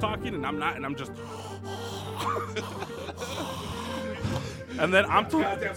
[0.00, 1.12] talking and I'm not, and I'm just.
[4.78, 5.68] and then I'm talking.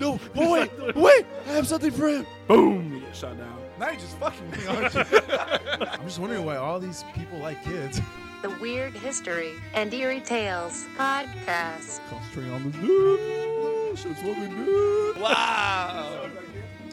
[0.00, 2.26] No, but wait, wait, I have something for him.
[2.46, 2.94] Boom!
[2.94, 3.58] You get shot down.
[3.78, 5.00] Now you're just fucking me, aren't you?
[5.80, 8.00] I'm just wondering why all these people like kids.
[8.42, 12.00] The Weird History and Eerie Tales Podcast.
[12.10, 13.98] Concentrating on the news.
[13.98, 15.20] Shit's fucking good.
[15.20, 16.28] Wow.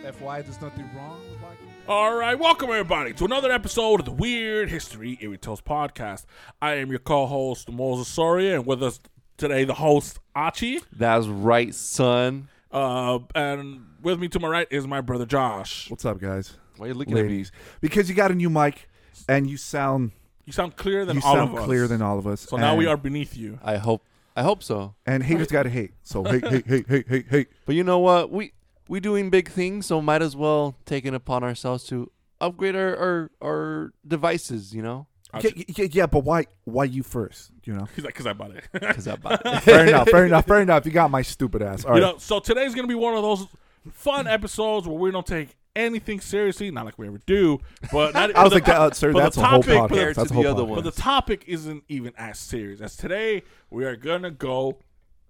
[0.03, 1.68] FY, there's nothing wrong with liking.
[1.89, 6.25] All right, welcome everybody to another episode of the Weird History Eerie Tales podcast.
[6.61, 8.99] I am your co-host Moses Soria, and with us
[9.37, 10.81] today the host Achi.
[10.95, 12.47] That's right, son.
[12.71, 15.89] Uh, and with me to my right is my brother Josh.
[15.89, 16.55] What's up, guys?
[16.77, 17.51] Why are you looking Ladies.
[17.81, 18.87] Because you got a new mic
[19.27, 20.11] and you sound
[20.45, 21.65] You sound clearer than you all sound of us.
[21.65, 22.41] clearer than all of us.
[22.41, 23.57] So now we And- are beneath you.
[23.63, 24.03] I hope.
[24.35, 24.93] I hope so.
[25.07, 25.93] and haters got to hate.
[26.03, 27.47] So hate, hate, hate, hate, hate, hate.
[27.65, 28.29] But you know what?
[28.31, 28.53] We
[28.89, 32.11] we doing big things, so might as well take it upon ourselves to
[32.41, 34.73] upgrade our our, our devices.
[34.75, 35.07] You know,
[35.41, 37.51] Yeah, yeah, yeah, but why why you first?
[37.63, 37.87] You know.
[37.95, 38.63] He's like, because I bought it.
[38.73, 39.59] because I bought it.
[39.63, 40.85] fair enough, fair enough, fair enough.
[40.85, 41.85] You got my stupid ass.
[41.85, 42.13] All You right.
[42.13, 43.47] know, so today's gonna be one of those
[43.93, 47.59] fun episodes where we don't take anything seriously, not like we ever do.
[47.93, 49.77] But not, I was but like, the, uh, sir, but the that's a whole topic-
[49.79, 50.07] but podcast.
[50.07, 50.67] the- That's a whole the other podcast.
[50.67, 50.83] one.
[50.83, 53.43] but the topic isn't even as serious as today.
[53.69, 54.79] We are gonna go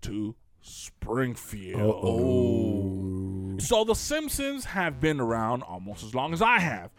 [0.03, 1.81] to Springfield.
[2.03, 3.28] Oh.
[3.59, 6.91] So the Simpsons have been around almost as long as I have.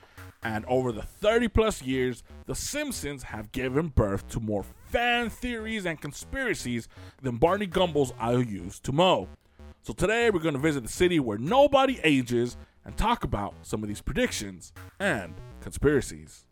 [0.42, 5.86] And over the 30 plus years, the Simpsons have given birth to more fan theories
[5.86, 6.88] and conspiracies
[7.22, 9.28] than Barney Gumble's IOUs to Moe.
[9.83, 13.83] So today we're going to visit the city where nobody ages and talk about some
[13.83, 16.44] of these predictions and conspiracies.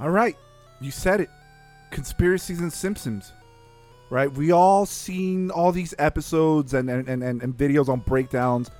[0.00, 0.36] All right,
[0.80, 1.30] you said it.
[1.90, 3.32] Conspiracies and Simpsons.
[4.08, 4.32] Right?
[4.32, 8.70] We all seen all these episodes and and, and, and, videos on breakdowns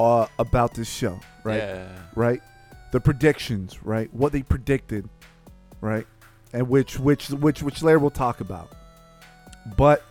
[0.00, 1.58] uh, about this show, right?
[1.58, 1.86] Yeah.
[2.16, 2.42] Right?
[2.90, 4.12] The predictions, right?
[4.12, 5.08] What they predicted,
[5.80, 6.06] right?
[6.52, 8.72] And which which which which layer we'll talk about.
[9.76, 10.02] But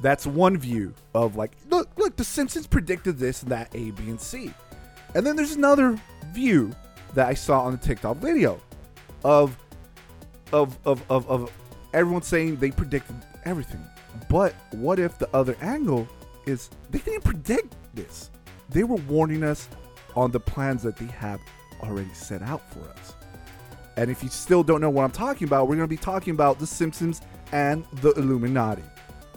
[0.00, 4.04] that's one view of like, look, look, the Simpsons predicted this and that A, B,
[4.08, 4.52] and C.
[5.14, 6.00] And then there's another
[6.32, 6.70] view
[7.14, 8.60] that I saw on the TikTok video
[9.24, 9.56] of
[10.52, 11.52] of of of, of
[11.92, 13.84] everyone saying they predicted everything.
[14.28, 16.08] But what if the other angle
[16.46, 18.30] is they didn't predict this?
[18.68, 19.68] They were warning us
[20.16, 21.40] on the plans that they have
[21.82, 23.14] already set out for us.
[23.96, 26.32] And if you still don't know what I'm talking about, we're going to be talking
[26.32, 27.20] about The Simpsons
[27.52, 28.84] and the Illuminati,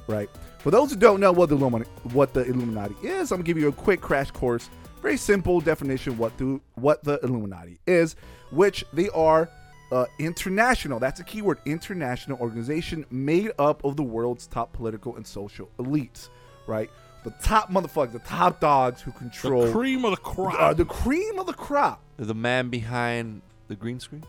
[0.07, 0.30] right?
[0.59, 3.47] For those who don't know what the Illumina- what the Illuminati is, I'm going to
[3.47, 4.69] give you a quick crash course,
[5.01, 8.16] very simple definition what the what the Illuminati is,
[8.51, 9.50] which they are
[9.93, 10.99] uh, international.
[10.99, 11.59] That's a keyword.
[11.65, 16.29] International organization made up of the world's top political and social elites,
[16.67, 16.89] right?
[17.23, 20.55] The top motherfuckers, the top dogs who control The cream of the crop.
[20.59, 22.01] uh, the cream of the crop.
[22.17, 24.23] The man behind the green screen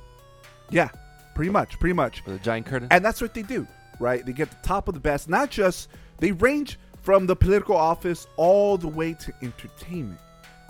[0.71, 0.89] Yeah,
[1.35, 2.23] pretty much, pretty much.
[2.27, 2.89] or the giant curtain.
[2.91, 3.67] And that's what they do,
[3.99, 4.25] right?
[4.25, 5.29] They get the top of the best.
[5.29, 5.89] Not just
[6.19, 10.21] they range from the political office all the way to entertainment,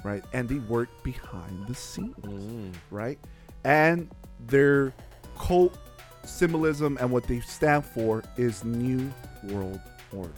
[0.03, 0.25] right?
[0.33, 2.72] And they work behind the scenes, Mm.
[2.91, 3.19] right?
[3.65, 4.09] And
[4.49, 4.93] their
[5.38, 5.77] cult
[6.25, 9.12] symbolism and what they stand for is New
[9.44, 9.81] World
[10.12, 10.32] Order.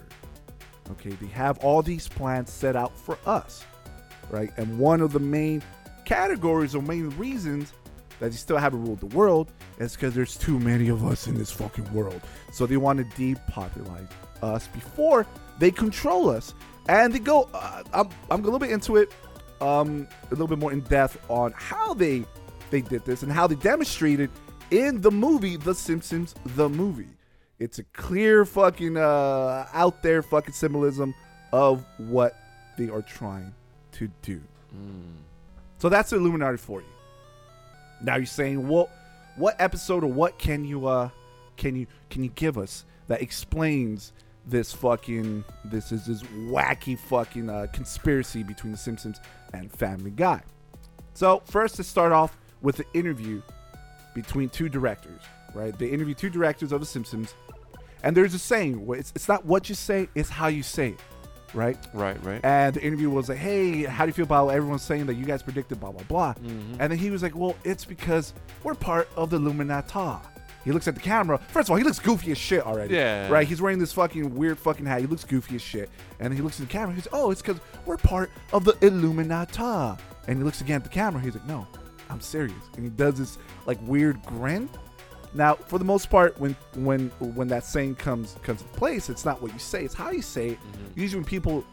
[0.92, 3.64] Okay, they have all these plans set out for us,
[4.30, 4.50] right?
[4.56, 5.62] And one of the main
[6.04, 7.72] categories or main reasons
[8.20, 11.36] that they still haven't ruled the world is because there's too many of us in
[11.36, 12.20] this fucking world.
[12.52, 14.08] So they want to depopulate
[14.42, 15.26] us before
[15.58, 16.54] they control us.
[16.88, 19.12] And they go, uh, I'm, I'm a little bit into it,
[19.60, 22.24] um, a little bit more in depth on how they
[22.70, 24.30] they did this and how they demonstrated
[24.70, 27.08] in the movie The Simpsons, the movie.
[27.58, 31.14] It's a clear fucking uh, out there fucking symbolism
[31.52, 32.36] of what
[32.76, 33.54] they are trying
[33.92, 34.40] to do.
[34.74, 35.14] Mm.
[35.78, 36.86] So that's the Illuminati for you.
[38.02, 38.90] Now you're saying, well,
[39.36, 41.10] what episode or what can you uh
[41.56, 44.12] can you can you give us that explains
[44.46, 49.20] this fucking this is this wacky fucking uh, conspiracy between the Simpsons
[49.52, 50.42] and Family Guy?
[51.14, 53.42] So first, let's start off with the interview
[54.14, 55.20] between two directors.
[55.54, 55.76] Right?
[55.78, 57.34] They interview two directors of the Simpsons,
[58.02, 61.00] and there's a saying: it's, it's not what you say, it's how you say it.
[61.54, 61.78] Right?
[61.94, 62.44] Right, right.
[62.44, 65.24] And the interview was like, "Hey, how do you feel about everyone saying that you
[65.24, 66.76] guys predicted blah blah blah?" Mhm.
[66.80, 70.18] And then he was like, "Well, it's because we're part of the Illuminati."
[70.64, 71.38] He looks at the camera.
[71.48, 72.94] First of all, he looks goofy as shit already.
[72.96, 73.28] Yeah.
[73.30, 73.46] Right.
[73.46, 75.00] He's wearing this fucking weird fucking hat.
[75.00, 75.88] He looks goofy as shit.
[76.18, 76.92] And then he looks at the camera.
[76.94, 80.84] He goes, "Oh, it's because we're part of the Illuminati." And he looks again at
[80.84, 81.22] the camera.
[81.22, 81.66] He's like, "No,
[82.10, 84.68] I'm serious." And he does this like weird grin.
[85.34, 89.24] Now, for the most part, when when when that saying comes comes in place, it's
[89.24, 90.58] not what you say; it's how you say it.
[90.58, 91.00] Mm-hmm.
[91.00, 91.64] Usually, when people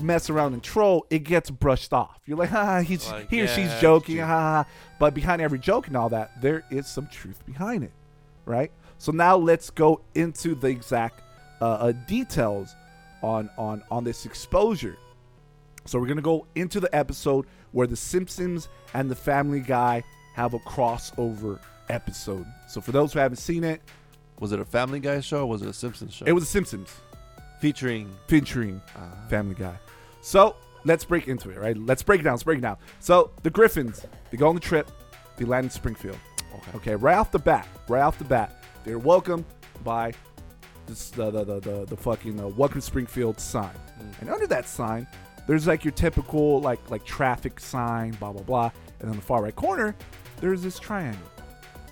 [0.00, 2.20] mess around and troll, it gets brushed off.
[2.26, 4.70] You're like, ah, he's Like, he or she's joking, it's ha, ha, ha.
[4.98, 7.92] But behind every joke and all that, there is some truth behind it,
[8.44, 8.70] right?
[8.98, 11.22] So now let's go into the exact
[11.60, 12.74] uh, uh, details
[13.22, 14.96] on on on this exposure.
[15.84, 20.02] So we're gonna go into the episode where the Simpsons and the Family Guy
[20.34, 21.58] have a crossover
[21.88, 22.46] episode.
[22.68, 23.80] So for those who haven't seen it,
[24.40, 26.24] Was it a Family Guy show or was it a Simpsons show?
[26.26, 26.90] it was the Simpsons
[27.60, 28.10] featuring.
[28.28, 29.76] featuring Uh, Family Guy.
[30.20, 31.76] So let's break into it, right?
[31.76, 32.32] Let's break it down.
[32.34, 32.76] Let's break it down.
[33.00, 34.90] So the Griffins, they go on the trip,
[35.36, 36.18] they land in Springfield.
[36.56, 36.76] okay.
[36.76, 39.44] Okay, right off the bat, right off the bat, they're welcomed
[39.84, 40.12] by
[40.86, 43.70] this, the, the, the, the, the fucking uh, Welcome to Springfield sign.
[44.00, 44.20] Mm.
[44.22, 45.06] And under that sign,
[45.46, 48.70] there's like your typical like like traffic sign, blah blah blah.
[49.00, 49.94] And then the far right corner,
[50.40, 51.28] there's this triangle.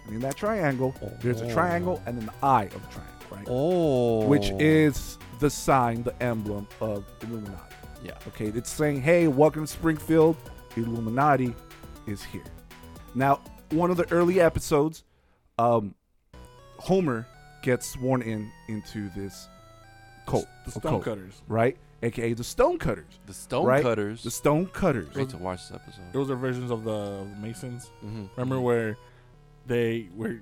[0.06, 3.46] And in that triangle, there's a triangle and then the eye of the triangle, right?
[3.48, 4.26] Oh.
[4.26, 7.74] Which is the sign, the emblem of Illuminati.
[8.04, 8.12] Yeah.
[8.28, 10.36] Okay, it's saying, "Hey, welcome to Springfield.
[10.76, 11.54] Illuminati
[12.06, 12.44] is here."
[13.14, 15.04] Now, one of the early episodes,
[15.58, 15.94] um,
[16.78, 17.26] Homer
[17.62, 19.48] gets sworn in into this
[20.26, 21.42] cult, The Stonecutters.
[21.46, 21.76] right?
[22.02, 23.18] AKA the Stonecutters.
[23.26, 23.82] The Stone right?
[23.82, 24.22] Cutters.
[24.22, 25.08] The Stonecutters.
[25.10, 26.12] Great to watch this episode.
[26.12, 27.90] Those are versions of the, Masons.
[28.04, 28.24] Mm-hmm.
[28.36, 28.96] Remember where
[29.66, 30.40] they where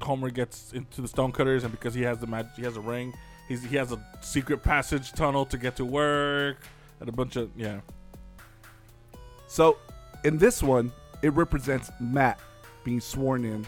[0.00, 3.12] Homer gets into the Stonecutters and because he has the mag- he has a ring,
[3.48, 6.66] he's he has a secret passage tunnel to get to work
[7.00, 7.80] and a bunch of yeah.
[9.46, 9.78] So,
[10.24, 10.92] in this one,
[11.22, 12.40] it represents Matt
[12.84, 13.66] being sworn in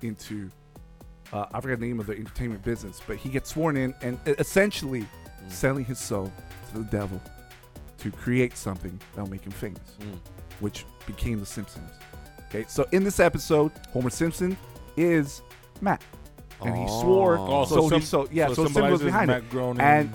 [0.00, 0.50] into
[1.32, 4.18] uh, I forget the name of the entertainment business, but he gets sworn in and
[4.26, 4.34] e-
[5.48, 6.32] selling his soul
[6.72, 7.20] to the devil
[7.98, 10.18] to create something that'll make him famous, Mm.
[10.60, 11.90] which became The Simpsons.
[12.48, 14.56] Okay, so in this episode, Homer Simpson
[14.96, 15.42] is
[15.80, 16.02] Matt,
[16.64, 17.38] and he swore.
[17.38, 17.64] Oh.
[17.64, 19.34] so, sim- he, so yeah, so, so it symbols symbolizes behind it.
[19.34, 19.80] Matt Groening.
[19.80, 20.12] And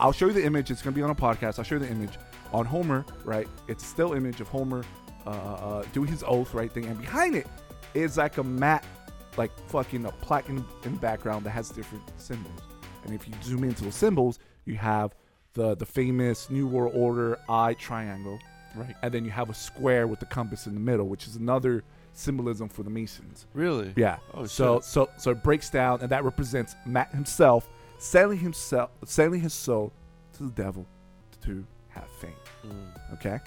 [0.00, 0.70] I'll show you the image.
[0.70, 1.58] It's gonna be on a podcast.
[1.58, 2.18] I'll show you the image
[2.52, 3.04] on Homer.
[3.24, 4.82] Right, it's still image of Homer
[5.26, 7.46] uh, uh, doing his oath, right thing, and behind it
[7.94, 8.84] is like a mat,
[9.36, 12.60] like fucking a plaque in, in the background that has different symbols.
[13.04, 15.14] And if you zoom into the symbols, you have
[15.54, 18.38] the the famous New World Order eye triangle,
[18.74, 18.94] Right.
[19.02, 21.84] and then you have a square with the compass in the middle, which is another
[22.12, 23.46] symbolism for the Masons.
[23.54, 23.92] Really?
[23.96, 24.18] Yeah.
[24.32, 24.84] Oh, so shit.
[24.84, 27.68] so so it breaks down, and that represents Matt himself
[27.98, 29.92] selling himself, selling his soul
[30.34, 30.84] to the devil
[31.42, 32.34] to have fame.
[32.66, 33.12] Mm.
[33.14, 33.38] Okay.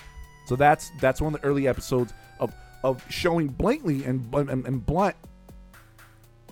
[0.45, 2.53] So that's that's one of the early episodes of
[2.83, 5.15] of showing blatantly and and, and blunt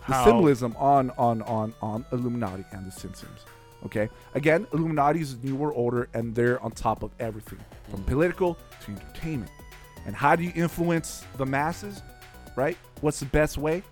[0.07, 3.39] the symbolism on on on on Illuminati and the Simpsons.
[3.85, 4.09] Okay.
[4.33, 7.59] Again, Illuminati is the New World Order, and they're on top of everything,
[7.89, 8.05] from Mm.
[8.07, 9.51] political to entertainment.
[10.05, 12.01] And how do you influence the masses?
[12.55, 12.77] Right?
[13.01, 13.83] What's the best way?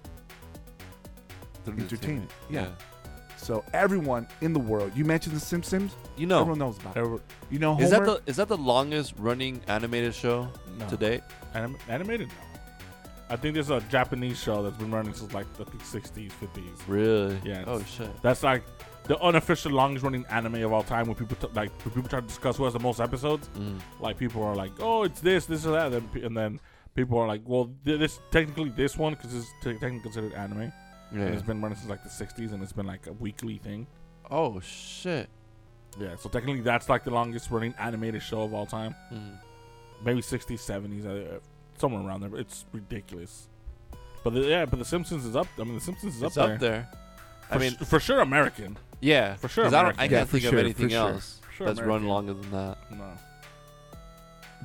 [1.66, 2.30] Through Entertainment.
[2.50, 2.62] Yeah.
[2.64, 2.68] Yeah.
[3.38, 7.22] So everyone in the world, you mentioned the Simpsons, You know, everyone knows about it.
[7.50, 7.84] You know Homer?
[7.86, 10.48] is that the is that the longest running animated show
[10.80, 10.88] no.
[10.88, 11.22] to date?
[11.54, 12.30] Anim- animated?
[12.30, 12.34] No.
[13.30, 16.78] I think there's a Japanese show that's been running since like the 60s, 50s.
[16.88, 17.38] Really?
[17.44, 18.10] Yeah, Oh shit.
[18.22, 18.64] That's like
[19.06, 21.08] the unofficial longest running anime of all time.
[21.08, 23.80] When people t- like when people try to discuss who has the most episodes, Mm.
[24.00, 26.60] like people are like, "Oh, it's this, this, or that," and then, and then
[26.96, 30.72] people are like, "Well, th- this technically this one because it's te- technically considered anime,
[31.12, 31.22] Yeah.
[31.24, 33.88] and it's been running since like the '60s, and it's been like a weekly thing."
[34.32, 35.30] oh shit.
[36.00, 38.96] Yeah, so technically that's like the longest running animated show of all time.
[39.14, 39.38] Mm.
[40.04, 41.40] Maybe 60s, 70s, uh,
[41.78, 42.30] somewhere around there.
[42.30, 43.48] But it's ridiculous.
[44.24, 45.48] But the, yeah, but the Simpsons is up.
[45.60, 46.90] I mean, the Simpsons is It's up, up there.
[47.52, 48.78] I mean, s- for sure, American.
[49.04, 50.12] Yeah, for sure 'cause I, don't, I American.
[50.12, 50.98] Yeah, can't for think sure, of anything sure.
[51.00, 52.08] else Sure that's run American.
[52.08, 52.78] longer than that.
[52.92, 53.12] No.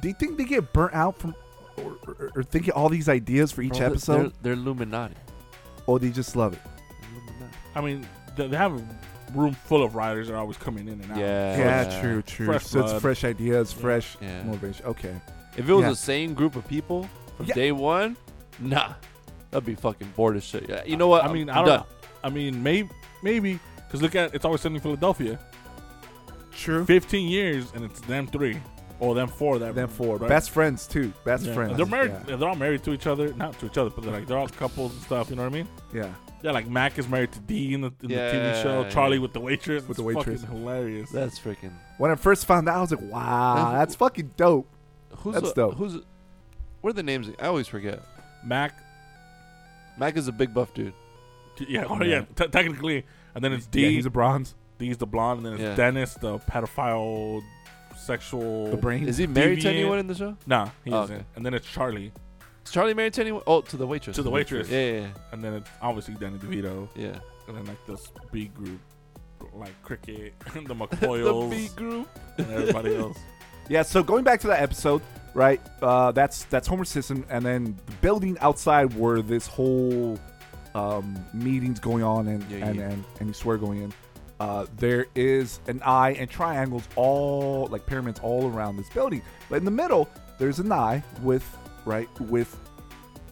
[0.00, 1.35] Do you think they get burnt out from,
[1.76, 5.14] or, or, or thinking all these ideas for each Bro, they're- episode, they're, they're Illuminati.
[5.87, 6.61] or they just love it?
[7.12, 7.57] Illuminati.
[7.75, 8.85] I mean, they, they have a
[9.35, 11.18] room full of writers that are always coming in and out.
[11.18, 11.57] Yeah.
[11.57, 11.62] So
[11.95, 12.47] Yeah, true, true.
[12.47, 13.80] fresh so it's fresh ideas, Yeah.
[13.83, 14.42] fresh Yeah.
[14.45, 14.87] motivation.
[14.87, 15.14] Okay.
[15.57, 15.90] If it was Yeah.
[15.90, 17.54] the same group of people from Yeah.
[17.54, 18.16] day one,
[18.61, 18.95] nah,
[19.50, 20.66] that'd be fucking bored as shit.
[20.68, 21.25] Yeah, you know what?
[21.25, 21.85] I mean, I'm I don't done.
[22.25, 22.88] I mean, maybe,
[23.23, 25.38] maybe, because look at it's always set in Philadelphia.
[26.52, 26.85] True.
[26.85, 28.61] 15 years, and it's them three
[29.00, 29.59] or them four.
[29.61, 30.28] That Them four right?
[30.28, 31.12] best friends too.
[31.25, 31.54] Best Yeah.
[31.54, 31.76] friends.
[31.76, 32.12] They're married.
[32.26, 32.37] Yeah.
[32.37, 33.33] They're all married to each other.
[33.35, 35.30] Not to each other, but they're like they're all couples and stuff.
[35.30, 35.68] You know what I mean?
[35.92, 36.12] yeah.
[36.40, 38.88] Yeah, like Mac is married to Dee in the, in Yeah, the TV show.
[38.90, 39.23] Charlie yeah.
[39.23, 39.87] with the waitress.
[39.88, 40.42] With the waitress.
[40.42, 41.11] fucking hilarious.
[41.11, 41.73] That's freaking.
[41.99, 44.68] When I first found out, I was like, "Wow, That's- that's fucking dope."
[45.18, 45.75] Who's That's the, dope.
[45.75, 46.00] Who's
[46.80, 47.28] what are the names?
[47.40, 48.00] I always forget.
[48.45, 48.73] Mac.
[49.99, 50.92] Mac is a big buff dude.
[51.66, 52.21] Yeah, oh Yeah.
[52.21, 52.25] yeah.
[52.37, 53.04] Te- technically,
[53.35, 53.82] and then it's Dee.
[53.82, 54.54] Yeah, he's a bronze.
[54.78, 55.75] Dee's the blonde, and then it's Yeah.
[55.75, 57.42] Dennis, the pedophile,
[57.97, 58.70] sexual.
[58.70, 59.08] The brain.
[59.08, 59.75] Is he married to Deviant.
[59.75, 60.37] anyone in the show?
[60.47, 61.16] Nah, he Oh, isn't.
[61.16, 61.25] okay.
[61.37, 62.12] And then it's Charlie.
[62.64, 63.42] Is Charlie married to anyone?
[63.47, 64.16] Oh, to the waitress.
[64.16, 64.68] To the waitress.
[64.68, 67.06] Yeah, yeah, and then it's obviously Danny DeVito, yeah.
[67.08, 67.18] yeah.
[67.49, 68.80] and then like this B group,
[69.54, 72.08] like Cricket, the the McPoyles, B group.
[72.38, 73.18] and everybody else.
[73.70, 75.02] Yeah, so going back to that episode,
[75.35, 75.61] right?
[75.82, 80.18] Uh, that's that's Homer Simpson, and then the building outside where this whole
[80.75, 82.89] um, meeting's going on, and Yeah, and, yeah.
[82.91, 83.93] and and you swear going in.
[84.41, 89.21] Uh, there is an eye and triangles all like pyramids all around this building,
[89.51, 90.09] but in the middle
[90.39, 91.45] there's an eye with
[91.85, 92.57] right with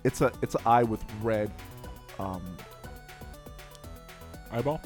[0.03, 1.53] it's a it's an eye with red
[2.19, 2.43] um
[4.51, 4.81] Eyeball,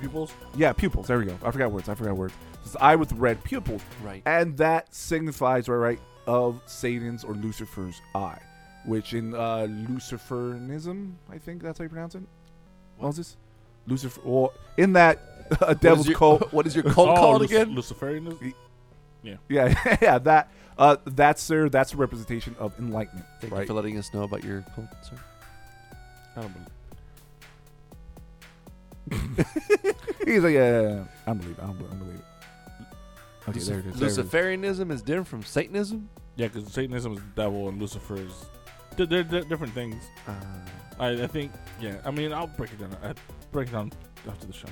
[0.00, 0.32] pupils.
[0.56, 2.34] yeah pupils there we go i forgot words i forgot words
[2.64, 4.22] it's an eye with red pupils Right.
[4.26, 8.38] and that signifies right right of satan's or lucifer's eye
[8.86, 12.22] which in uh lucifernism i think that's how you pronounce it
[13.00, 13.36] moses
[13.86, 15.18] lucifer well in that
[15.60, 17.74] a devil's your- cult What is your cult oh, called Luc- again?
[17.74, 18.52] Luciferianism.
[19.22, 20.18] yeah yeah yeah.
[20.18, 24.22] that uh that's their that's a representation of enlightenment Thank you for letting us know
[24.22, 25.16] about your cult, sir.
[26.36, 26.68] I don't believe.
[30.26, 31.04] he's like yeah, yeah, yeah.
[31.26, 32.24] i don't believe it i don't believe, I don't believe it
[33.48, 34.00] okay there it is, there it is.
[34.18, 36.08] Luciferianism is different from Satanism.
[36.34, 38.32] Yeah, because Satanism is the devil and Lucifer is.
[38.96, 40.02] They're, they're, they're different things.
[40.26, 40.32] Uh,
[40.98, 41.52] I, I think.
[41.80, 42.96] Yeah, I mean, I'll break it down.
[43.02, 43.12] I
[43.52, 43.92] break it down
[44.28, 44.68] after the show.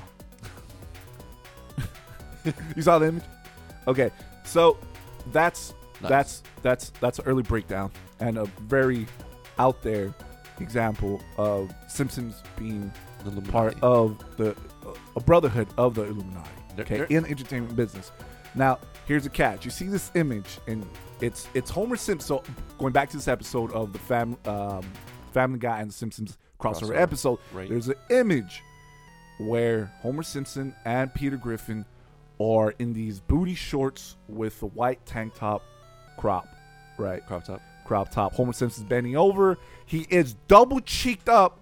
[2.76, 3.23] you saw the image
[3.88, 4.11] okay
[4.45, 4.76] so
[5.33, 6.11] that's nice.
[6.11, 7.90] That's that's that's an early breakdown
[8.21, 9.07] and a very
[9.59, 10.12] out there
[10.61, 12.93] example of Simpsons being
[13.25, 14.54] the part of the
[15.16, 16.50] a brotherhood of the Illuminati.
[16.76, 18.12] They're- Okay, they're- in the entertainment business.
[18.54, 19.64] Now, here's a catch.
[19.64, 20.87] You see this image, and
[21.20, 22.40] it's it's Homer Simpson.
[22.78, 24.84] Going back to this episode of the Fam, um,
[25.32, 27.68] Family Guy and the Simpsons crossover, Crossover, episode, right.
[27.68, 28.62] there's an image
[29.38, 31.84] where Homer Simpson and Peter Griffin
[32.40, 35.62] are in these booty shorts with a white tank top
[36.16, 36.49] crop,
[36.99, 37.25] right?
[37.26, 37.61] crop top.
[37.84, 38.34] Crop top.
[38.34, 39.58] Homer Simpson's bending over.
[39.84, 41.58] He is double cheeked up,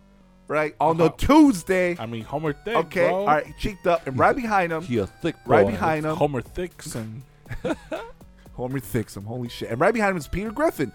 [0.53, 1.11] right, on the.
[1.11, 1.97] Tuesday.
[1.99, 2.77] I mean, Homer Thick.
[2.77, 3.21] Okay, bro.
[3.21, 6.41] all right, cheeked up, and right behind him, He a thick right behind him, Homer
[6.43, 7.23] Thickson.
[8.55, 9.25] Homer Thickson.
[9.25, 9.71] Holy shit!
[9.71, 10.93] And right behind him is Peter Griffin,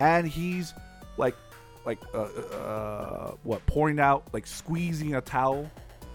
[0.00, 0.74] and he's
[1.16, 1.34] like,
[1.84, 5.70] like, uh, uh, what, pouring out, like, squeezing a towel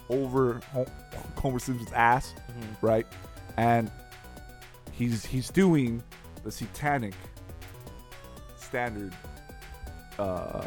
[0.10, 0.86] over Hom-
[1.38, 2.86] Homer Simpson's ass, Mm-hmm.
[2.86, 3.08] right?
[3.58, 3.92] And
[4.92, 6.04] he's he's doing
[6.44, 7.14] the satanic
[8.58, 9.14] standard.
[10.20, 10.64] Uh?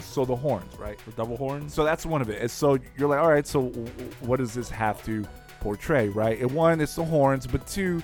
[0.00, 0.98] So the horns, right?
[1.04, 1.72] The double horns.
[1.74, 2.40] So that's one of it.
[2.40, 5.24] And so you're like, all right, so w- w- what does this have to
[5.60, 6.40] portray, right?
[6.40, 8.02] And one, it's the horns, but two,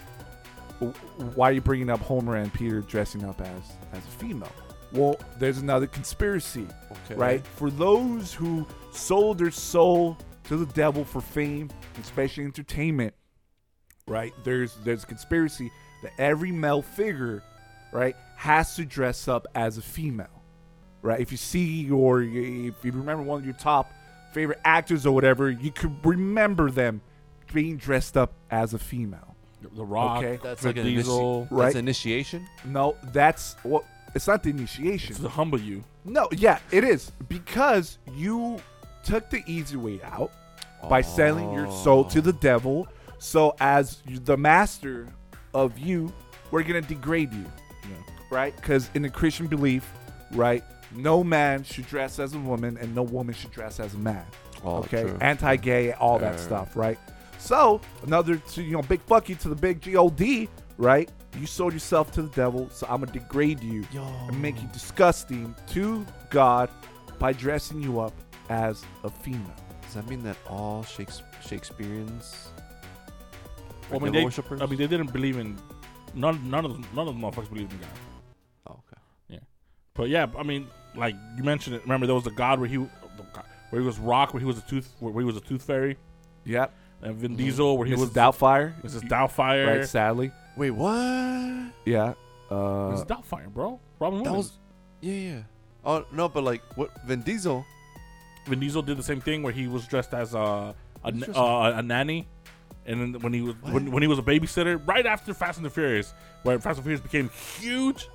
[0.80, 0.92] w-
[1.34, 3.62] why are you bringing up Homer and Peter dressing up as
[3.92, 4.52] as a female?
[4.92, 7.14] Well, there's another conspiracy, Okay.
[7.16, 7.46] right?
[7.46, 13.14] For those who sold their soul to the devil for fame, especially entertainment,
[14.06, 14.32] right?
[14.44, 15.72] There's there's a conspiracy
[16.02, 17.42] that every male figure,
[17.92, 20.35] right, has to dress up as a female
[21.02, 21.20] right?
[21.20, 22.30] If you see or if
[22.84, 23.92] you remember one of your top
[24.32, 27.00] favorite actors or whatever, you could remember them
[27.52, 29.36] being dressed up as a female.
[29.74, 30.18] The Rock.
[30.18, 30.38] Okay.
[30.42, 31.18] That's Vin like an Diesel.
[31.18, 31.64] initi- Right.
[31.64, 32.46] That's initiation.
[32.64, 33.84] No, that's what.
[34.14, 35.16] It's not the It's initiation.
[35.16, 35.82] to humble you.
[36.04, 38.58] No, yeah, it is because you
[39.02, 40.32] took the easy way out
[40.88, 42.86] by selling your soul to the devil.
[43.18, 45.08] So as the master
[45.52, 46.12] of you,
[46.50, 47.44] we're gonna degrade you.
[47.82, 47.96] Yeah.
[48.30, 48.54] right?
[48.56, 49.90] Because in the Christian belief,
[50.32, 50.62] right,
[50.96, 54.24] no man should dress as a woman and no woman should dress as a man.
[54.64, 55.18] Oh, okay, true.
[55.20, 56.98] anti-gay, all that stuff, right?
[57.38, 60.48] So another, to, you know, big fuck you to the big God,
[60.78, 61.10] right?
[61.38, 64.04] You sold yourself to the devil, so I'm gonna degrade you Yo.
[64.04, 66.70] and make you disgusting to God
[67.18, 68.14] by dressing you up
[68.48, 69.54] as a female.
[69.82, 72.48] Does that mean that all Shakes- Shakespeareans?
[73.90, 74.60] Well, I mean, they, worshippers?
[74.60, 75.58] I mean, they didn't believe in
[76.14, 76.50] none.
[76.50, 77.88] None of them, none of the motherfuckers believed in God.
[78.66, 79.00] Oh, okay.
[79.28, 79.38] Yeah,
[79.94, 81.82] but yeah, I mean, like you mentioned it.
[81.82, 84.62] Remember, there was a god where he, where he was Rock, where he was a
[84.62, 85.96] tooth, where he was a tooth fairy,
[86.44, 86.72] Yep.
[87.02, 87.36] and Vin.
[87.36, 87.98] Diesel, where he Mrs.
[87.98, 88.80] was Doubtfire.
[88.82, 89.02] Mrs.
[89.08, 89.66] Doubtfire.
[89.78, 90.32] Right, sadly.
[90.56, 90.90] Wait, what?
[91.84, 92.14] Yeah.
[92.50, 92.54] Uh,
[92.94, 93.06] Mrs.
[93.06, 93.80] Doubtfire, bro.
[93.98, 94.52] Robin That Williams.
[94.52, 94.58] was-
[95.00, 95.42] Yeah, yeah.
[95.84, 96.90] Oh no, but like what?
[97.06, 97.64] Vin Diesel.
[98.46, 100.74] Vin Diesel did the same thing where he was dressed as a
[101.04, 102.26] a, Who's dressed uh, a nanny,
[102.86, 105.66] and then when he was when, when he was a babysitter, right after Fast and
[105.66, 106.12] the Furious,
[106.42, 107.28] where Fast and the Furious became
[107.60, 108.08] huge,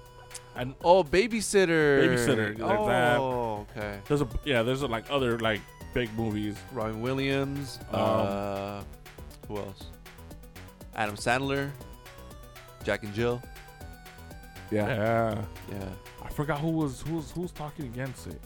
[0.56, 2.02] and Oh, babysitter.
[2.04, 3.18] Babysitter, like that.
[3.20, 4.00] Oh, okay.
[4.08, 5.62] there's a yeah, there's a, like other like
[5.94, 6.58] big movies.
[6.72, 7.80] Robin Williams.
[7.92, 8.82] Um, uh,
[9.48, 9.86] who else?
[10.96, 11.70] Adam Sandler.
[12.84, 13.42] Jack and Jill.
[14.72, 14.88] yeah.
[14.88, 15.86] Yeah, Yeah.
[16.24, 18.40] I forgot who was who was who was talking against it.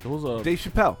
[0.00, 0.96] There was a Dave Chappelle.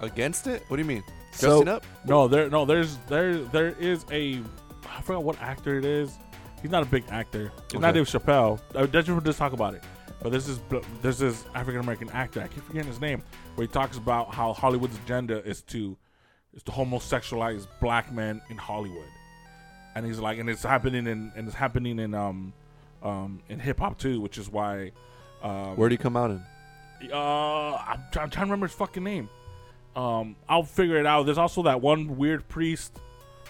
[0.00, 0.62] Against it?
[0.68, 1.02] What do you mean?
[1.32, 1.84] So- Dressing up?
[2.06, 4.40] no there no there's there there is a
[4.88, 6.16] I forgot what actor it is.
[6.62, 7.52] He's not a big actor.
[7.66, 7.98] It's not Okay.
[7.98, 8.58] Dave Chappelle.
[8.74, 9.82] Uh, Let's just talk about it.
[10.20, 10.58] But this is
[11.00, 12.40] there's this African American actor.
[12.42, 13.22] I keep forgetting his name,
[13.54, 15.96] where he talks about how Hollywood's agenda is to
[16.54, 19.06] is to homosexualize black men in Hollywood,
[19.94, 22.52] and he's like, and it's happening in and it's happening in um
[23.04, 24.90] um in hip hop too, which is why.
[25.40, 26.42] Um, Where'd he come out in?
[27.12, 29.28] uh, I'm, I'm trying to remember his fucking name.
[29.94, 31.26] Um, I'll figure it out.
[31.26, 32.98] There's also that one weird priest,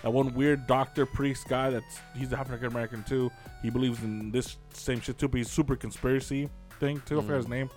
[0.03, 1.71] that one weird doctor priest guy.
[1.71, 3.31] That's he's African American too.
[3.63, 6.49] He believes in this same shit too, but he's super conspiracy
[6.81, 7.19] thing too.
[7.19, 7.71] I forgot his name.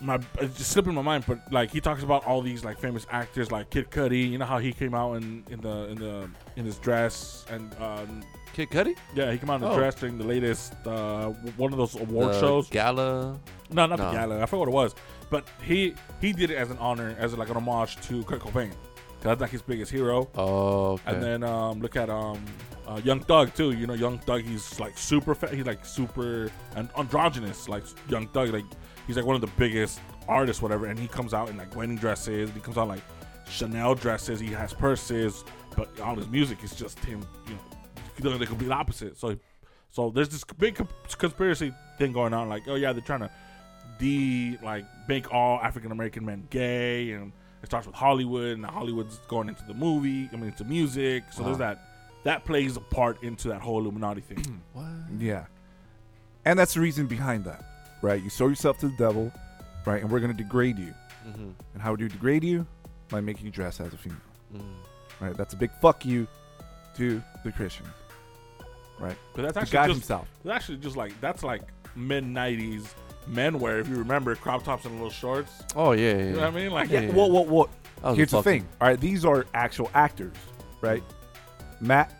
[0.00, 3.06] My it's just slipping my mind, but like he talks about all these like famous
[3.10, 4.28] actors like Kid Cudi.
[4.30, 7.74] You know how he came out in, in the in the in his dress and
[7.80, 8.96] um, Kid Cudi?
[9.14, 9.76] yeah, he came out in Oh.
[9.78, 12.68] dress during the latest uh, one of those award The shows.
[12.68, 13.38] Gala.
[13.70, 14.42] No, not the gala.
[14.42, 14.94] I forgot what it was.
[15.30, 18.72] But he he did it as an honor, as like an homage to Kurt Cobain.
[19.24, 20.28] That's like his biggest hero.
[20.36, 21.02] Oh, okay.
[21.06, 22.44] And then um, look at um,
[22.86, 23.72] uh, Young Thug too.
[23.72, 24.42] You know, Young Thug.
[24.42, 25.34] He's like super.
[25.34, 27.68] Fa- he's like super and androgynous.
[27.68, 28.50] Like Young Thug.
[28.50, 28.66] Like
[29.06, 30.86] he's like one of the biggest artists, whatever.
[30.86, 32.50] And he comes out in like wedding dresses.
[32.50, 33.02] He comes out like
[33.48, 34.38] Chanel dresses.
[34.38, 35.42] He has purses.
[35.74, 37.26] But all his music is just him.
[37.48, 37.54] You
[38.24, 39.16] know, the, the complete opposite.
[39.16, 39.36] So,
[39.90, 40.80] so there's this big
[41.18, 42.48] conspiracy thing going on.
[42.48, 43.30] Like, oh yeah, they're trying to
[43.98, 47.32] de like make all African American men gay, and
[47.64, 50.28] it starts with Hollywood, and Hollywood's going into the movie.
[50.32, 51.24] I mean, into music.
[51.32, 51.88] So there's that.
[52.24, 54.62] That plays a part into that whole Illuminati thing.
[54.72, 54.86] what?
[55.18, 55.44] Yeah.
[56.44, 57.64] And that's the reason behind that,
[58.02, 58.22] right?
[58.22, 59.32] You sold yourself to the devil,
[59.86, 60.00] right?
[60.02, 60.94] And we're going to degrade you.
[61.28, 61.50] Mm-hmm.
[61.74, 62.66] And how do you degrade you?
[63.08, 64.18] By making you dress as a female,
[64.54, 64.62] Mm.
[65.20, 65.36] right?
[65.36, 66.26] That's a big fuck you
[66.96, 67.88] to the Christians,
[68.98, 69.16] right?
[69.34, 70.28] But that's To actually God just himself.
[70.44, 71.62] that's actually just like that's like
[71.96, 72.86] mid '90s
[73.26, 73.78] men wear.
[73.80, 75.50] If you remember, crop tops and little shorts.
[75.76, 76.18] Oh, yeah, yeah.
[76.24, 76.70] You know what I mean?
[76.70, 77.06] Like, Yeah, Yeah.
[77.08, 77.14] yeah.
[77.14, 77.44] Well, well,
[78.02, 78.14] well.
[78.14, 78.68] Here's the fucking- thing.
[78.80, 80.34] All right, these are actual actors,
[80.82, 81.02] right?
[81.80, 82.12] Matt,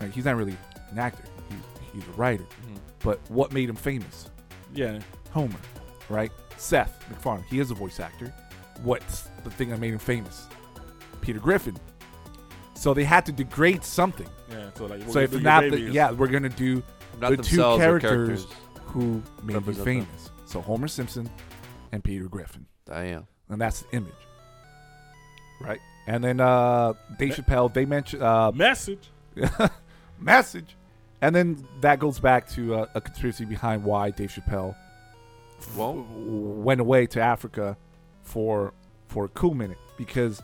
[0.00, 0.56] right, he's not really
[0.90, 1.24] an actor.
[1.48, 2.44] He's, he's a writer.
[2.44, 2.78] Mhm.
[3.02, 4.28] But what made him famous?
[4.74, 4.98] yeah,
[5.32, 5.56] Homer,
[6.08, 6.30] right?
[6.56, 8.32] Seth MacFarlane, he is a voice actor.
[8.82, 10.46] What's the thing that made him famous?
[11.20, 11.76] Peter Griffin.
[12.74, 14.28] So they had to degrade something.
[14.50, 14.70] yeah.
[14.74, 16.82] So like, we're so if not, the, yeah, we're gonna do
[17.20, 18.46] Not the two themselves, or characters,
[18.86, 19.84] who made him Represent them.
[19.84, 20.30] famous.
[20.50, 21.30] So Homer Simpson
[21.92, 23.28] and Peter Griffin, Damn.
[23.48, 24.12] and that's the image,
[25.60, 25.78] right?
[26.08, 29.12] And then uh, Dave Chappelle, they mentioned uh, message.
[30.18, 30.76] message,
[31.20, 34.74] and then that goes back to uh, a conspiracy behind why Dave Chappelle
[35.76, 37.76] Well, went away to Africa
[38.24, 38.74] for
[39.06, 40.42] for a cool minute because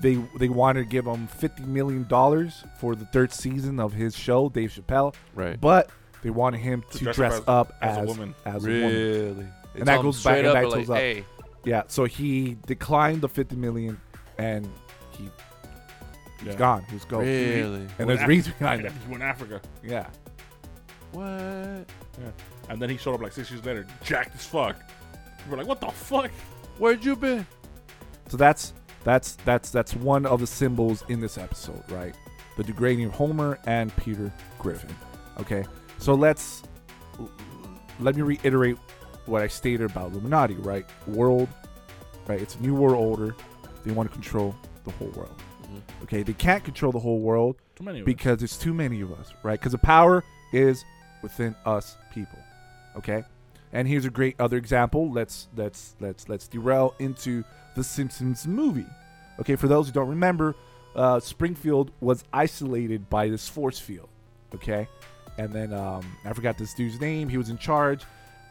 [0.00, 4.16] they they wanted to give him fifty million dollars for the third season of his
[4.16, 5.60] show, Dave Chappelle, right.
[5.60, 5.90] but
[6.22, 8.34] they wanted him To to, dress dress, up up as as, a woman.
[8.44, 8.94] As a woman.
[8.94, 9.46] Really?
[9.76, 10.96] And that goes back- straight and up that like, goes up.
[10.98, 11.24] hey,
[11.64, 14.00] Yeah, so he declined the fifty million,
[14.38, 14.66] and
[15.12, 15.24] he
[16.38, 16.54] he's Yeah.
[16.56, 16.84] gone.
[16.90, 17.20] He's gone.
[17.20, 17.86] really?
[17.98, 18.92] And there's a reason behind that.
[18.92, 19.60] He went to Africa.
[19.84, 20.06] Yeah.
[21.12, 21.24] What?
[21.26, 21.84] Yeah.
[22.68, 24.76] And then he showed up like six years later, jacked as fuck.
[25.50, 26.30] We're like, what the fuck?
[26.78, 27.46] Where'd you been?
[28.28, 32.14] So that's that's that's that's one of the symbols in this episode, right?
[32.56, 34.94] The degrading of Homer and Peter Griffin.
[35.40, 35.64] Okay,
[36.00, 36.62] so let's
[38.00, 38.76] let me reiterate
[39.26, 40.86] what I stated about Illuminati, right?
[41.06, 41.48] World,
[42.26, 42.40] right?
[42.40, 43.36] It's a new world order.
[43.84, 45.34] They want to control the whole world.
[45.62, 46.02] Mhm.
[46.04, 48.04] Okay, they can't control the whole world Too many us.
[48.06, 49.58] because there's too many of us, right?
[49.60, 50.84] Because the power is
[51.22, 52.38] within us people.
[52.96, 53.22] Okay,
[53.72, 55.10] and here's a great other example.
[55.12, 57.44] Let's let's let's let's derail into
[57.76, 58.86] the Simpsons movie.
[59.38, 60.54] Okay, for those who don't remember,
[60.96, 64.08] uh, Springfield was isolated by this force field.
[64.54, 64.88] Okay,
[65.38, 67.28] and then um, I forgot this dude's name.
[67.28, 68.02] He was in charge,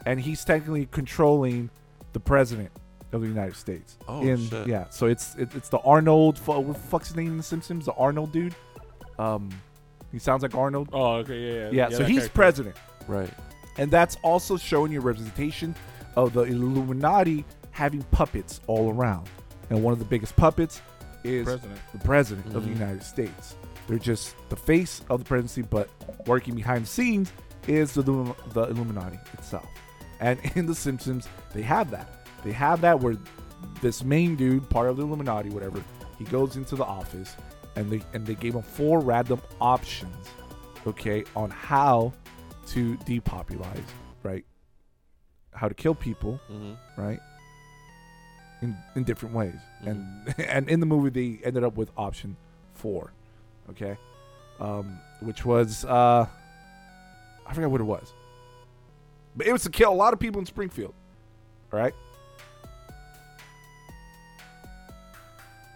[0.06, 1.70] and he's technically controlling
[2.13, 2.72] the president
[3.12, 3.98] of the United States.
[4.08, 4.68] Oh, in, shit.
[4.68, 6.38] Yeah, so it's it, it's the Arnold.
[6.38, 7.86] fu- What the fuck's his name in The Simpsons?
[7.86, 8.56] The Arnold dude.
[9.18, 9.50] Um,
[10.12, 10.89] he sounds like Arnold.
[10.94, 11.89] oh, okay, yeah, yeah.
[11.89, 12.34] Yeah, so he's character.
[12.36, 12.76] president,
[13.08, 13.30] Right.
[13.78, 15.76] and that's also showing you representation
[16.15, 19.28] of the Illuminati having puppets all around.
[19.70, 20.82] And one of the biggest puppets
[21.24, 21.80] is President.
[21.94, 22.80] the president of the Mhm.
[22.80, 23.56] United States.
[23.89, 25.89] They're just the face of the presidency, but
[26.28, 27.34] working behind the scenes
[27.67, 28.04] is the
[28.54, 29.67] the Illuminati itself.
[30.21, 32.25] And in The Simpsons, they have that.
[32.45, 33.17] They have that where
[33.82, 35.84] this main dude, part of the Illuminati, whatever,
[36.19, 37.36] he goes into the office,
[37.75, 40.28] and they and they gave him four random options,
[40.86, 42.13] okay, on how
[42.67, 43.84] to depopulize,
[44.21, 44.45] right?
[45.54, 47.02] How to kill people, Mm-hmm.
[47.02, 47.19] right?
[48.62, 50.06] In in different ways, and
[50.38, 52.36] and in the movie they ended up with option
[52.73, 53.13] four,
[53.72, 53.98] okay,
[54.60, 56.26] um, which was uh,
[57.46, 58.14] I forgot what it was,
[59.36, 60.94] but it was to kill a lot of people in Springfield,
[61.72, 61.94] all right.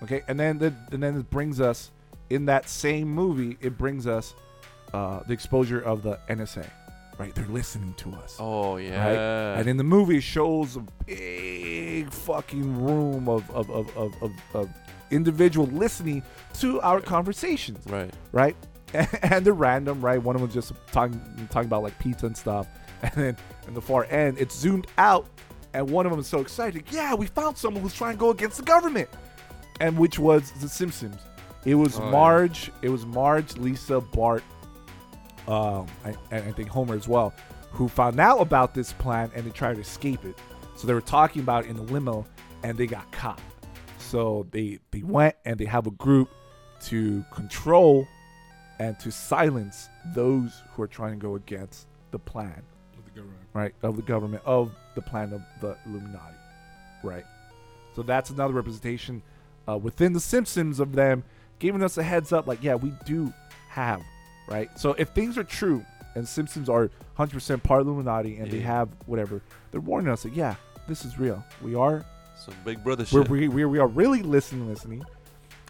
[0.04, 1.90] Okay, and then the, and then it brings us
[2.30, 3.58] in that same movie.
[3.62, 4.34] It brings us
[4.94, 6.70] uh, the exposure of the NSA,
[7.18, 7.34] right?
[7.34, 8.36] They're listening to us.
[8.38, 9.58] Oh yeah.
[9.58, 14.32] And in the movie, it shows a big fucking room of of, of, of, of,
[14.54, 14.70] of
[15.14, 16.24] individual listening
[16.56, 18.14] to our conversations, right.
[18.32, 18.56] right?
[19.24, 20.22] And they're random, right?
[20.22, 22.68] One of them just talking talking about like pizza and stuff,
[23.02, 25.28] and then in the far end, it's zoomed out,
[25.74, 28.30] and one of them is so excited, yeah, we found someone who's trying to go
[28.30, 29.10] against the government,
[29.80, 31.18] and which was the Simpsons.
[31.66, 32.12] It was Oh, yeah.
[32.12, 32.72] Marge.
[32.82, 34.44] It was Marge, Lisa, Bart,
[35.48, 37.34] um, I, I think Homer as well,
[37.72, 40.38] who found out about this plan and they tried to escape it.
[40.76, 42.26] So they were talking about it in the limo,
[42.64, 43.40] and they got caught.
[44.14, 46.30] So they they went and they have a group
[46.82, 48.08] to control
[48.78, 52.62] and to silence those who are trying to go against the plan,
[52.96, 53.42] With the government.
[53.56, 56.36] right, of the government of the plan of the Illuminati,
[57.02, 57.24] right.
[57.96, 59.24] So that's another representation
[59.68, 61.24] uh, within the Simpsons of them
[61.58, 63.34] giving us a heads up, like, yeah, we do
[63.70, 64.04] have,
[64.48, 64.70] right.
[64.78, 68.90] So if things are true and Simpsons are 100% part of Illuminati and they have
[69.08, 70.54] whatever, they're warning us that yeah,
[70.88, 71.44] this is real.
[71.64, 72.06] We are
[72.44, 73.30] Some Big Brother we're, shit.
[73.30, 75.02] we, we, we are really listening, listening,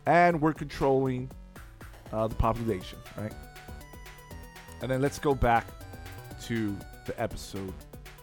[0.07, 1.29] and we're controlling
[2.11, 3.31] uh, the population, right?
[4.81, 5.67] And then let's go back
[6.45, 7.73] to the episode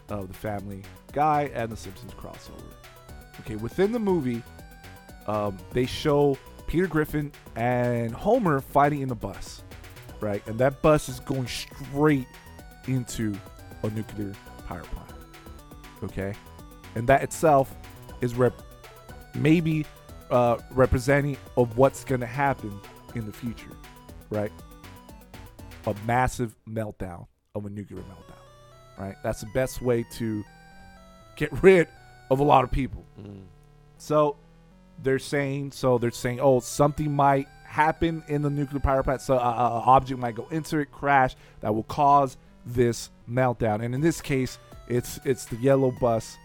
[0.09, 0.83] of the Family
[1.13, 2.61] Guy and the Simpsons crossover.
[3.39, 4.43] Okay, within the movie,
[5.27, 6.37] um, they show
[6.67, 9.63] Peter Griffin and Homer fighting in the bus,
[10.19, 10.45] right?
[10.45, 12.27] And that bus is going straight
[12.85, 13.33] into
[13.83, 14.33] a nuclear
[14.67, 15.13] power plant.
[16.03, 16.33] Okay,
[16.95, 17.73] and that itself
[18.21, 18.61] is rep-
[19.35, 19.85] maybe
[20.29, 22.79] uh, representing of what's going to happen
[23.15, 23.75] in the future,
[24.29, 24.51] right?
[25.85, 29.15] A massive meltdown of a nuclear meltdown, right?
[29.23, 30.43] That's the best way to
[31.35, 31.87] get rid
[32.29, 33.05] of a lot of people.
[33.19, 33.43] Mm.
[33.97, 34.37] So
[35.03, 39.21] they're saying, so they're saying, oh, something might happen in the nuclear power plant.
[39.21, 43.83] So uh, an object might go into it, crash, that will cause this meltdown.
[43.83, 46.37] And in this case, it's it's the yellow bus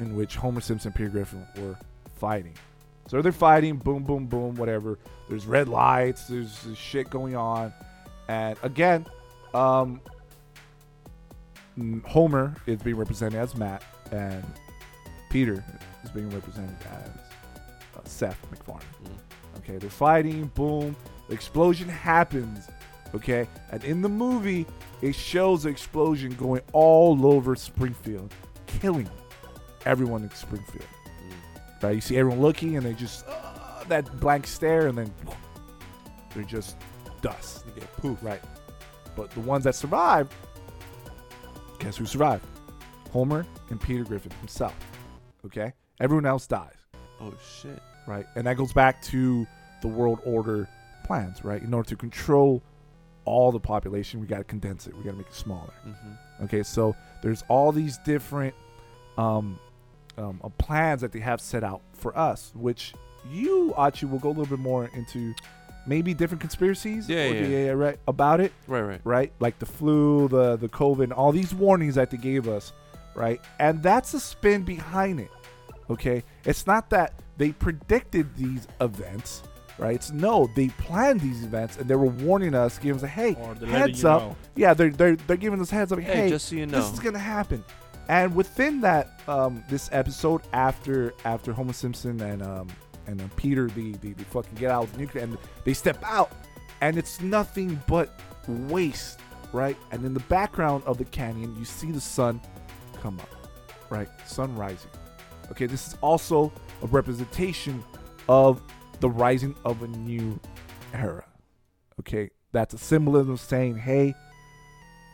[0.00, 1.76] in which Homer Simpson and Peter Griffin were
[2.18, 2.54] fighting.
[3.06, 4.98] So they're fighting, boom, boom, boom, whatever.
[5.28, 7.72] There's red lights, there's, shit going on.
[8.28, 9.06] And again,
[9.52, 10.00] um,
[12.06, 14.44] Homer is being represented as Matt, and
[15.28, 15.64] Peter
[16.02, 17.08] is being represented as
[17.96, 18.82] uh, Seth MacFarlane.
[19.04, 19.58] Mm.
[19.58, 20.96] Okay, they're fighting, boom,
[21.28, 22.68] the explosion happens.
[23.14, 24.66] Okay, and in the movie,
[25.02, 28.32] it shows the explosion going all over Springfield,
[28.66, 29.10] killing
[29.86, 30.84] everyone in Springfield.
[30.84, 31.82] Mm.
[31.82, 35.12] Right, you see everyone looking, and they just uh, that blank stare, and then
[36.34, 36.76] they're just
[37.22, 37.64] dust.
[37.66, 38.18] They get poof.
[38.22, 38.40] Right,
[39.16, 40.32] but the ones that survived,
[41.78, 42.44] guess who survived?
[43.12, 44.74] Homer and Peter Griffin himself.
[45.46, 46.74] Okay, everyone else dies
[47.20, 47.80] Oh shit.
[48.06, 48.26] right?
[48.36, 49.46] And that goes back to
[49.82, 50.68] the world order
[51.04, 51.62] plans, right?
[51.62, 52.62] In order to control
[53.24, 54.96] all the population, we got to condense it.
[54.96, 55.72] We got to make it smaller.
[55.86, 56.44] Mm-hmm.
[56.44, 58.54] Okay, so there's all these different
[59.18, 59.58] um,
[60.18, 62.92] um, uh, plans that they have set out for us, which
[63.30, 65.34] you, Achi, will go a little bit more into
[65.86, 67.08] maybe different conspiracies.
[67.08, 67.66] Yeah, or yeah.
[67.68, 69.00] the- right, about it, Right, right.
[69.04, 69.32] right?
[69.40, 72.72] Like the flu, the the COVID, all these warnings that they gave us,
[73.14, 73.40] right?
[73.58, 75.30] And that's the spin behind it.
[75.88, 79.42] Okay, it's not that they predicted these events,
[79.78, 79.96] right?
[79.96, 83.34] It's no, they planned these events and they were warning us, giving us a hey,
[83.40, 84.22] Or they're letting heads up.
[84.22, 84.36] know.
[84.54, 85.98] Yeah, they're they're they're giving us heads up.
[85.98, 86.80] Hey, Hey, just so you know.
[86.80, 87.64] this is gonna happen.
[88.08, 92.68] And within that, um, this episode after after Homer Simpson and um
[93.06, 96.02] and uh, Peter, the, the the fucking get out of the nuclear, and they step
[96.04, 96.32] out,
[96.80, 99.20] and it's nothing but waste,
[99.52, 99.76] right?
[99.92, 102.40] And in the background of the canyon, you see the sun
[103.00, 103.48] come up,
[103.90, 104.08] right?
[104.26, 104.90] Sun rising.
[105.50, 107.82] Okay, this is also a representation
[108.28, 108.62] of
[109.00, 110.38] the rising of a new
[110.94, 111.24] era.
[112.00, 114.14] Okay, that's a symbolism saying, hey,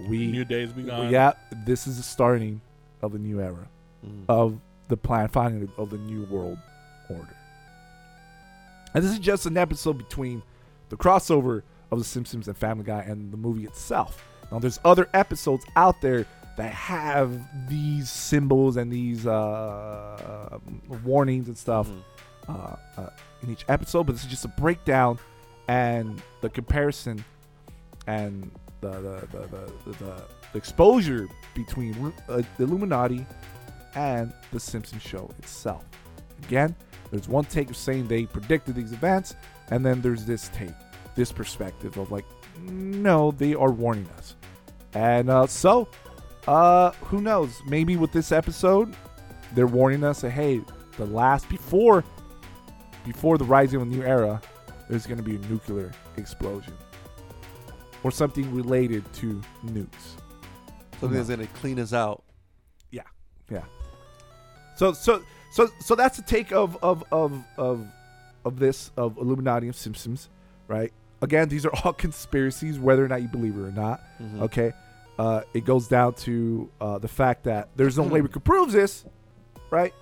[0.09, 1.11] we New days begun.
[1.11, 1.33] yeah,
[1.64, 2.61] this is the starting
[3.07, 3.69] of a new era
[4.07, 4.25] Mm.
[4.29, 6.59] of the plan, finding of the new world
[7.09, 7.35] order.
[8.95, 10.42] And this is just an episode between
[10.90, 14.23] the crossover of The Simpsons and Family Guy and the movie itself.
[14.53, 20.59] Now, there's other episodes out there that have these symbols and these uh,
[21.05, 22.03] warnings and stuff Mhm.
[22.49, 23.11] uh, uh,
[23.42, 25.19] in each episode, but this is just a breakdown
[25.69, 27.25] and the comparison
[28.07, 30.23] and the the the, the, the,
[30.57, 33.27] the exposure between uh, the Illuminati
[33.95, 35.85] and the Simpsons show itself.
[36.45, 36.75] Again,
[37.11, 39.37] there's one take of saying they predicted these events,
[39.69, 40.73] and then there's this take,
[41.14, 42.25] this perspective of like,
[42.62, 44.35] no, they are warning us.
[44.95, 45.88] And uh, so,
[46.49, 47.61] uh, who knows?
[47.66, 48.97] Maybe with this episode,
[49.55, 50.62] they're warning us that hey,
[50.97, 52.03] the last before
[53.05, 54.40] before the rising of a new era,
[54.88, 56.73] there's going to be a nuclear explosion
[58.03, 60.16] or something related to nukes.
[61.01, 62.23] Something that's gonna clean us out.
[62.91, 63.03] Yeah.
[63.51, 63.65] Yeah.
[64.77, 67.87] So so so so that's the take of of of of
[68.45, 70.29] of this of Illuminati and Simpsons,
[70.69, 70.93] right?
[71.23, 74.01] Again, these are all conspiracies, whether or not you believe it or not.
[74.21, 74.43] Mhm.
[74.43, 74.73] Okay.
[75.19, 78.71] Uh, it goes down to uh, the fact that there's no way we could prove
[78.71, 79.05] this,
[79.71, 79.95] right?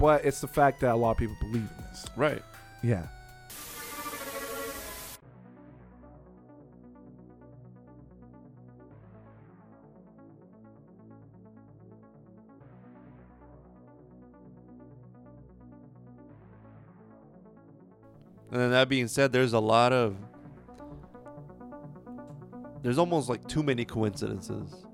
[0.00, 2.06] But it's the fact that a lot of people believe in this.
[2.16, 2.42] Right.
[2.82, 3.06] Yeah.
[18.54, 20.16] And then that being said, there's a lot of
[22.82, 24.86] there's almost like too many coincidences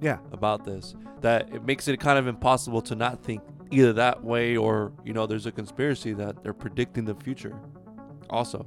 [0.00, 0.18] Yeah.
[0.32, 4.56] about this that it makes it kind of impossible to not think either that way
[4.56, 7.54] or you know there's a conspiracy that they're predicting the future
[8.30, 8.64] also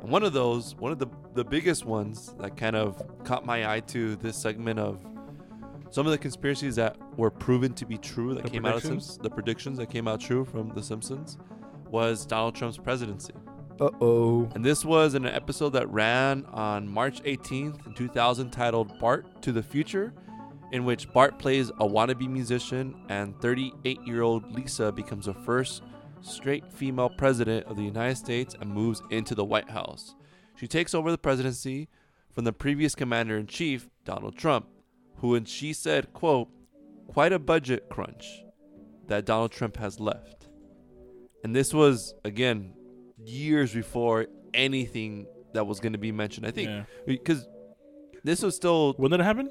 [0.00, 3.70] and one of those one of the the biggest ones that kind of caught my
[3.70, 5.04] eye to this segment of
[5.90, 8.82] some of the conspiracies that were proven to be true that The came out of?
[8.82, 11.36] Simps- the predictions that came out true from the simpsons
[11.90, 13.34] was donald trump's presidency
[13.80, 14.48] Uh oh.
[14.54, 19.52] and this was in an episode that ran on March 18th 2000 titled Bart to
[19.52, 20.12] the Future,
[20.72, 25.82] in which Bart plays a wannabe musician and 38 year old Lisa becomes the first
[26.20, 30.14] straight female president of the United States and moves into the White House.
[30.56, 31.88] She takes over the presidency
[32.32, 34.66] from the previous commander in chief, Donald Trump,
[35.16, 36.48] who, and she said, quote,
[37.08, 38.44] quite a budget crunch
[39.08, 40.48] that Donald Trump has left.
[41.44, 42.74] And this was, again,
[43.26, 46.46] years before anything that was going to be mentioned.
[46.46, 46.84] I think Yeah.
[47.06, 47.46] because
[48.24, 49.50] this was still When did it happen?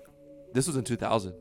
[0.54, 1.34] this was in 2000.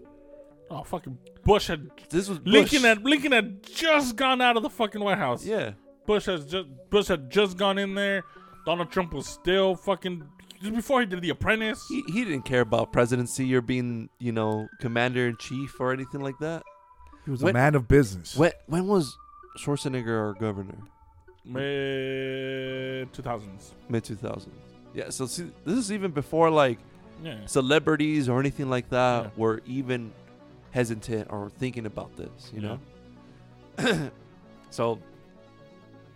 [0.71, 2.53] Oh, fucking Bush had This was Bush.
[2.53, 5.45] Lincoln had Lincoln had just gone out of the fucking White House.
[5.45, 5.73] yeah.
[6.07, 8.23] Bush has just Bush had just gone in there.
[8.67, 10.23] Donald Trump was still fucking
[10.61, 11.83] just before he did The Apprentice.
[11.89, 16.21] He, he didn't care about presidency or being, you know, commander in chief or anything
[16.21, 16.63] like that.
[17.25, 18.37] He was When- a man of business.
[18.37, 19.17] When when was
[19.59, 20.79] Schwarzenegger our governor?
[21.45, 23.75] Mid two thousands.
[23.89, 24.49] Mid 2000s.
[24.95, 26.79] Yeah, so see, this is even before like
[27.23, 27.47] Yeah.
[27.47, 29.31] celebrities or anything like that Yeah.
[29.37, 30.13] were even
[30.73, 32.77] hesitant or thinking about this, you Yeah.
[33.79, 34.11] know?
[34.71, 34.99] so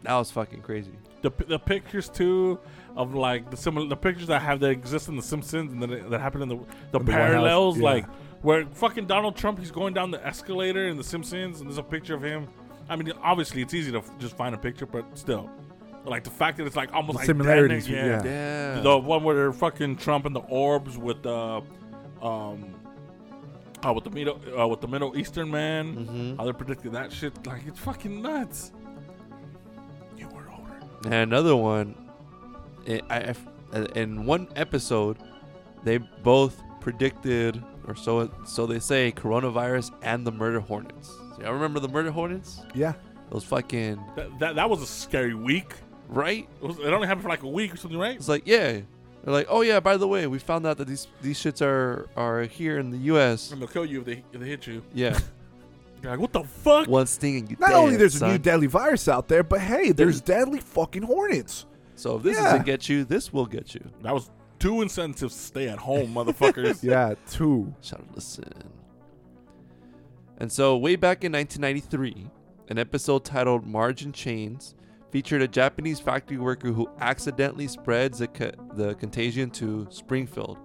[0.03, 0.93] that was fucking crazy.
[1.23, 2.59] the the pictures too
[2.97, 6.11] of like the similar the pictures that have that exist in the Simpsons and that
[6.11, 6.57] that happen in the
[6.93, 7.85] the In the parallels yeah.
[7.85, 8.07] like
[8.43, 11.83] where fucking Donald Trump he's going down the escalator in the Simpsons and there's a
[11.83, 12.47] picture of him.
[12.89, 15.51] I mean, obviously it's easy to f- just find a picture, but still,
[16.05, 18.23] like the fact that it's like almost The identical- similarities, yeah.
[18.25, 18.81] yeah.
[18.81, 21.63] The one where they're fucking Trump and the orbs with the
[22.23, 22.75] um.
[23.87, 26.37] Uh, with the middle, uh, with the Middle Eastern man, Mhm.
[26.39, 28.73] how they're predicting that shit, like it's fucking nuts.
[30.17, 30.73] You were older.
[31.05, 31.95] And another one,
[32.89, 33.35] i I,
[33.75, 35.19] uh, in one episode,
[35.85, 41.11] they both predicted, or so so they say, coronavirus and the murder hornets.
[41.37, 42.61] So y'all remember the murder hornets?
[42.75, 42.93] yeah.
[43.31, 45.73] Those fucking That, that that was a scary week.
[46.09, 46.47] right?
[46.63, 48.15] It, was, it only happened for like a week or something, right?
[48.17, 51.09] It's like yeah, they're like, oh yeah, by the way, we found out that these
[51.23, 53.51] these shits are are here in the U.S.
[53.51, 54.83] And they'll kill you if they if they hit you.
[54.95, 55.19] Yeah,
[56.03, 56.87] You're like, what the fuck?
[56.87, 59.61] one sting and you Not dead, only there's a new deadly virus out there, but
[59.61, 61.65] hey, there's deadly fucking hornets.
[61.97, 62.45] So if this Yeah.
[62.45, 63.81] doesn't get you, this will get you.
[64.03, 66.83] That was two incentives to stay at home, motherfuckers.
[66.83, 67.73] Yeah, two.
[67.81, 68.45] Shout out, listen.
[70.39, 72.31] And so, way back in 1993,
[72.69, 74.75] an episode titled Marge in Chains
[75.11, 80.59] featured a Japanese factory worker who accidentally spreads the, co- the contagion to Springfield.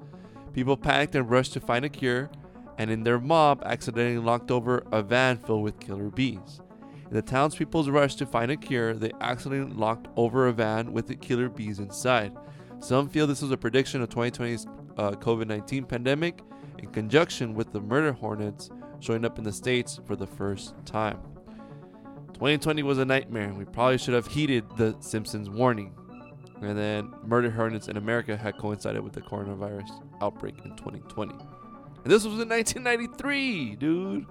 [0.53, 2.31] People panicked and rushed to find a cure,
[2.79, 6.61] and in their mob, accidentally knocked over a van filled with killer bees.
[7.09, 11.05] In the townspeople's rush to find a cure, they accidentally knocked over a van with
[11.05, 12.35] the killer bees inside.
[12.79, 14.65] Some feel this was a prediction of 2020's
[14.97, 16.41] uh, COVID 19 pandemic
[16.79, 21.19] in conjunction with the murder hornets showing up in the States for the first time.
[22.33, 23.53] 2020 was a nightmare.
[23.53, 25.93] We probably should have heeded the Simpsons warning.
[26.61, 29.89] And then murder hornets in America had coincided with the coronavirus
[30.21, 31.33] outbreak in 2020.
[31.33, 34.25] And this was in 1993, dude.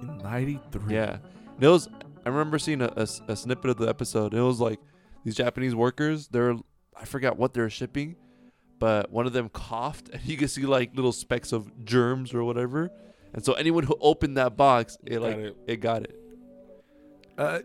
[0.00, 0.94] In 93.
[0.94, 1.18] Yeah.
[1.54, 1.88] And it was,
[2.24, 4.34] I remember seeing a snippet of the episode.
[4.34, 4.80] It was like
[5.24, 6.54] these Japanese workers, they're,
[6.98, 8.16] I forgot what they're shipping,
[8.78, 12.44] but one of them coughed and you could see like little specks of germs or
[12.44, 12.90] whatever.
[13.34, 15.56] And so anyone who opened that box, it Got like, it.
[15.66, 15.76] it.
[15.76, 16.14] got it.
[17.38, 17.60] Uh,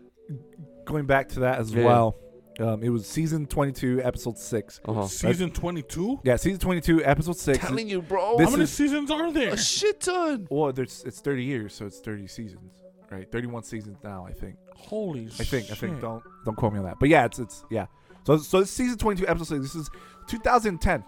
[0.84, 1.84] going back to that as Yeah.
[1.84, 2.16] well.
[2.58, 4.80] Um, it was season 22, episode 6.
[4.86, 5.06] Uh-huh.
[5.08, 6.18] Season twenty two.
[6.24, 7.58] Yeah, season 22, episode 6.
[7.58, 8.38] Telling you, bro.
[8.38, 9.52] This How many is- seasons are there?
[9.52, 10.46] a shit ton.
[10.50, 12.72] well, there's it's 30 years, so it's 30 seasons.
[13.10, 13.30] Right?
[13.30, 14.56] 31 seasons now, I think.
[14.74, 16.96] Holy I think I think don't don't quote me on that.
[16.98, 17.86] But yeah, it's it's yeah.
[18.24, 19.62] So so this season 22 episode 6.
[19.62, 19.90] This is
[20.28, 21.04] 2010.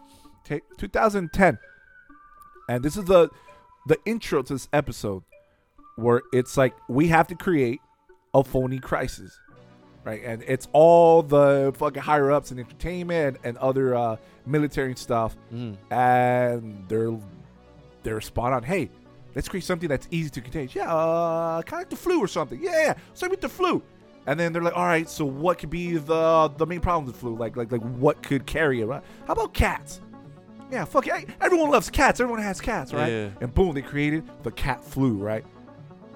[0.47, 0.61] Okay?
[0.77, 1.59] 2010.
[2.69, 3.31] And this is the
[3.89, 5.23] the intro to this episode,
[5.97, 7.81] where it's like we have to create
[8.35, 9.37] a phony crisis,
[10.05, 10.23] right?
[10.25, 15.77] And it's all the fucking higher ups in entertainment and other uh, military stuff, Mm.
[15.91, 17.19] and they're
[18.05, 18.63] they're spot on.
[18.63, 18.91] Hey,
[19.35, 20.69] let's create something that's easy to contain.
[20.73, 22.63] Yeah, uh, kind of like the flu or something.
[22.63, 23.83] Yeah, yeah, same with the flu.
[24.27, 27.15] And then they're like, all right, so what could be the the main problem with
[27.15, 27.35] the flu?
[27.35, 28.87] Like, like, like, what could carry it?
[28.87, 29.03] Right?
[29.27, 30.01] How about cats?
[30.71, 31.29] Yeah, fuck it.
[31.41, 32.21] Everyone loves cats.
[32.21, 33.11] Everyone has cats, right?
[33.11, 33.31] Yeah.
[33.41, 35.45] And boom, they created the cat flu, right?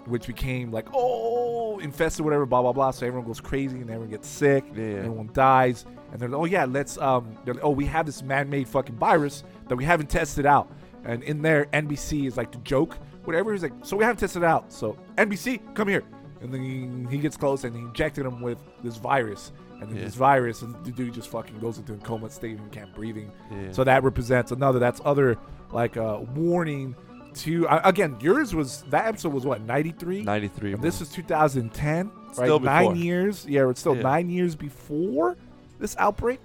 [0.07, 2.91] Which became like, oh, infested, whatever, blah blah blah.
[2.91, 4.65] So everyone goes crazy and everyone gets sick.
[4.75, 4.85] Yeah.
[4.85, 5.87] everyone dies.
[6.11, 8.97] And they're like, oh yeah, let's um, they're like, oh we have this man-made fucking
[8.97, 10.71] virus that we haven't tested out.
[11.05, 13.53] And in there, NBC is like the joke, whatever.
[13.53, 14.73] He's like, so we haven't tested it out.
[14.73, 16.05] So NBC, come here.
[16.41, 19.53] And then he, he gets close and he injected him with this virus.
[19.83, 20.05] And then Yeah.
[20.05, 23.31] this virus, and the dude just fucking goes into a coma state and can't breathing.
[23.51, 23.73] Yeah.
[23.73, 24.79] So that represents another.
[24.79, 25.37] That's other
[25.73, 26.95] like uh, warning
[27.35, 28.17] to uh, again.
[28.21, 30.23] Yours was that episode was what ninety three.
[30.23, 30.75] 93.
[30.77, 32.35] This is 2010, right?
[32.35, 32.97] Still nine before.
[32.97, 33.47] years.
[33.47, 34.03] Yeah, it's still Yeah.
[34.03, 35.37] nine years before
[35.79, 36.41] this outbreak.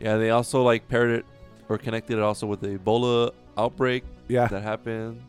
[0.00, 1.26] Yeah, they also like paired it
[1.68, 5.20] or connected it also with the Ebola outbreak Yeah, that happened,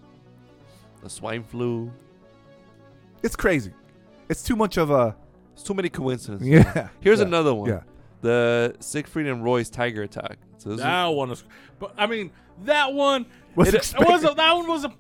[1.04, 1.92] the swine flu.
[3.24, 3.74] it's crazy.
[4.30, 5.16] It's too much of a
[5.56, 6.48] It's too many coincidences.
[6.48, 6.90] yeah.
[7.00, 7.26] Here's yeah.
[7.26, 7.70] another one.
[7.70, 7.82] Yeah.
[8.22, 10.38] The Siegfried and Roy's tiger attack.
[10.58, 11.44] So this is, That one is,
[11.80, 12.32] but I mean
[12.66, 13.26] that one.
[13.56, 14.10] Was it, it expected.
[14.12, 14.94] was a, that one was a.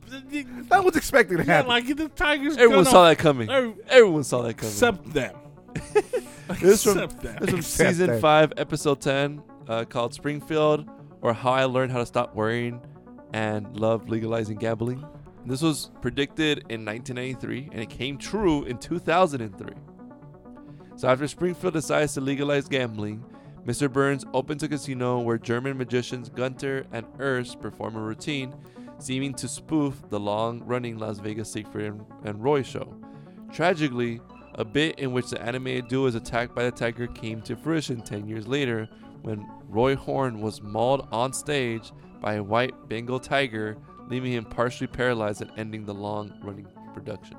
[0.70, 1.68] That was expected to Yeah, happen.
[1.70, 2.54] like the Tigers.
[2.56, 3.50] everyone gonna- saw that coming.
[3.50, 4.72] every- Everyone saw that coming.
[4.74, 5.36] except them.
[6.62, 7.38] This from- except them.
[7.42, 8.22] This is from Except season that.
[8.22, 10.88] five, episode ten, uh, called Springfield,
[11.22, 12.80] or How I Learned How to Stop Worrying
[13.34, 15.04] and Love Legalizing Gambling.
[15.48, 19.74] This was predicted in 1993, and it came true in 2003.
[20.96, 23.24] So after Springfield decides to legalize gambling,
[23.66, 23.92] Mr.
[23.92, 28.56] Burns opens a casino where German magicians Gunter and Ernst perform a routine,
[29.00, 32.96] seeming to spoof the long-running Las Vegas Siegfried and, and Roy show.
[33.52, 34.22] Tragically,
[34.54, 38.02] a bit in which the animated duo is attacked by the tiger came to fruition
[38.02, 38.88] 10 years later
[39.22, 43.76] when Roy Horn was mauled on stage by a white Bengal tiger,
[44.08, 47.36] leaving him partially paralyzed and ending the long running production.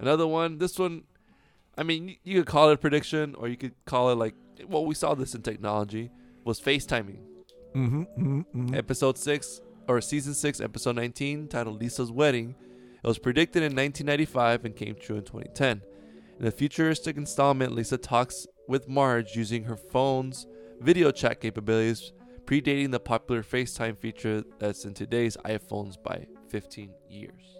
[0.00, 1.04] Another one, this one,
[1.80, 4.34] I mean, you could call it a prediction or you could call it like,
[4.68, 6.10] well, we saw this in technology,
[6.44, 7.20] was FaceTiming.
[7.74, 8.74] mm-hmm, mm-hmm, mm-hmm.
[8.74, 12.54] Episode 6, or Season 6, Episode 19, titled Lisa's Wedding.
[13.02, 15.80] It was predicted in 1995 and came true in 2010.
[16.38, 20.46] In the futuristic installment, Lisa talks with Marge using her phone's
[20.80, 22.12] video chat capabilities,
[22.44, 27.59] predating the popular FaceTime feature that's in today's iPhones by 15 years.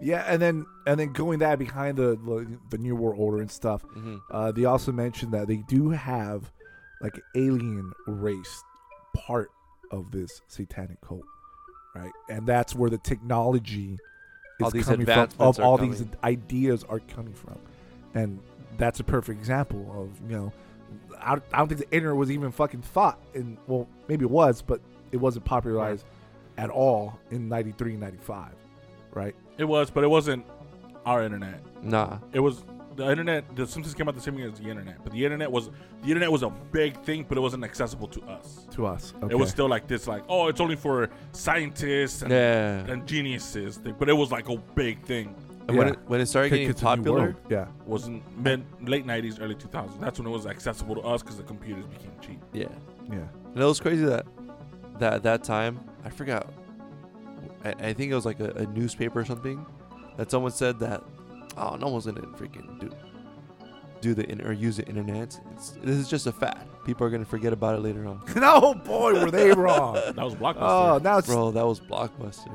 [0.00, 3.50] Yeah, and then and then going that behind the the, the New World Order and
[3.50, 3.82] stuff.
[3.82, 6.50] hmm Uh, they also mentioned that they do have
[7.00, 8.62] like alien race
[9.14, 9.50] part
[9.90, 11.24] of this satanic cult,
[11.94, 12.12] right?
[12.28, 13.94] And that's where the technology
[14.60, 15.28] is All these coming from.
[15.38, 15.92] Of all coming.
[15.92, 17.58] these ideas are coming from,
[18.14, 18.40] and
[18.76, 20.52] that's a perfect example of you know.
[21.20, 24.62] I, I don't think the internet was even fucking thought in well maybe it was
[24.62, 24.80] but
[25.12, 26.04] it wasn't popularized
[26.56, 28.52] at all in 93 95
[29.12, 30.46] right It was, but it wasn't
[31.04, 31.60] our internet.
[31.82, 32.18] Nah.
[32.32, 32.64] It was
[32.96, 33.54] the internet.
[33.56, 35.70] The Simpsons came out the same year as the internet, but the internet was
[36.02, 38.66] the internet was a big thing, but it wasn't accessible to us.
[38.72, 39.32] to us okay.
[39.32, 42.86] It was still like this, like oh, it's only for scientists and, Yeah.
[42.92, 43.76] and geniuses.
[43.78, 45.34] thing, But it was like a big thing.
[45.68, 47.34] And when, it, when it started getting it to New popular, World.
[47.50, 50.00] yeah wasn't mid late '90s, early 2000s.
[50.00, 52.40] That's when it was accessible to us because the computers became cheap.
[52.52, 52.68] yeah.
[53.10, 53.18] yeah
[53.54, 54.24] And it was crazy that
[54.98, 56.46] that at that time I forgot.
[57.64, 59.64] I, I think it was like a, a newspaper or something
[60.16, 61.02] that someone said that
[61.56, 62.90] oh no one's gonna freaking do
[64.00, 65.40] do the in, or use the internet.
[65.54, 66.68] It's, this is just a fad.
[66.84, 68.22] People are gonna forget about it later on.
[68.36, 70.56] no oh, boy were they wrong That was Blockbuster.
[70.60, 72.52] oh now it's Bro, that was blockbuster.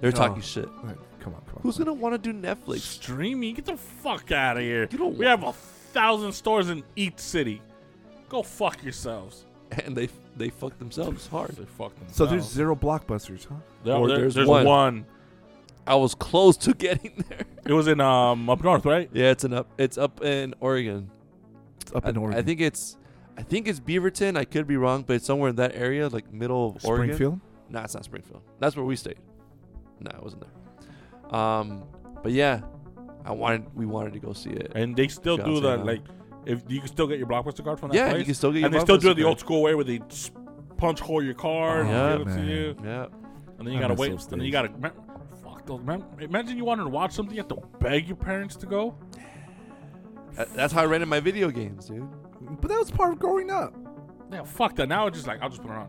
[0.00, 0.12] They're Oh.
[0.12, 0.64] talking shit.
[0.80, 2.78] come on come on Who's gonna want to do Netflix?
[2.80, 3.54] streaming?
[3.54, 4.88] Get the fuck out of here.
[4.90, 7.60] You don't we have a thousand stores in each city.
[8.28, 9.44] Go fuck yourselves.
[9.84, 11.50] And they they fucked themselves hard.
[11.50, 12.16] They fuck themselves.
[12.16, 14.64] so there's zero blockbusters huh There- or there- there's there's one.
[14.66, 15.06] one.
[15.86, 17.44] I was close to getting there.
[17.66, 19.08] It was in um up north, right?
[19.12, 19.68] Yeah, it's an up.
[19.78, 21.10] It's up in Oregon.
[21.80, 22.96] it's up I, in Oregon I think it's,
[23.36, 24.36] I think it's Beaverton.
[24.36, 27.06] I could be wrong, but it's somewhere in that area, like middle of Oregon.
[27.14, 27.40] Springfield
[27.70, 28.42] Nah, it's not Springfield.
[28.58, 29.18] That's where we stayed.
[30.00, 31.34] Nah, I wasn't there.
[31.38, 31.84] Um,
[32.22, 32.62] but yeah,
[33.24, 33.66] I wanted.
[33.74, 34.72] We wanted to go see it.
[34.74, 35.76] And they still Shout do out to that.
[35.78, 35.86] them.
[35.86, 36.00] Like,
[36.48, 38.52] if you can still get your blockbuster card from that yeah, place, you can still
[38.52, 38.64] get.
[38.64, 39.28] and they still do it the card.
[39.28, 40.30] old school way where they s-
[40.76, 42.48] punch hole your card Oh, and yeah, give it to man.
[42.48, 43.06] you, Yeah,
[43.58, 44.52] and then you I gotta miss wait, those and then you days.
[44.52, 44.78] gotta.
[44.78, 44.92] Man,
[45.44, 45.80] fuck those.
[45.82, 48.96] Man, imagine you wanted to watch something, you have to beg your parents to go.
[50.36, 52.08] That- that's how I rented my video games, dude.
[52.60, 53.74] but that was part of growing up
[54.32, 54.88] Yeah, fuck that.
[54.88, 55.88] Now it's just like I'll just put it on.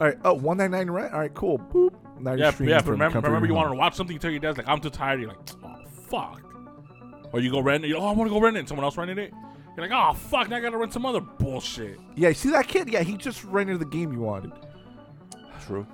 [0.00, 2.76] all right oh 199 rent all right cool boop Now your Yeah, stream yeah.
[2.76, 4.30] is But from remember, comfort remember of you your wanted to watch something, you tell
[4.30, 5.20] your dad's like, I'm too tired.
[5.20, 5.74] You're like, oh
[6.08, 6.42] fuck.
[7.32, 7.88] Or you go rent it.
[7.88, 8.60] You oh, I want to go rent it.
[8.60, 9.32] And someone else rented it.
[9.76, 10.48] You're like, oh fuck.
[10.48, 11.98] Now I gotta rent some other bullshit.
[12.14, 12.88] Yeah, see that kid?
[12.88, 14.52] Yeah, he just rented the game you wanted.
[15.66, 15.86] True.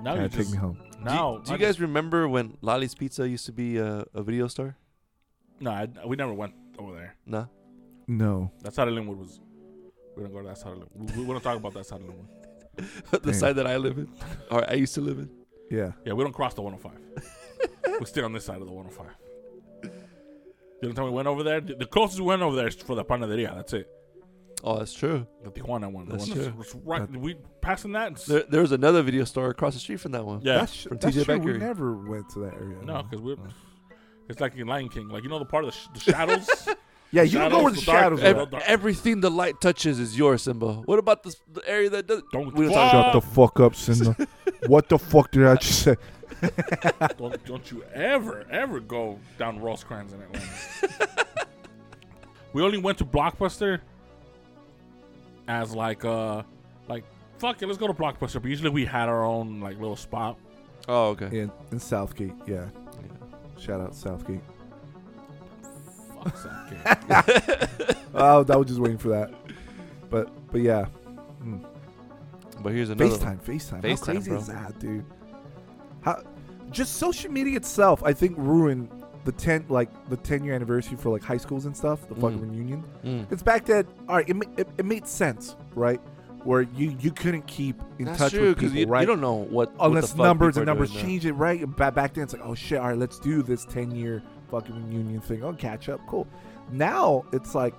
[0.00, 0.78] Now Yeah, you take just me home.
[1.02, 1.38] now.
[1.38, 4.48] do you I guys just- remember when Lolly's Pizza used to be a, a video
[4.48, 4.76] store?
[5.60, 7.14] No, I, we never went over there.
[7.26, 7.46] Nah.
[8.08, 8.50] No.
[8.62, 9.40] That side of Lynwood was.
[10.16, 11.16] We don't go to that side of Lynwood.
[11.16, 12.30] We, we don't talk about that side of Lynwood.
[13.10, 13.32] the Damn.
[13.34, 14.08] side that I live in,
[14.50, 15.30] or I used to live in.
[15.70, 15.92] Yeah.
[16.04, 18.00] Yeah, we don't cross the 105.
[18.00, 19.06] we stay on this side of the 105.
[20.84, 22.74] The only time we went over there, the the closest we went over there is
[22.74, 23.54] for the panaderia.
[23.54, 23.88] That's it.
[24.62, 25.26] Oh, that's true.
[25.42, 26.06] The Tijuana one.
[26.06, 26.52] The That's one true.
[26.56, 27.10] that's right.
[27.10, 28.12] we passing that.
[28.12, 30.40] It's, There, there was another video store across the street from that one.
[30.42, 30.58] yeah.
[30.60, 31.38] That's, From that's TJ true.
[31.38, 32.78] We never went to that area.
[32.82, 33.32] no, because we.
[33.32, 33.38] Oh.
[34.28, 36.48] It's like in Lion King, like you know the part of the, sh- the shadows.
[37.12, 38.62] Yeah, you don't go where the Shadows, the dark- shadows Ev- are.
[38.66, 40.72] Everything the light touches is yours, Simba.
[40.84, 42.22] What about the, the area that does?
[42.32, 44.16] don't We don't talk Shut the fuck up, Cinda.
[44.66, 45.94] what the fuck did I just say?
[47.18, 51.26] don't, don't you ever ever go down Rosecrans in Atlanta.
[52.52, 53.80] we only went to Blockbuster
[55.48, 56.42] as like uh
[56.88, 57.04] like
[57.38, 58.40] fuck it, let's go to Blockbuster.
[58.40, 60.38] But usually we had our own like little spot.
[60.88, 61.38] Oh, okay.
[61.38, 62.66] In, in South Gate, yeah.
[63.58, 64.40] Shout out South Gate.
[66.22, 67.68] Fuck South Gate.
[68.16, 69.34] Oh, I was just waiting for that.
[70.08, 70.86] But but yeah,
[72.62, 73.10] But here's another.
[73.10, 73.82] FaceTime, FaceTime.
[73.82, 73.98] FaceTime.
[73.98, 74.38] How crazy bro.
[74.38, 75.04] is that, dude?
[76.74, 78.88] Just social media itself, I think, ruined
[79.24, 82.06] the ten like the ten year anniversary for like high schools and stuff.
[82.08, 82.50] The fucking Mm.
[82.50, 82.84] reunion.
[83.04, 83.32] Mm.
[83.32, 83.86] It's back then.
[84.08, 86.00] All right, it, it, it made sense, right?
[86.42, 89.00] Where you you couldn't keep in That's touch true with people, you, right?
[89.00, 91.00] you don't know what what Unless the numbers and numbers now.
[91.00, 91.58] change it, right?
[91.60, 94.22] And ba- back then, it's like, oh shit, all right, let's do this ten year
[94.50, 95.42] fucking reunion thing.
[95.42, 96.26] I'll catch up, cool.
[96.70, 97.72] Now it's like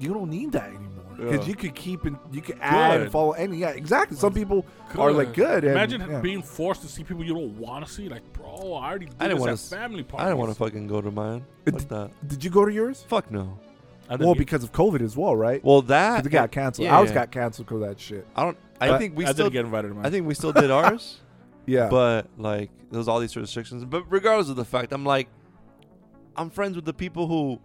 [0.00, 1.46] you don't need that anymore because Yeah.
[1.46, 3.56] you could keep and you could add and follow any.
[3.58, 4.16] Yeah, exactly.
[4.16, 4.66] Some people
[4.98, 5.64] are like good.
[5.64, 6.20] And, Imagine yeah.
[6.20, 8.08] being forced to see people you don't want to see.
[8.08, 10.24] Like, bro, I already did I didn't this wanna at s- family parties.
[10.26, 11.44] I didn't want to fucking go to mine.
[11.64, 12.28] It- Fuck that.
[12.28, 13.02] Did you go to yours?
[13.08, 13.58] Fuck no.
[14.08, 15.64] Well, you- because of COVID as well, right?
[15.64, 16.84] Well, that it got canceled.
[16.86, 17.14] yeah, Ours yeah.
[17.14, 18.26] got canceled because of that shit.
[18.36, 18.56] I don't.
[18.80, 19.46] I But think we I still.
[19.46, 19.94] didn't get invited.
[19.96, 20.06] Man.
[20.06, 21.20] I think we still did ours.
[21.66, 21.88] Yeah.
[21.88, 23.84] But like, there's all these restrictions.
[23.84, 25.28] But regardless of the fact, I'm like,
[26.36, 27.58] I'm friends with the people who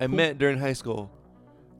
[0.00, 1.10] I Who- met during high school.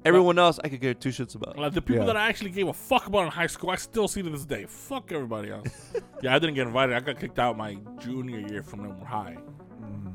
[0.04, 1.58] Everyone else, I could care two shits about.
[1.58, 2.06] Like the people Yeah.
[2.06, 4.46] that I actually gave a fuck about in high school, I still see to this
[4.46, 4.64] day.
[4.66, 5.92] Fuck everybody else.
[6.22, 6.96] yeah, I didn't get invited.
[6.96, 9.36] I got kicked out my junior year from Lynwood High.
[9.82, 10.14] Mm.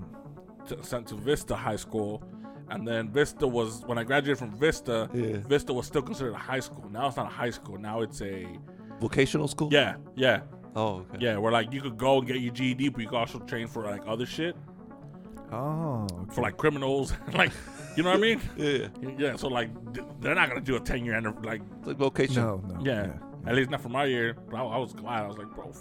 [0.67, 2.23] T- sent to Vista High School,
[2.69, 5.07] and then Vista was when I graduated from Vista.
[5.13, 5.37] Yeah.
[5.47, 6.89] Vista was still considered a high school.
[6.89, 7.77] Now it's not a high school.
[7.77, 8.47] Now it's a
[8.99, 9.69] Vocational school.
[9.71, 10.41] yeah, yeah,
[10.75, 11.17] Oh, okay.
[11.19, 11.37] yeah.
[11.37, 13.83] Where like you could go and get your GED, but you could also train for
[13.83, 14.55] like other shit,
[15.51, 16.35] oh, okay.
[16.35, 17.51] for like criminals, like
[17.95, 18.41] you know what I mean?
[18.57, 18.87] Yeah.
[19.17, 19.35] Yeah.
[19.35, 19.69] So like
[20.21, 22.43] they're not gonna do a ten year like It's like vocation.
[22.43, 22.79] no, no.
[22.83, 23.13] yeah.
[23.47, 24.35] At least not for my year.
[24.49, 25.23] But I, I was glad.
[25.23, 25.71] I was like, bro,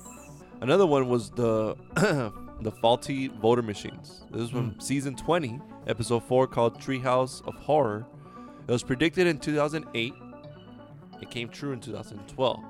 [0.60, 1.76] Another one was the
[2.62, 4.24] the faulty voter machines.
[4.30, 4.80] This was from hmm.
[4.80, 8.06] season 20, episode 4 called Treehouse of Horror.
[8.66, 10.14] It was predicted in 2008.
[11.20, 12.64] It came true in 2012.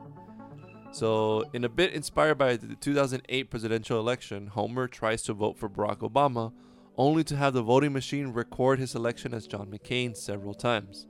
[0.91, 5.69] So, in a bit inspired by the 2008 presidential election, Homer tries to vote for
[5.69, 6.53] Barack Obama
[6.97, 11.07] only to have the voting machine record his election as John McCain several times.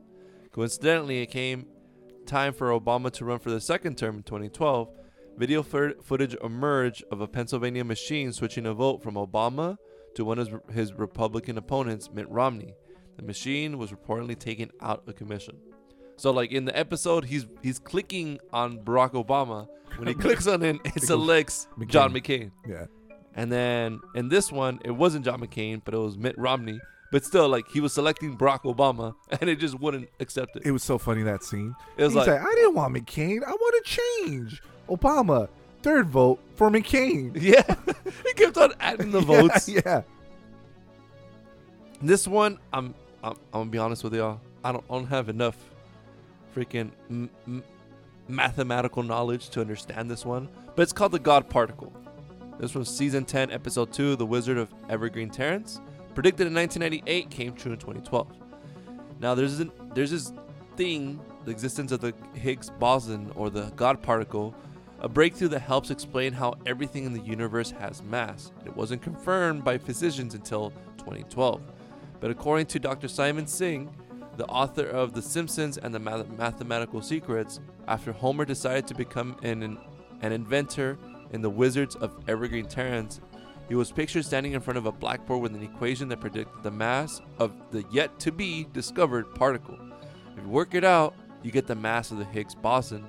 [0.52, 1.66] Coincidentally, it came
[2.26, 4.88] time for Obama to run for the second term in 2012
[5.36, 9.76] Video footage emerged of a Pennsylvania machine switching a vote from Obama
[10.14, 12.72] to one of his- his Republican opponents, Mitt Romney.
[13.16, 15.56] The machine was reportedly taken out of commission.
[16.16, 19.66] So, like in the episode, he's he's clicking on Barack Obama.
[19.96, 21.88] When he clicks on it, it selects McCain.
[21.88, 22.50] John McCain.
[22.64, 22.86] Yeah.
[23.36, 26.80] And then in this one, it wasn't John McCain, but it was Mitt Romney.
[27.10, 30.62] But still, like he was selecting Barack Obama, and it just wouldn't accept it.
[30.64, 31.74] It was so funny that scene.
[31.96, 33.44] It was He's like, like, I didn't want McCain.
[33.46, 34.62] I want to change.
[34.88, 35.48] Obama,
[35.82, 37.32] third vote for McCain.
[37.40, 37.62] yeah,
[38.26, 39.68] he kept on adding the votes.
[39.68, 40.02] Yeah, yeah.
[42.02, 44.40] This one, I'm, I'm, I'm gonna be honest with y'all.
[44.62, 45.56] I don't, I don't have enough
[46.54, 47.62] freaking m- m-
[48.28, 50.48] mathematical knowledge to understand this one.
[50.74, 51.92] But it's called the God Particle.
[52.58, 55.80] This was season 10, episode 2, The Wizard of Evergreen Terrace.
[56.14, 58.28] Predicted in 1998, came true in 2012.
[59.18, 60.32] Now, there's an, there's this
[60.76, 64.54] thing, the existence of the Higgs boson or the God particle,
[65.00, 68.52] a breakthrough that helps explain how everything in the universe has mass.
[68.64, 71.60] It wasn't confirmed by physicians until 2012.
[72.20, 73.08] But according to Dr.
[73.08, 73.92] Simon Singh,
[74.36, 79.36] the author of The Simpsons and the Math- Mathematical Secrets, after Homer decided to become
[79.42, 79.76] an,
[80.22, 80.96] an inventor
[81.34, 83.20] in the Wizards of Evergreen Terrace,
[83.68, 86.70] he was pictured standing in front of a blackboard with an equation that predicted the
[86.70, 89.76] mass of the yet to be discovered particle.
[90.36, 93.04] If you work it out, you get the mass of the Higgs boson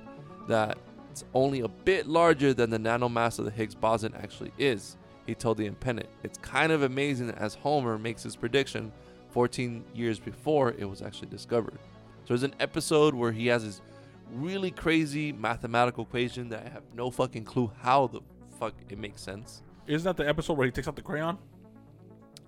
[0.48, 0.76] that
[1.10, 4.96] it's only a bit larger than the nanomass of the Higgs boson actually is.
[5.24, 6.08] He told the Independent.
[6.24, 8.92] It's kind of amazing as Homer makes his prediction
[9.30, 11.78] 14 years before it was actually discovered.
[12.24, 13.82] So there's an episode where he has this
[14.30, 18.20] really crazy mathematical equation that I have no fucking clue how the
[18.58, 19.62] fuck it makes sense.
[19.86, 21.38] Isn't that the episode where he takes out the crayon?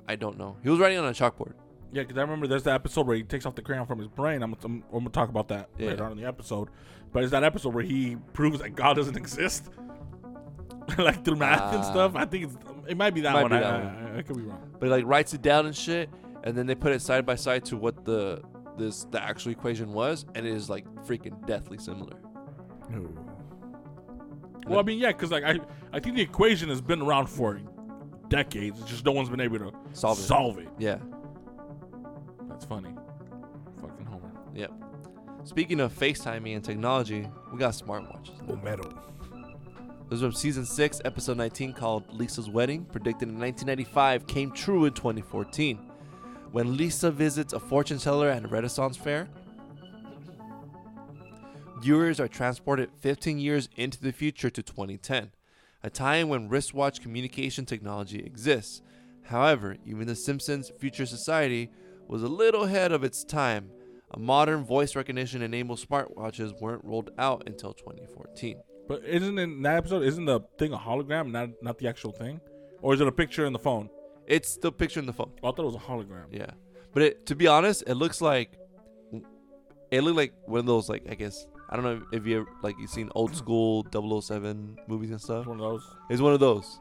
[0.08, 0.56] I don't know.
[0.62, 1.52] He was writing on a chalkboard.
[1.92, 4.08] Yeah, because I remember there's the episode where he takes off the crayon from his
[4.08, 4.42] brain.
[4.42, 5.90] I'm, I'm, I'm gonna talk about that Yeah.
[5.90, 6.68] later on in the episode.
[7.12, 9.68] But it's that episode where he proves that God doesn't exist,
[10.98, 11.90] like through math and Ah.
[11.90, 12.12] stuff.
[12.16, 12.56] I think it's
[12.88, 13.50] it might be that Might one.
[13.50, 14.12] be I, that I- one.
[14.14, 14.70] I- I could be wrong.
[14.78, 16.10] but he like writes it down and shit,
[16.42, 18.42] and then they put it side by side to what the
[18.78, 22.16] this the actual equation was, and it is like freaking deathly similar.
[22.90, 23.08] No.
[24.66, 25.58] Well, I mean, yeah, because like I,
[25.92, 27.60] I think the equation has been around for
[28.28, 28.80] decades.
[28.80, 30.22] It's just no one's been able to Solve it.
[30.22, 30.68] Solve it.
[30.78, 30.98] Yeah.
[32.48, 32.94] That's funny.
[33.80, 34.30] Fucking Homer.
[34.54, 34.72] Yep.
[35.44, 38.32] Speaking of FaceTiming and technology, we got smartwatches.
[38.48, 38.92] Oh, metal.
[40.08, 44.86] This was from season 6, episode 19, called Lisa's Wedding, predicted in 1995, came true
[44.86, 45.87] in 2014.
[46.50, 49.28] When Lisa visits a fortune teller at a Renaissance fair,
[51.80, 55.30] viewers are transported 15 years into the future to 2010,
[55.82, 58.80] a time when wristwatch communication technology exists.
[59.24, 61.70] However, even The Simpsons' future society
[62.06, 63.70] was a little ahead of its time.
[64.12, 68.58] A modern voice recognition enabled smartwatches weren't rolled out until 2014.
[68.88, 70.02] But isn't in that episode?
[70.02, 72.40] Isn't the thing a hologram, not not the actual thing,
[72.80, 73.90] or is it a picture in the phone?
[74.28, 75.32] It's the picture in the phone.
[75.42, 76.26] Oh, I thought it was a hologram.
[76.30, 76.50] Yeah,
[76.92, 78.58] but it, to be honest, it looks like
[79.90, 82.48] it looked like one of those like I guess I don't know if you ever,
[82.62, 85.40] like you've seen old school 007 movies and stuff.
[85.40, 85.82] It's one of those.
[86.10, 86.78] It's one of those,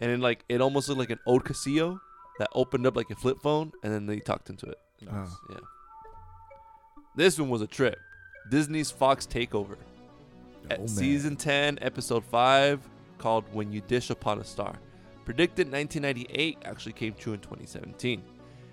[0.00, 1.98] and then like it almost looked like an old Casio
[2.38, 4.78] that opened up like a flip phone, and then they talked into it.
[5.08, 5.22] Uh-huh.
[5.22, 5.54] It Oh.
[5.54, 5.58] Yeah.
[7.16, 7.98] This one was a trip.
[8.50, 9.76] Disney's Fox takeover.
[9.76, 10.88] Oh, At Oh, man.
[10.88, 12.80] season 10, episode 5,
[13.18, 14.76] called When You Dish Upon a Star.
[15.28, 18.22] Predicted 1998, actually came true in 2017.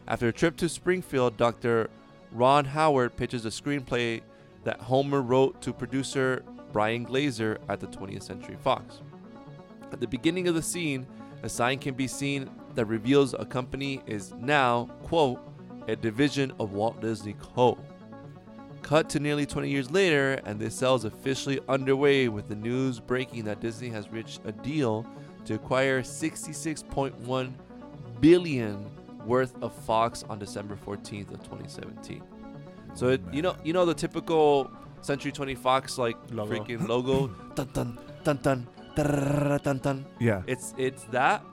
[0.07, 1.89] After a trip to Springfield, Dr.
[2.31, 4.21] Ron Howard pitches a screenplay
[4.63, 9.01] that Homer wrote to producer Brian Grazer at the 20th Century Fox.
[9.91, 11.05] At the beginning of the scene,
[11.43, 15.41] a sign can be seen that reveals a company is now, quote,
[15.89, 17.77] a division of Walt Disney Co.
[18.81, 23.01] Cut to nearly 20 years later, and this sale is officially underway with the news
[23.01, 25.05] breaking that Disney has reached a deal
[25.45, 27.53] to acquire 66.1
[28.19, 28.89] billion
[29.25, 32.21] worth of Fox on December 14th of 2017.
[32.93, 34.71] So it, you know, you know the typical
[35.01, 36.51] Century 20 Fox like Logo.
[36.55, 38.37] freaking logo, dun dun dun
[38.95, 40.05] dun dun dun.
[40.19, 40.41] Yeah.
[40.47, 41.43] It's it's that,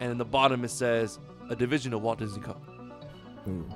[0.00, 2.56] and in the bottom it says a division of Walt Disney Co.
[3.48, 3.66] Ooh.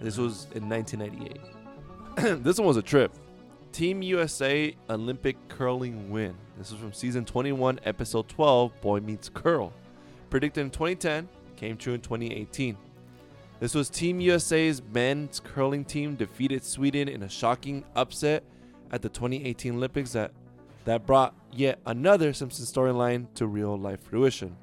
[0.00, 2.42] This was in 1998.
[2.44, 3.12] this one was a trip.
[3.72, 6.34] Team USA Olympic curling win.
[6.58, 9.72] This is from season 21, episode 12, Boy Meets Curl.
[10.28, 12.76] Predicted in 2010, came true in 2018.
[13.60, 18.44] This was Team USA's men's curling team defeated Sweden in a shocking upset
[18.90, 20.32] at the 2018 Olympics that,
[20.84, 24.54] that brought yet another Simpson storyline to real life fruition.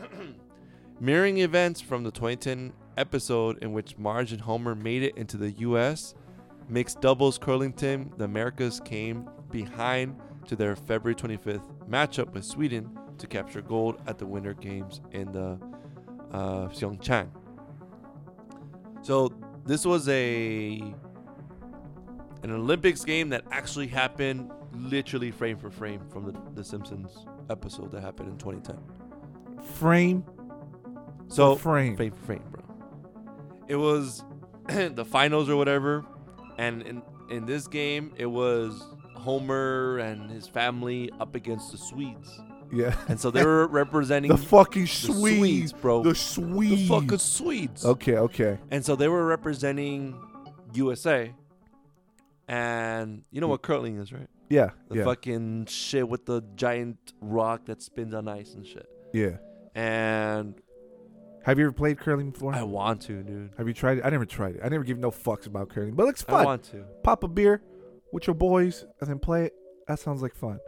[1.00, 5.52] Mirroring events from the 2010 episode in which Marge and Homer made it into the
[5.52, 6.14] U.S.
[6.70, 10.16] mixed doubles curling team, the Americas came behind
[10.46, 15.30] to their February 25th matchup with Sweden to capture gold at the Winter Games in
[15.32, 15.58] the
[16.32, 17.28] uh, Pyeongchang.
[19.02, 19.32] So
[19.64, 20.94] this was a
[22.42, 27.92] an Olympics game that actually happened literally frame for frame from the, the Simpsons episode
[27.92, 28.78] that happened in 2010.
[29.76, 30.24] Frame.
[31.28, 31.96] So frame.
[31.96, 32.62] frame for frame, bro.
[33.68, 34.24] It was
[34.68, 36.04] the finals or whatever,
[36.60, 38.82] and in in this game it was
[39.16, 42.40] Homer and his family up against the Swedes,
[42.72, 42.96] Yeah.
[43.08, 46.02] and so they were representing the fucking the Swedes, bro.
[46.02, 46.88] The Swedes.
[46.88, 47.84] The fucking Swedes.
[47.84, 48.58] Okay, okay.
[48.70, 50.16] And so they were representing
[50.74, 51.32] USA.
[52.48, 54.28] And you know what curling is, right?
[54.48, 54.70] Yeah.
[54.88, 55.04] The yeah.
[55.04, 58.88] fucking shit with the giant rock that spins on ice and shit.
[59.12, 59.36] yeah.
[59.76, 60.54] And
[61.44, 62.54] Have you ever played curling before?
[62.54, 63.50] I want to, dude.
[63.56, 64.04] Have you tried it?
[64.04, 64.60] I never tried it.
[64.62, 66.44] I never give no fucks about curling, but it looks I fun.
[66.44, 66.84] want to.
[67.02, 67.62] Pop a beer
[68.12, 69.54] with your boys and then play it.
[69.88, 70.58] That sounds like fun.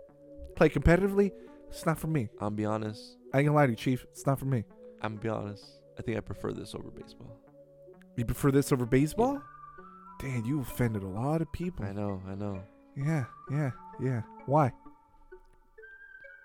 [0.56, 1.32] Play competitively.
[1.68, 2.28] It's not for me.
[2.40, 3.16] I'll be honest.
[3.34, 4.04] I ain't gonna lie to you, Chief.
[4.12, 4.64] It's not for me.
[5.02, 5.64] I'm gonna be honest.
[5.98, 7.38] I think I prefer this over baseball.
[8.16, 9.42] You prefer this over baseball?
[10.20, 11.84] Damn, you offended a lot of people.
[11.84, 12.62] I know, I know.
[12.96, 13.70] Yeah, yeah,
[14.00, 14.22] yeah.
[14.46, 14.72] Why?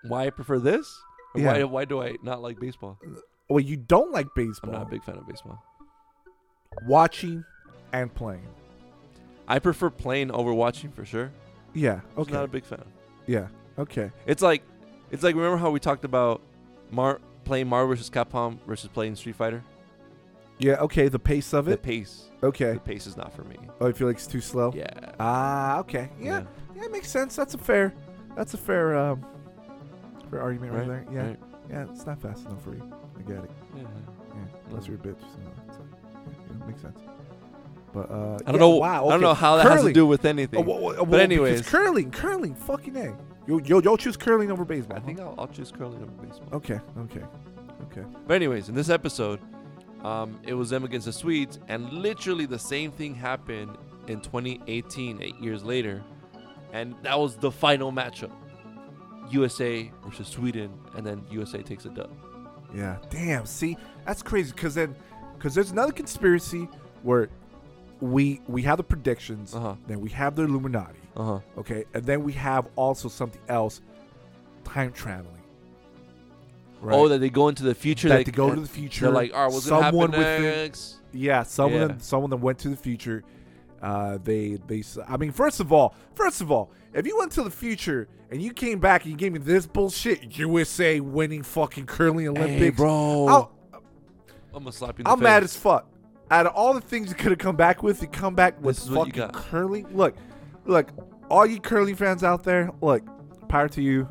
[0.06, 1.00] Why I prefer this?
[1.34, 1.52] Or Yeah.
[1.52, 2.98] Why why do I not like baseball?
[3.04, 4.70] Uh, Well, you don't like baseball.
[4.70, 5.62] I'm not a big fan of baseball.
[6.86, 7.44] Watching
[7.92, 8.46] and playing.
[9.46, 11.32] I prefer playing over watching for sure.
[11.74, 12.00] Yeah.
[12.16, 12.32] Okay.
[12.32, 12.84] not a big fan.
[13.26, 13.48] yeah.
[13.78, 14.10] Okay.
[14.26, 14.62] It's like,
[15.10, 16.42] it's like remember how we talked about
[16.90, 19.62] Mar playing Marvel versus Capcom versus playing Street Fighter.
[20.58, 20.74] Yeah.
[20.80, 21.08] Okay.
[21.08, 21.70] The pace of it.
[21.70, 22.72] The pace, Okay.
[22.72, 23.56] the pace is not for me.
[23.80, 24.72] Oh, you feel like it's too slow?
[24.74, 24.88] Yeah.
[25.20, 25.78] Ah.
[25.78, 26.10] Okay.
[26.20, 26.42] Yeah.
[26.76, 26.84] Yeah.
[26.84, 27.34] It makes sense.
[27.36, 27.94] That's a fair.
[28.36, 28.96] That's a fair.
[28.96, 29.24] Um.
[30.30, 31.06] Fair argument right, there.
[31.12, 31.26] Yeah.
[31.28, 31.38] Right.
[31.70, 31.86] Yeah.
[31.90, 32.92] It's not fast enough for you.
[33.18, 33.50] I get it.
[33.76, 33.82] Yeah.
[33.82, 34.40] Yeah.
[34.70, 35.20] Unless you're a bitch.
[35.20, 35.38] So,
[35.70, 36.98] so yeah, yeah, makes sense.
[37.92, 38.38] But uh.
[38.46, 38.76] I don't yeah, know.
[38.76, 39.08] Wow.
[39.08, 40.60] I don't know how that has to do with anything.
[40.60, 43.16] Oh, well, well, but well, anyways, curling, curling, fucking a.
[43.46, 44.98] You'll, you'll, you'll choose curling over baseball.
[44.98, 45.28] I think huh?
[45.28, 46.48] I'll, I'll choose curling over baseball.
[46.52, 46.78] Okay.
[46.98, 47.22] Okay.
[47.84, 48.04] Okay.
[48.26, 49.40] But anyways, in this episode,
[50.04, 55.22] um, it was them against the Swedes, and literally the same thing happened in 2018,
[55.22, 56.02] eight years later,
[56.72, 58.30] and that was the final matchup:
[59.30, 62.10] USA versus Sweden, and then USA takes a dub.
[62.74, 62.96] Yeah.
[63.10, 63.46] Damn.
[63.46, 63.76] See,
[64.06, 64.52] that's crazy.
[64.52, 64.94] Cause then,
[65.38, 66.68] cause there's another conspiracy
[67.02, 67.28] where
[68.00, 69.74] we we have the predictions, Uh huh.
[69.86, 71.38] then we have the Illuminati, Uh huh.
[71.58, 73.80] okay, and then we have also something else,
[74.64, 75.34] time traveling.
[76.80, 76.94] Right?
[76.94, 78.08] Oh, that they go into the future.
[78.08, 79.06] that they, go to the future.
[79.06, 80.96] They're like, all right, what's gonna someone happen within- next?
[81.12, 81.94] Yeah, some Yeah.
[81.98, 83.24] someone that went to the future.
[83.82, 84.80] Uh, they, they.
[84.80, 88.08] s- I mean, first of all, first of all, if you went to the future
[88.30, 92.58] and you came back and you gave me this bullshit, USA winning fucking curling Olympics,
[92.60, 93.26] Hey, bro.
[93.28, 93.52] I'll-
[94.54, 95.02] I'm gonna slap you.
[95.02, 95.86] In the I'm mad as fuck.
[96.30, 98.76] Out of all the things you could have come back with, you come back with
[98.76, 99.32] This is what you fucking got.
[99.34, 99.86] curling.
[99.96, 100.16] Look,
[100.66, 100.90] look,
[101.30, 103.02] all you curling fans out there, look,
[103.48, 104.08] power to you.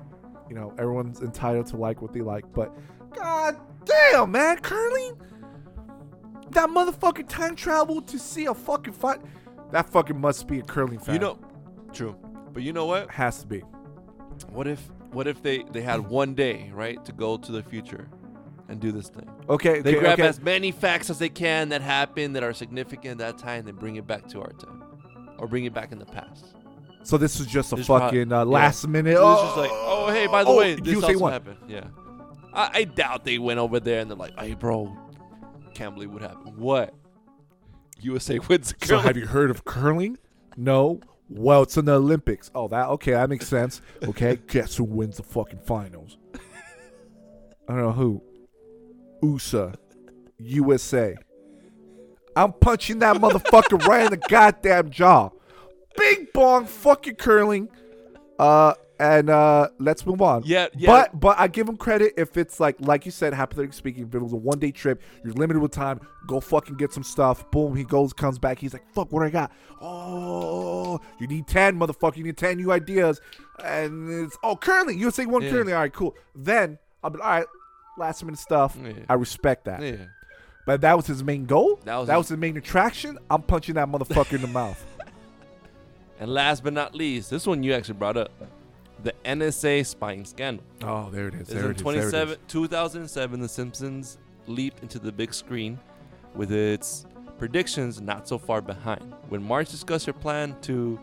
[0.50, 2.72] You know, everyone's entitled to like what they like, but
[3.14, 5.18] god damn, man, curling.
[6.52, 9.20] That motherfucking time travel to see a fucking fight.
[9.72, 11.16] That fucking must be a curling fan.
[11.16, 11.40] You know,
[11.94, 12.16] true.
[12.54, 13.10] But you know what?
[13.12, 13.60] has to be.
[14.50, 14.80] What if
[15.12, 18.08] what if they they had one day right to go to the future
[18.70, 19.30] and do this thing?
[19.50, 20.28] Okay, They okay, grab okay.
[20.28, 23.76] as many facts as they can that happened that are significant at that time, then
[23.76, 24.84] bring it back to our time,
[25.38, 26.56] or bring it back in the past.
[27.04, 28.44] So this is just a This fucking uh, yeah.
[28.44, 29.12] last minute.
[29.14, 31.32] It Oh, was just like, oh hey, by the oh, way, this also won.
[31.32, 31.58] happened.
[31.68, 31.86] Yeah,
[32.54, 34.96] I, I doubt they went over there and they're like, hey bro,
[35.74, 36.58] can't believe what happened.
[36.58, 36.94] What?
[38.02, 40.18] USA wins the So have you heard of curling?
[40.56, 41.00] No.
[41.30, 42.50] Well, it's in the Olympics.
[42.56, 43.12] Oh, that okay.
[43.12, 43.82] That makes sense.
[44.04, 46.18] Okay, guess who wins the fucking finals?
[47.68, 48.22] I don't know who.
[49.22, 49.74] USA,
[50.38, 51.16] USA.
[52.36, 55.32] I'm punching that motherfucker right in the goddamn jaw.
[55.98, 57.68] Big bong fucking curling.
[58.38, 60.44] Uh, and uh, let's move on.
[60.46, 60.88] Yeah, yeah.
[60.88, 64.16] But but I give him credit if it's like like you said, hypothetically speaking, if
[64.16, 67.50] it was a one day trip, you're limited with time, go fucking get some stuff.
[67.52, 69.52] Boom, he goes, comes back, he's like, fuck, what I got?
[69.82, 72.18] Oh, you need ten, motherfucker.
[72.18, 73.22] You need ten new ideas,
[73.64, 75.00] and it's oh curling.
[75.00, 75.50] You say one Yeah.
[75.52, 75.74] curling.
[75.74, 76.16] All right, cool.
[76.36, 77.46] Then I'll be all right.
[77.98, 78.78] Last minute stuff.
[78.84, 78.94] Yeah.
[79.10, 79.82] I respect that.
[79.82, 80.06] yeah.
[80.66, 81.80] But that was his main goal.
[81.86, 83.18] That was that his- was his main attraction.
[83.30, 84.84] I'm punching that motherfucker in the mouth.
[86.20, 88.32] And last but not least, this one you actually brought up,
[89.04, 90.66] the NSA spying scandal.
[90.82, 91.48] Oh, there it is.
[91.48, 91.84] There in it is.
[91.84, 92.40] There it 27 is.
[92.48, 94.18] 2007, The Simpsons
[94.48, 95.80] leaped into the big screen
[96.36, 97.06] with its
[97.38, 99.14] predictions not so far behind.
[99.30, 101.00] When Marge discussed her plan to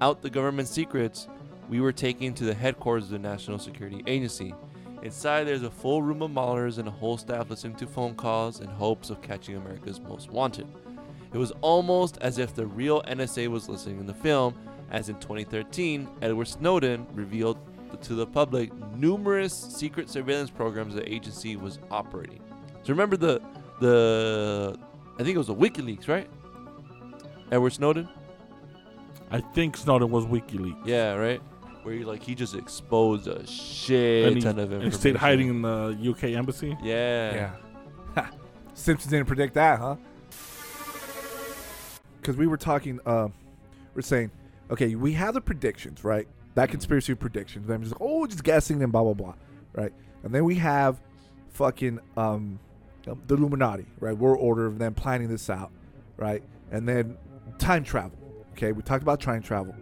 [0.00, 1.28] out the government secrets,
[1.68, 4.54] we were taken to the headquarters of the National Security Agency.
[5.02, 8.60] Inside, there's a full room of Maulers and a whole staff listening to phone calls
[8.60, 10.66] in hopes of catching America's most wanted.
[11.32, 14.54] It was almost as if the real NSA was listening in the film,
[14.94, 17.58] as in 2013, Edward Snowden revealed
[18.02, 22.40] to the public numerous secret surveillance programs the agency was operating.
[22.84, 23.42] So remember the
[23.80, 24.78] the
[25.18, 26.28] I think it was the WikiLeaks, right?
[27.50, 28.08] Edward Snowden?
[29.32, 30.86] I think Snowden was WikiLeaks.
[30.86, 31.42] Yeah, right.
[31.82, 35.00] Where he like he just exposed a shit And he, ton of and information.
[35.00, 36.78] stayed hiding in the UK embassy.
[36.84, 37.34] Yeah.
[37.34, 37.50] Yeah.
[38.14, 38.30] Ha.
[38.74, 39.96] Simpsons didn't predict that, huh?
[42.20, 43.28] Because we were talking, uh,
[43.94, 44.30] we're saying,
[44.74, 46.28] okay, we have the predictions, right?
[46.54, 47.66] That conspiracy predictions.
[47.66, 49.34] Them just, oh, just guessing and blah blah blah,
[49.72, 49.92] right?
[50.22, 51.00] And then we have
[51.50, 52.58] fucking um,
[53.04, 54.16] the Illuminati, right?
[54.16, 55.70] World order of them planning this out,
[56.16, 56.42] right?
[56.70, 57.16] And then
[57.58, 58.18] time travel.
[58.52, 59.74] Okay, we talked about time travel.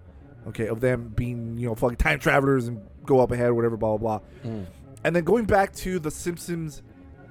[0.49, 3.77] Okay, of them being you know fucking time travelers and go up ahead, or whatever,
[3.77, 4.67] blah blah blah Mm.
[5.05, 6.83] and then going back to the Simpsons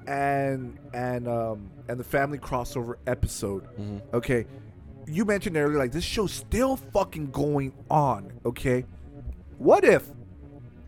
[0.06, 3.66] and and um and the family crossover episode.
[3.78, 4.00] Mhm.
[4.14, 4.46] Okay,
[5.06, 8.32] you mentioned earlier like this show's still fucking going on.
[8.46, 8.84] Okay,
[9.58, 10.06] what if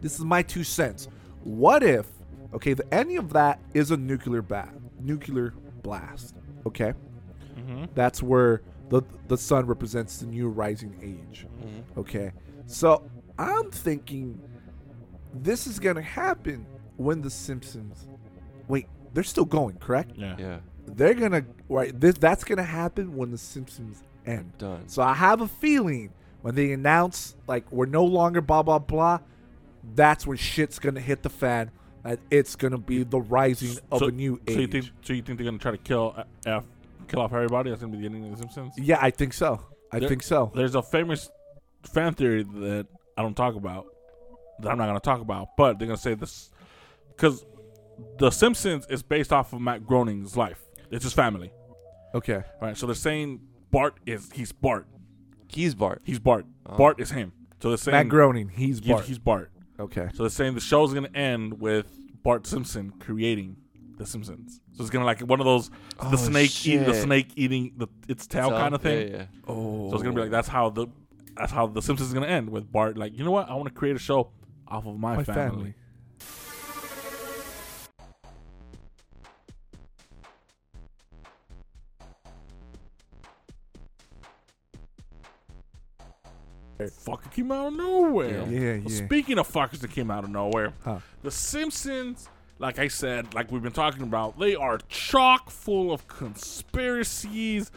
[0.00, 1.08] this is my two cents?
[1.42, 2.06] What if
[2.54, 5.52] okay the ending of that is a nuclear bat nuclear
[5.82, 6.34] blast?
[6.66, 6.92] Okay,
[7.58, 7.84] Mm-hmm.
[7.94, 11.46] that's where the the sun represents the new rising age.
[11.64, 11.98] Mhm.
[11.98, 12.32] Okay.
[12.66, 13.02] So
[13.38, 14.40] I'm thinking
[15.32, 18.06] this is gonna happen when the Simpsons
[18.68, 20.12] wait, they're still going, correct?
[20.16, 20.36] Yeah.
[20.38, 20.58] Yeah.
[20.86, 24.56] They're gonna right this that's gonna happen when the Simpsons end.
[24.58, 24.88] Done.
[24.88, 26.12] So I have a feeling
[26.42, 29.20] when they announce like we're no longer blah blah blah,
[29.94, 31.70] that's when shit's gonna hit the fan.
[32.04, 34.54] And it's gonna be the rising of so, a new age.
[34.54, 34.90] So you think?
[35.02, 36.64] So you think they're gonna try to kill uh, F,
[37.08, 37.70] kill off everybody?
[37.70, 38.74] That's gonna be the ending of The Simpsons.
[38.76, 39.60] yeah, I think so.
[39.90, 40.52] I There- think so.
[40.54, 41.30] There's a famous
[41.82, 43.86] fan theory that I don't talk about.
[44.60, 46.50] That I'm not gonna talk about, but they're gonna say this
[47.08, 47.44] because
[48.18, 50.62] The Simpsons is based off of Matt Groening's life.
[50.90, 51.50] It's his family,
[52.14, 52.42] Okay.
[52.60, 52.76] right?
[52.76, 54.86] So they're saying Bart is he's Bart.
[55.48, 56.02] He's Bart.
[56.04, 56.46] He's Bart.
[56.66, 56.76] Oh.
[56.76, 57.32] Bart is him.
[57.60, 59.04] So they're saying Matt Groening, he's he's, Bart.
[59.04, 59.50] he's Bart.
[59.80, 60.08] okay.
[60.14, 61.86] So they're saying the show's gonna end with
[62.22, 63.56] Bart Simpson creating
[63.96, 64.60] the Simpsons.
[64.72, 65.70] So it's gonna like one of those
[66.00, 69.08] Oh, the snake eating the snake eating the its tail So- kind of thing.
[69.08, 69.24] Yeah, yeah.
[69.46, 69.88] Oh.
[69.90, 70.86] So it's gonna be like that's how the
[71.36, 73.68] that's how the Simpsons is gonna end with Bart like you know what I want
[73.68, 74.30] to create a show
[74.68, 75.34] off of my, my family.
[75.34, 75.74] family.
[86.90, 88.46] Fuck it came out of nowhere.
[88.48, 89.06] Yeah, Well, yeah.
[89.06, 90.98] Speaking of fuckers that came out of nowhere, Huh.
[91.22, 96.06] the Simpsons, like I said, like we've been talking about, they are chock full of
[96.08, 97.70] conspiracies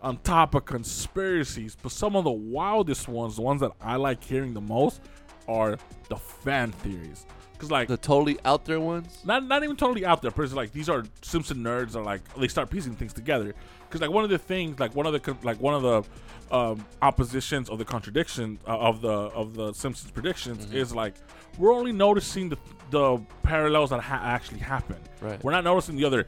[0.00, 1.76] on top of conspiracies.
[1.82, 5.00] But some of the wildest ones, the ones that I like hearing the most,
[5.48, 5.76] are
[6.08, 7.26] the fan theories.
[7.64, 9.18] Because like The totally out there ones.
[9.24, 12.22] not not even totally out there, but it's like these are Simpson nerds are like
[12.34, 13.54] they start piecing things together.
[13.88, 16.84] Because like one of the things, like one of the like one of the um,
[17.02, 20.76] oppositions of the contradiction uh, of the of the Simpsons predictions Mm-hmm.
[20.76, 21.14] is like
[21.58, 22.58] we're only noticing the
[22.90, 25.00] the parallels that ha- actually happened.
[25.20, 25.42] Right.
[25.42, 26.26] We're not noticing the other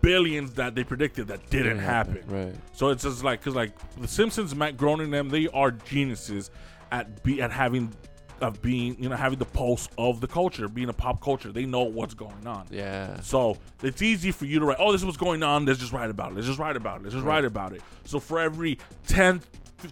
[0.00, 2.22] billions that they predicted that didn't happen.
[2.26, 2.54] Right.
[2.72, 6.50] So it's just like because like the Simpsons, Matt Groening, them they are geniuses
[6.92, 7.92] at be at having
[8.40, 11.52] of being you know having the pulse of the culture, being a pop culture.
[11.52, 12.66] They know what's going on.
[12.70, 13.20] Yeah.
[13.20, 15.64] So it's easy for you to write, oh, this is what's going on.
[15.66, 16.34] Let's just write about it.
[16.34, 17.04] Let's just write about it.
[17.04, 17.82] Let's just write about it.
[18.04, 19.40] So for every 10,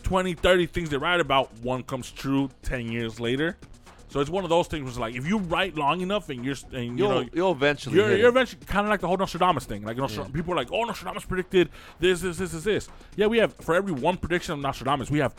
[0.02, 3.56] 20, 30 things they write about, one comes true 10 years later.
[4.08, 6.44] So it's one of those things where it's like, if you write long enough and
[6.44, 7.96] you're, and, you You'll know, you'll eventually.
[7.96, 9.84] you're, you're eventually kind of like the whole Nostradamus thing.
[9.84, 12.88] Like, Nostra- people are like, oh, Nostradamus predicted this, this, this, this, this.
[13.16, 15.34] Yeah, we have, for every one prediction of Nostradamus, we have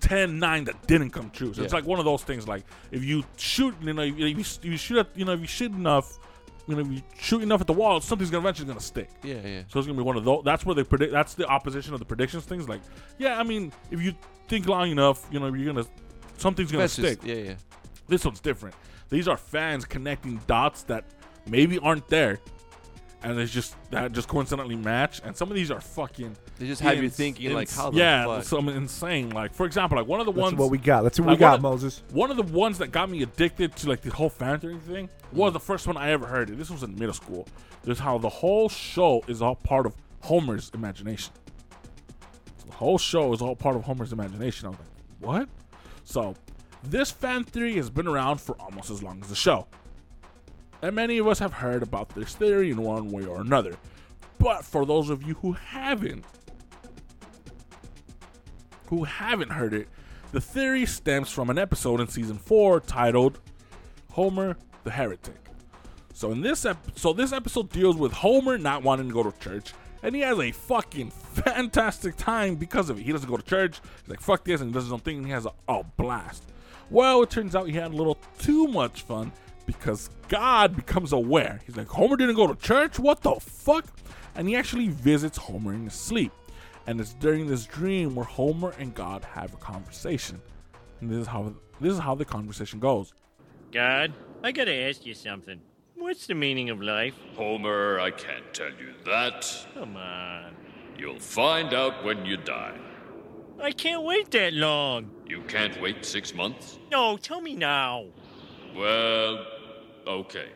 [0.00, 1.52] 10, 9 that didn't come true.
[1.54, 2.46] So it's like one of those things.
[2.46, 5.40] Like, if you shoot, you know, if you, if you shoot at, you know, if
[5.40, 6.18] you shoot enough,
[6.66, 9.08] you know, if you shoot enough at the wall, something's gonna eventually gonna stick.
[9.22, 9.62] Yeah, yeah.
[9.68, 10.42] So it's gonna be one of those.
[10.44, 11.12] That's where they predict.
[11.12, 12.68] That's the opposition of the predictions things.
[12.68, 12.80] Like,
[13.18, 14.14] yeah, I mean, if you
[14.48, 15.86] think long enough, you know, you're gonna
[16.38, 17.20] something's gonna That's stick.
[17.20, 17.54] just- yeah, yeah.
[18.08, 18.74] This one's different.
[19.08, 21.04] These are fans connecting dots that
[21.46, 22.40] maybe aren't there,
[23.22, 25.20] and it's just that just coincidentally match.
[25.24, 26.36] And some of these are fucking.
[26.58, 28.44] They just have you ins- thinking like, ins- how the yeah, fuck?
[28.44, 29.30] some insane.
[29.30, 31.02] Like for example, like one of the That's ones what we got.
[31.04, 32.02] Let's see what like we got, one of- Moses.
[32.12, 35.08] one of the ones that got me addicted to like the whole fan theory thing
[35.32, 36.48] was the first one I ever heard.
[36.56, 37.46] This was in middle school.
[37.82, 41.32] There's how the whole show is all part of Homer's imagination.
[42.58, 44.66] So the whole show is all part of Homer's imagination.
[44.66, 44.88] I was like,
[45.20, 45.48] what?
[46.04, 46.34] So
[46.82, 49.66] this fan theory has been around for almost as long as the show.
[50.86, 53.74] And many of us have heard about this theory in one way or another.
[54.38, 56.24] But for those of you who haven't,
[58.86, 59.88] who haven't heard it,
[60.30, 63.40] the theory stems from an episode in season four titled
[64.12, 65.34] "Homer the Heretic."
[66.12, 69.36] So in this ep- so this episode deals with Homer not wanting to go to
[69.40, 69.74] church,
[70.04, 73.02] and he has a fucking fantastic time because of it.
[73.02, 73.80] He doesn't go to church.
[74.02, 75.82] He's like, "Fuck this," and he does his own thing, and he has a, a
[75.82, 76.44] blast.
[76.90, 79.32] Well, it turns out he had a little too much fun
[79.66, 81.60] because God becomes aware.
[81.66, 82.98] He's like, Homer didn't go to church?
[82.98, 83.86] What the fuck?
[84.34, 86.32] And he actually visits Homer in his sleep.
[86.86, 90.40] And it's during this dream where Homer and God have a conversation.
[91.00, 93.12] And this is how this is how the conversation goes.
[93.72, 94.12] God,
[94.42, 95.60] I gotta ask you something.
[95.96, 97.14] What's the meaning of life?
[97.34, 99.66] Homer, I can't tell you that.
[99.74, 100.54] Come on.
[100.96, 102.78] You'll find out when you die.
[103.60, 105.10] I can't wait that long.
[105.26, 106.78] You can't wait six months?
[106.92, 108.06] No, tell me now.
[108.76, 109.44] Well,
[110.06, 110.48] okay.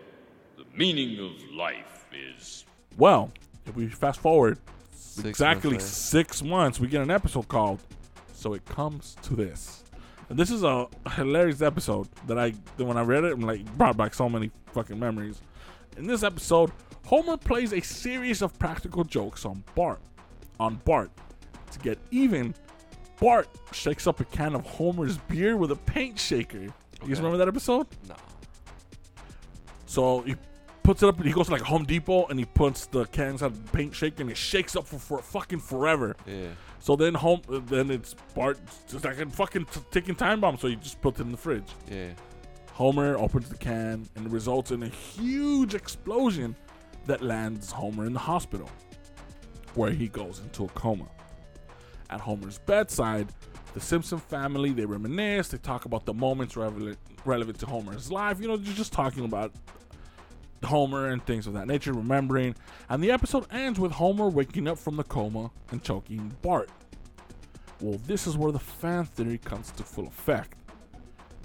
[0.57, 2.65] The meaning of life is.
[2.97, 3.31] Well,
[3.67, 4.59] if we fast forward
[4.93, 7.81] Six exactly months six months, we get an episode called
[8.33, 9.85] "So It Comes to This."
[10.29, 10.87] And this is a
[11.17, 14.51] hilarious episode that I that when I read it, I'm like brought back so many
[14.73, 15.41] fucking memories.
[15.97, 16.71] In this episode,
[17.07, 20.01] Homer plays a series of practical jokes on Bart.
[20.61, 21.11] On Bart,
[21.73, 22.55] to get even,
[23.19, 26.63] Bart shakes up a can of Homer's beer with a paint shaker.
[26.63, 26.73] You
[27.09, 27.87] guys remember that episode?
[28.09, 28.15] No.
[29.91, 30.37] So he
[30.85, 33.43] puts it up and he goes to like Home Depot and he puts the cans
[33.43, 36.15] of paint shaker and it shakes up for, for fucking forever.
[36.29, 36.51] Yeah.
[36.79, 40.59] So then home then it's Bart just like a fucking t- ticking time bomb.
[40.59, 41.67] So he just puts it in the fridge.
[41.91, 42.11] Yeah.
[42.73, 46.55] Homer opens the can and it results in a huge explosion
[47.07, 48.71] that lands Homer in the hospital,
[49.75, 51.09] where he goes into a coma.
[52.11, 53.33] At Homer's bedside,
[53.73, 58.41] The Simpson family, they reminisce, they talk about the moments relevant, relevant to Homer's life.
[58.41, 59.53] You know, they're just talking about
[60.65, 62.57] Homer and things of that nature, remembering.
[62.89, 66.69] And the episode ends with Homer waking up from the coma and choking Bart.
[67.81, 70.57] Well, this is where the fan theory comes to full effect.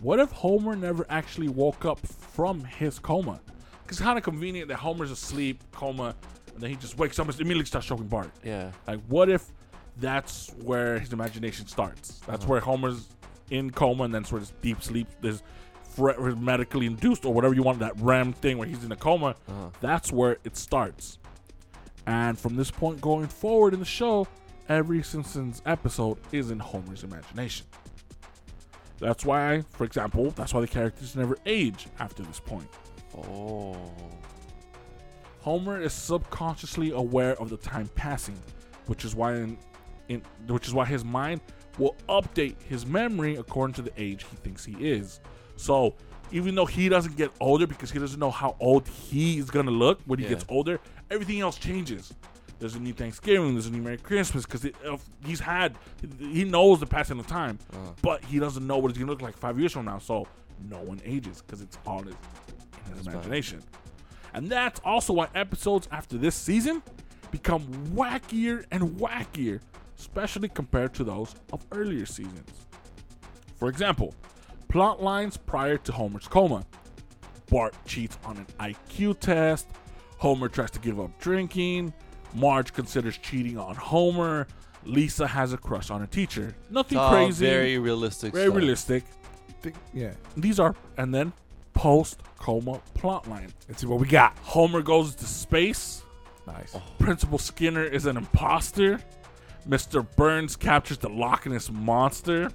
[0.01, 3.39] What if Homer never actually woke up from his coma?
[3.83, 6.15] Because it's kind of convenient that Homer's asleep, coma,
[6.53, 8.31] and then he just wakes up and immediately starts choking Bart.
[8.43, 8.71] Yeah.
[8.87, 9.51] Like, what if
[9.97, 12.19] that's where his imagination starts?
[12.27, 13.07] That's where Homer's
[13.49, 15.41] in coma, and then sort of deep sleep, this
[15.95, 19.35] fre- medically induced or whatever you want, that REM thing where he's in a coma.
[19.47, 19.69] Uh-huh.
[19.81, 21.19] That's where it starts.
[22.07, 24.27] And from this point going forward in the show,
[24.69, 27.65] every Simpsons episode is in Homer's imagination.
[28.99, 32.69] That's why, for example, that's why the characters never age after this point.
[33.17, 33.91] Oh.
[35.41, 38.37] Homer is subconsciously aware of the time passing,
[38.87, 39.57] which is why in,
[40.09, 41.41] in which is why his mind
[41.77, 45.19] will update his memory according to the age he thinks he is.
[45.57, 45.95] So
[46.31, 49.71] even though he doesn't get older because he doesn't know how old he is gonna
[49.71, 50.31] look when he Yeah.
[50.31, 50.79] gets older,
[51.11, 52.13] everything else changes.
[52.57, 54.65] There's a new Thanksgiving, there's a new Merry Christmas because
[55.25, 55.75] he's had,
[56.19, 57.91] he knows the passing of time, Uh-huh.
[58.01, 59.99] but he doesn't know what it's gonna look like five years from now.
[59.99, 60.25] So
[60.69, 62.15] no one ages because it's all in his
[62.95, 63.61] That's imagination.
[64.33, 66.81] And that's also why episodes after this season
[67.31, 69.59] become wackier and wackier,
[69.97, 72.51] especially compared to those of earlier seasons.
[73.57, 74.13] For example,
[74.69, 76.65] plot lines prior to Homer's coma.
[77.49, 79.67] Bart cheats on an IQ test.
[80.17, 81.93] Homer tries to give up drinking.
[82.33, 84.47] Marge considers cheating on Homer.
[84.83, 86.55] Lisa has a crush on a teacher.
[86.69, 87.45] Nothing It's all crazy.
[87.45, 88.33] Very realistic.
[88.33, 88.57] very stuff.
[88.57, 89.03] realistic.
[89.93, 90.13] Yeah.
[90.37, 91.33] These are, and then
[91.73, 93.51] post coma plot plotline.
[93.67, 94.37] Let's see what we got.
[94.39, 96.03] Homer goes to space.
[96.45, 96.73] Nice.
[96.75, 96.81] Oh.
[96.99, 98.99] Principal Skinner is an imposter.
[99.67, 100.05] Mr.
[100.15, 102.49] Burns captures the Loch Ness monster.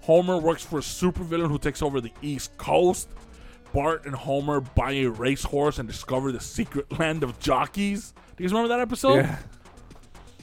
[0.00, 3.08] Homer works for a supervillain who takes over the East Coast.
[3.72, 8.12] Bart and Homer buy a racehorse and discover the secret land of jockeys.
[8.36, 9.16] Do you guys remember that episode?
[9.16, 9.38] yeah.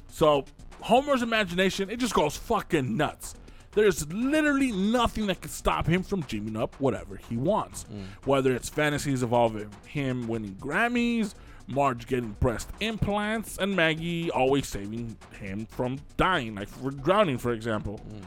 [0.10, 0.46] So
[0.82, 3.36] Homer's imagination, it just goes fucking nuts.
[3.72, 7.86] There's literally nothing that can stop him from dreaming up whatever he wants.
[7.86, 8.04] Mm.
[8.26, 11.34] Whether it's fantasies involving him winning Grammys,
[11.68, 17.54] Marge getting breast implants, and Maggie always saving him from dying, like for drowning, for
[17.54, 18.00] example.
[18.10, 18.24] Mm.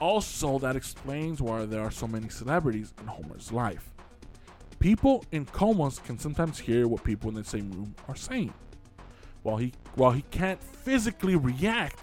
[0.00, 3.90] Also, that explains why there are so many celebrities in Homer's life.
[4.78, 8.52] People in comas can sometimes hear what people in the same room are saying.
[9.42, 11.98] While he while he can't physically react,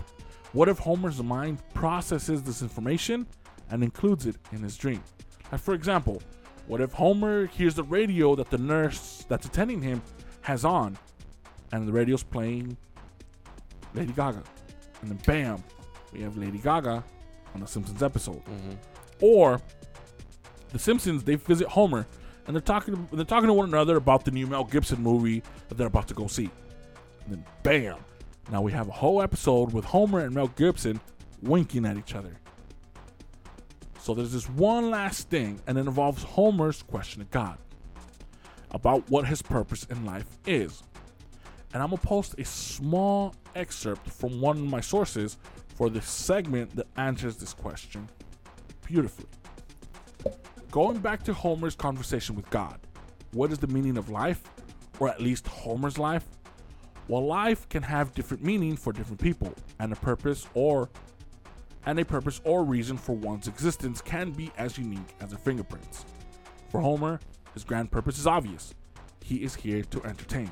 [0.52, 3.28] what if Homer's mind processes this information
[3.70, 5.02] and includes it in his dream?
[5.52, 6.22] Like for example,
[6.68, 10.02] what if Homer hears the radio that the nurse that's attending him
[10.46, 10.98] has on,
[11.72, 12.78] and the radio's playing
[13.96, 14.44] Lady Gaga,
[15.02, 15.64] and then bam,
[16.14, 17.04] we have Lady Gaga
[17.56, 18.44] on a Simpsons episode.
[18.46, 18.74] Mm-hmm.
[19.22, 19.60] Or
[20.72, 22.06] the Simpsons they visit Homer
[22.46, 25.76] and they're talking they're talking to one another about the new Mel Gibson movie that
[25.76, 26.50] they're about to go see.
[27.24, 27.98] And then bam,
[28.52, 31.00] now we have a whole episode with Homer and Mel Gibson
[31.42, 32.36] winking at each other.
[34.00, 37.58] So there's this one last thing, and it involves Homer's question to God
[38.76, 40.84] about what his purpose in life is.
[41.74, 45.38] And I'm gonna post a small excerpt from one of my sources
[45.76, 48.08] for this segment that answers this question
[48.86, 49.30] beautifully.
[50.72, 52.78] Going back to Homer's conversation with God,
[53.32, 54.44] what is the meaning of life?
[55.00, 56.26] Or at least Homer's life?
[57.08, 60.90] Well, life can have different meaning for different people, and a purpose or
[61.86, 66.04] and a purpose or reason for one's existence can be as unique as their fingerprints.
[66.70, 67.20] For Homer,
[67.56, 68.76] his grand purpose is obvious.
[69.24, 70.52] He is here to entertain.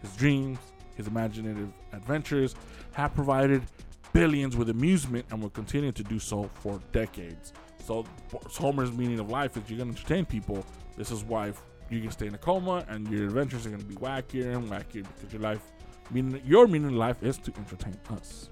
[0.00, 0.58] His dreams,
[0.94, 2.54] his imaginative adventures
[2.92, 3.62] have provided
[4.14, 7.52] billions with amusement and will continue to do so for decades.
[7.84, 8.06] So
[8.58, 10.64] Homer's meaning of life is you're gonna entertain people.
[10.96, 11.52] This is why
[11.90, 15.04] you can stay in a coma and your adventures are gonna be wackier and wackier
[15.16, 15.60] because your life,
[16.10, 18.48] meaning your meaning of life is to entertain us,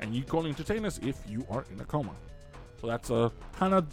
[0.00, 2.14] and you can only entertain us if you are in a coma.
[2.80, 3.86] So that's a kind of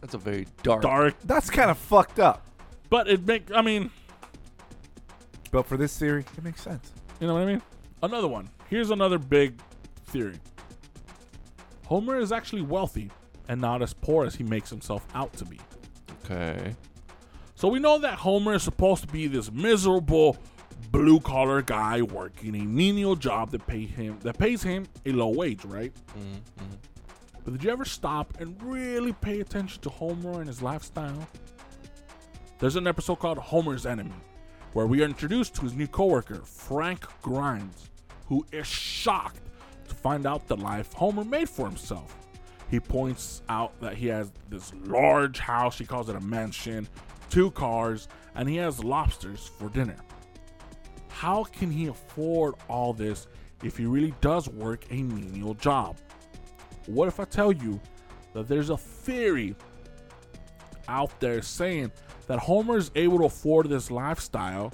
[0.00, 0.82] That's a very dark.
[0.82, 2.44] dark, That's kind of fucked up.
[2.90, 3.90] But it make I mean,
[5.50, 6.92] But for this theory, it makes sense.
[7.20, 7.62] you know what I mean?
[8.02, 8.48] Another one.
[8.68, 9.60] Here's another big
[10.06, 10.38] theory.
[11.86, 13.10] Homer is actually wealthy
[13.48, 15.58] and not as poor as he makes himself out to be.
[16.24, 16.74] Okay.
[17.54, 20.36] So we know that Homer is supposed to be this miserable
[20.92, 25.28] blue collar guy working a menial job that pay him that pays him a low
[25.28, 25.92] wage, right?
[26.18, 26.74] Mm-hmm.
[27.44, 31.26] But did you ever stop and really pay attention to Homer and his lifestyle?
[32.58, 34.10] There's an episode called Homer's Enemy,
[34.72, 37.88] where we are introduced to his new coworker, Frank Grimes,
[38.26, 39.38] who is shocked
[39.88, 42.16] to find out the life Homer made for himself.
[42.68, 45.78] He points out that he has this large house.
[45.78, 46.88] He calls it a mansion,
[47.30, 49.96] two cars, and he has lobsters for dinner.
[51.10, 53.28] How can he afford all this
[53.62, 55.96] if he really does work a menial job?
[56.86, 57.80] What if I tell you
[58.32, 59.54] that there's a theory
[60.88, 61.92] out there saying
[62.28, 64.72] that Homer is able to afford this lifestyle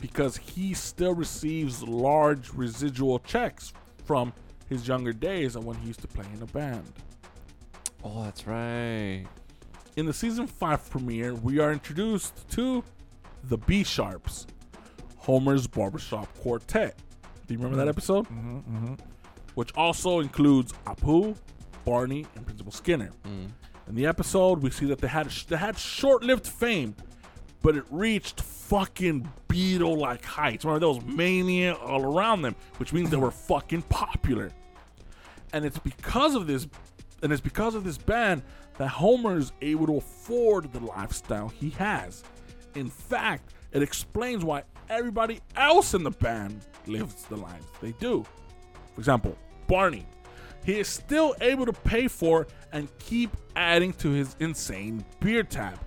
[0.00, 3.72] because he still receives large residual checks
[4.04, 4.32] from
[4.68, 6.84] his younger days and when he used to play in a band.
[8.04, 9.24] Oh, that's right.
[9.96, 12.84] In the season 5 premiere, we are introduced to
[13.44, 14.46] the Be Sharps,
[15.18, 16.96] Homer's barbershop quartet.
[17.46, 17.90] Do you remember that mm-hmm.
[17.90, 18.26] episode?
[18.26, 18.94] Mm-hmm, mm-hmm,
[19.54, 21.36] Which also includes Apu,
[21.84, 23.12] Barney, and Principal Skinner.
[23.24, 23.50] Mm.
[23.88, 26.94] In the episode, we see that they had they had short-lived fame,
[27.62, 30.64] but it reached fucking Beatle-like heights.
[30.64, 34.50] Remember, there was mania all around them, which means they were fucking popular.
[35.52, 36.66] And it's because of this,
[37.22, 38.42] and it's because of this band
[38.78, 42.24] that Homer is able to afford the lifestyle he has.
[42.74, 48.24] In fact, it explains why everybody else in the band lives the lives they do.
[48.94, 50.06] For example, Barney.
[50.64, 55.78] He is still able to pay for and keep adding to his insane beer tab.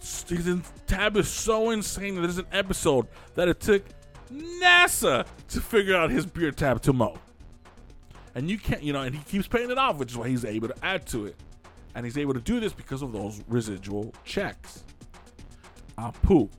[0.00, 3.84] His tab is so insane that there's an episode that it took
[4.32, 7.16] NASA to figure out his beer tab to Moe.
[8.34, 10.44] And you can't, you know, and he keeps paying it off, which is why he's
[10.44, 11.36] able to add to it.
[11.94, 14.84] And he's able to do this because of those residual checks.
[15.98, 16.50] Apu.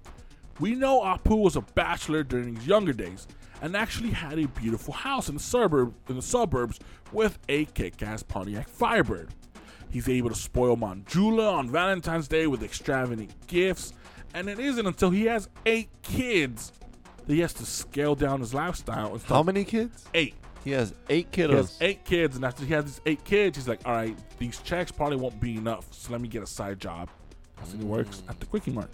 [0.60, 3.28] We know Apu was a bachelor during his younger days
[3.62, 6.80] and actually had a beautiful house in the suburb in the suburbs
[7.12, 9.30] with a kick-ass Pontiac Firebird.
[9.94, 13.94] He's able to spoil Manjula on Valentine's Day with extravagant gifts,
[14.34, 16.72] and it isn't until he has eight kids
[17.28, 19.14] that he has to scale down his lifestyle.
[19.14, 20.04] And How many kids?
[20.16, 20.34] Eight.
[20.64, 21.78] He has eight He has kiddos.
[21.82, 24.92] eight kids, and after he has these eight kids, he's like, "All right, these checks
[24.92, 27.08] probably won't be enough, so let me get a side job."
[27.58, 28.90] That's when he works at the Kwik-E-Mart.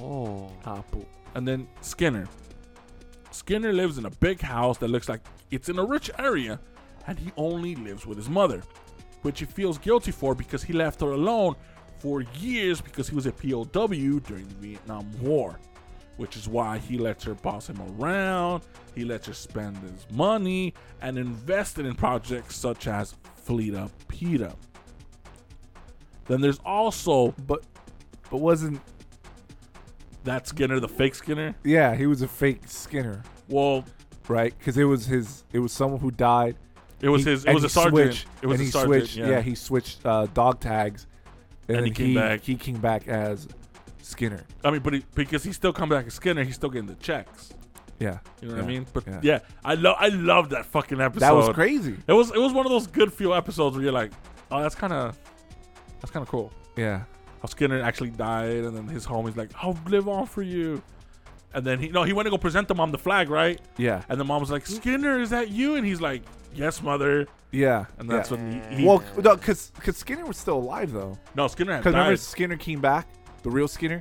[0.00, 0.50] Oh.
[0.66, 1.06] Apple.
[1.36, 2.26] And then Skinner.
[3.30, 5.20] Skinner lives in a big house that looks like
[5.52, 6.58] it's in a rich area,
[7.06, 8.62] and he only lives with his mother,
[9.22, 11.54] which he feels guilty for because he left her alone
[11.98, 13.64] for years because he was a POW
[14.20, 15.58] during the Vietnam War,
[16.16, 18.62] which is why he lets her boss him around,
[18.94, 23.14] he lets her spend his money, and invest it in projects such as
[23.46, 24.54] Fleeta Peta.
[26.26, 27.62] Then there's also But
[28.30, 28.80] but wasn't
[30.24, 31.54] that Skinner, the fake Skinner.
[31.64, 33.84] yeah, he was a fake Skinner, Well,
[34.28, 34.56] right?
[34.58, 36.56] Because it was his it was someone who died.
[37.02, 37.44] It was He- his.
[37.44, 38.14] It was a sergeant.
[38.14, 39.08] switched- it was and a he sergeant.
[39.10, 39.16] switched.
[39.16, 39.40] yeah.
[39.42, 41.06] he switched uh, dog tags,
[41.68, 42.40] and, And he came back.
[42.42, 43.46] He came back as
[44.00, 44.44] Skinner.
[44.64, 46.94] I mean, but he, because he's still coming back as Skinner, he's still getting the
[46.96, 47.52] checks.
[47.98, 48.86] Yeah, You know yeah, what I mean?
[48.92, 49.20] But yeah.
[49.22, 49.96] yeah, I love.
[50.00, 51.20] I love that fucking episode.
[51.20, 51.96] that was crazy.
[52.08, 52.30] It was.
[52.32, 54.10] It was one of those good few episodes where you're like,
[54.50, 55.16] oh, that's kind of,
[56.00, 56.52] that's kind of cool.
[56.76, 57.02] Yeah,
[57.42, 60.82] How Skinner actually died, and then his homie's like, I'll live on for you.
[61.54, 63.60] And then he no, he went to go present the mom the flag, right?
[63.76, 65.74] yeah, And the mom was like, Skinner, is that you?
[65.76, 66.22] And he's like,
[66.54, 67.26] Yes, mother.
[67.50, 67.86] yeah.
[67.98, 68.36] And that's yeah.
[68.36, 71.18] when he, he well, no, because Skinner was still alive though.
[71.34, 72.16] no Skinner had Because remember.
[72.16, 73.06] Skinner came back,
[73.42, 74.00] the real Skinner,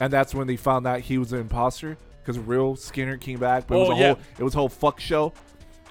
[0.00, 1.96] and that's when they found out he was an imposter.
[2.20, 4.06] Because real Skinner came back, but it was Oh, a yeah.
[4.14, 5.32] whole it was a whole fuck show.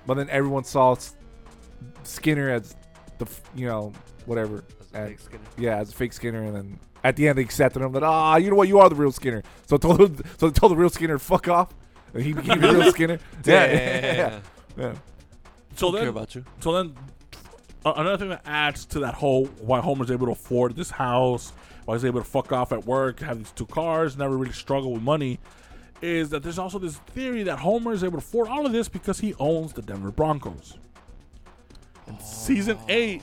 [0.06, 0.96] But then everyone saw
[2.04, 2.76] Skinner as
[3.18, 3.92] the you know
[4.26, 4.64] whatever,
[4.94, 5.18] and-
[5.58, 8.36] yeah, as a fake Skinner, and then at the end they accepted him that ah
[8.36, 9.44] you know what you are the real Skinner.
[9.68, 11.74] So told him, so they told the real Skinner fuck off,
[12.14, 13.20] and he became the real Skinner.
[13.46, 14.42] Yeah, yeah, yeah, Damn.
[14.78, 14.94] yeah.
[15.76, 16.46] so Don't then care about you.
[16.60, 16.96] So then,
[17.86, 21.52] uh, another thing that adds to that whole why Homer's able to afford this house,
[21.86, 24.94] why he's able to fuck off at work, have these two cars, never really struggle
[24.94, 25.40] with money,
[26.02, 28.88] is that there's also this theory that Homer is able to afford all of this
[28.90, 30.78] because he owns the Denver Broncos.
[32.08, 33.22] In season eight,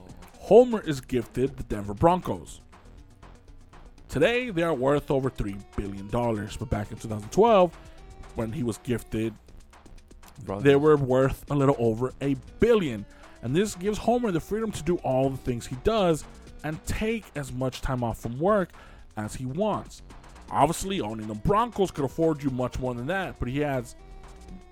[0.48, 2.62] Homer is gifted the Denver Broncos.
[4.08, 7.76] Today, they are worth over three billion dollars, but back in 2012,
[8.34, 9.34] when he was gifted
[10.46, 10.62] Brother.
[10.62, 13.04] they were worth a little over a billion.
[13.42, 16.24] And this gives Homer the freedom to do all the things he does
[16.64, 18.70] and take as much time off from work
[19.18, 20.00] as he wants.
[20.50, 23.96] Obviously, owning the Broncos could afford you much more than that, but he has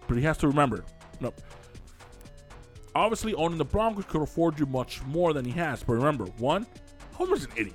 [0.08, 0.86] but he has to remember.
[1.20, 1.34] No.
[2.96, 5.82] Obviously, owning the Broncos could afford you much more than he has.
[5.82, 6.66] But remember, one,
[7.12, 7.74] Homer's an idiot.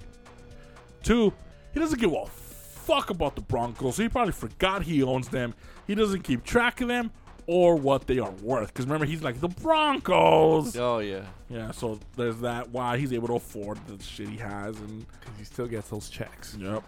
[1.03, 1.34] Two,
[1.74, 3.95] he doesn't give a fuck about the Broncos.
[3.95, 5.53] so He probably forgot he owns them.
[5.88, 7.11] He doesn't keep track of them
[7.47, 8.67] or what they are worth.
[8.67, 10.76] Because remember, he's like, the Broncos.
[10.78, 11.26] Oh yeah.
[11.49, 12.69] Yeah, so there's that.
[12.69, 14.78] Why he's able to afford the shit he has.
[14.78, 16.55] And, Because he still gets those checks.
[16.59, 16.84] yep.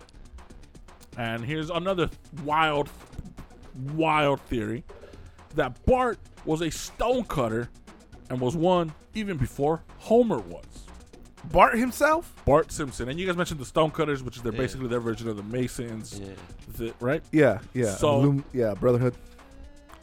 [1.18, 2.10] And here's another
[2.44, 2.90] wild,
[3.94, 4.84] wild theory
[5.56, 7.70] that Bart was a stonecutter
[8.30, 10.64] and was one even before Homer was.
[11.52, 12.34] Bart himself?
[12.46, 13.10] Bart Simpson.
[13.10, 14.60] And you guys mentioned the Stonecutters, which is their Yeah.
[14.60, 16.28] basically their version of the Masons, Yeah.
[16.78, 17.22] the- right?
[17.32, 17.96] Yeah, yeah.
[17.96, 19.16] So- Illum- yeah, Brotherhood.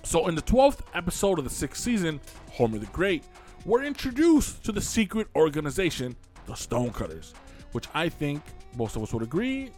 [0.03, 2.21] So, in the 12th episode of the sixth season,
[2.53, 3.23] Homer the Great,
[3.66, 6.16] we're introduced to the secret organization,
[6.47, 7.35] the Stonecutters,
[7.73, 8.43] which I think
[8.77, 9.71] most of us would agree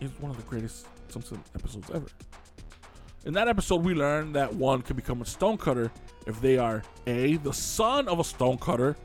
[0.00, 2.06] is one of the greatest Simpson episodes ever.
[3.24, 5.90] In that episode, we learn that one can become a stonecutter
[6.28, 8.96] if they are A, the son of a stonecutter,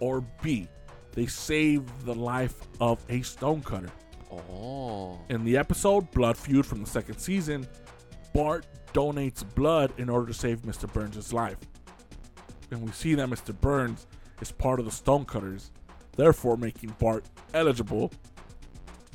[0.00, 0.68] or B,
[1.12, 3.90] they save the life of a stonecutter.
[4.30, 5.20] Oh.
[5.28, 7.68] In the episode Blood Feud from the second season,
[8.34, 10.92] Bart donates blood in order to save Mr.
[10.92, 11.58] Burns' life.
[12.70, 13.58] And we see that Mr.
[13.58, 14.06] Burns
[14.40, 15.70] is part of the Stonecutters,
[16.16, 17.24] therefore making Bart
[17.54, 18.10] eligible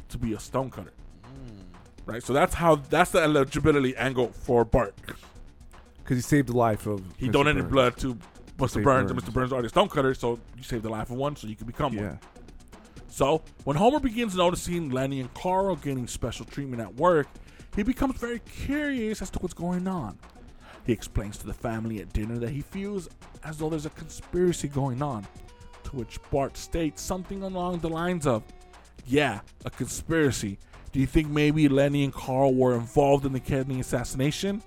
[0.08, 0.94] to be a Stonecutter.
[1.24, 1.62] Hmm.
[2.06, 2.24] Right?
[2.24, 4.96] So that's how that's the eligibility angle for Bart.
[6.08, 7.04] Because he saved the life of.
[7.18, 7.34] He Mr.
[7.34, 7.74] donated Burns.
[7.74, 8.18] blood to
[8.58, 8.70] Mr.
[8.70, 9.30] Save Burns, and Burns.
[9.30, 9.34] Mr.
[9.34, 11.94] Burns already a Stonecutter, so you saved the life of one, so you can become
[11.94, 12.06] one.
[12.06, 12.16] Yeah.
[13.10, 17.28] So, when Homer begins noticing Lenny and Carl getting special treatment at work,
[17.76, 20.18] he becomes very curious as to what's going on.
[20.86, 23.10] He explains to the family at dinner that he feels
[23.44, 25.28] as though there's a conspiracy going on,
[25.84, 28.44] to which Bart states something along the lines of,
[29.06, 30.58] Yeah, a conspiracy.
[30.94, 34.64] Do you think maybe Lenny and Carl were involved in the Kennedy assassination?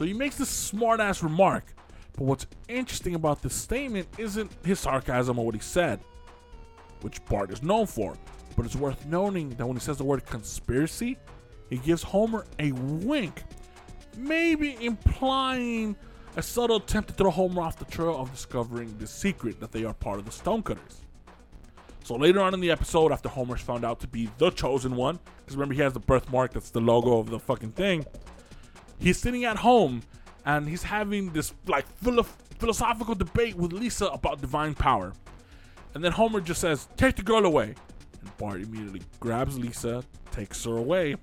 [0.00, 1.74] So he makes this smart ass remark,
[2.14, 6.00] but what's interesting about this statement isn't his sarcasm or what he said
[7.02, 8.16] which Bart is known for.
[8.56, 11.18] But it's worth noting that when he says the word conspiracy,
[11.68, 13.42] he gives Homer a wink,
[14.16, 15.94] maybe implying
[16.34, 19.84] a subtle attempt to throw Homer off the trail of discovering the secret that they
[19.84, 21.02] are part of the Stonecutters.
[22.04, 25.18] So later on in the episode, after Homer's found out to be the chosen one,
[25.40, 28.06] because remember he has the birthmark that's the logo of the fucking thing,
[29.00, 30.02] he's sitting at home
[30.44, 32.22] and he's having this like philo-
[32.58, 35.12] philosophical debate with Lisa about divine power.
[35.94, 37.74] And then Homer just says, Take the girl away.
[38.20, 41.16] And Bart immediately grabs Lisa, takes her away,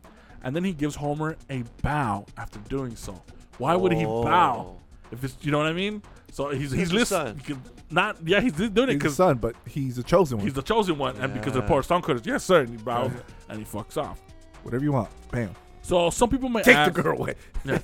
[0.44, 3.22] and then he gives Homer a bow after doing so.
[3.60, 4.24] Why would he oh.
[4.24, 4.76] bow?
[4.76, 4.82] Oh.
[5.12, 6.02] If it's, you know what I mean?
[6.32, 7.40] So he's he's He's the listening.
[7.44, 7.64] son.
[7.90, 10.46] Not, yeah, he's doing it He's the because son, but he's the chosen one.
[10.46, 11.68] he's the chosen one, and because of the Yeah.
[11.68, 12.62] poor Stonecutters, yes, sir.
[12.62, 13.12] And he bows
[13.48, 14.20] and he fucks off.
[14.64, 15.10] Whatever you want.
[15.32, 15.52] Bam.
[15.88, 17.36] So some people may Take ask, the girl away.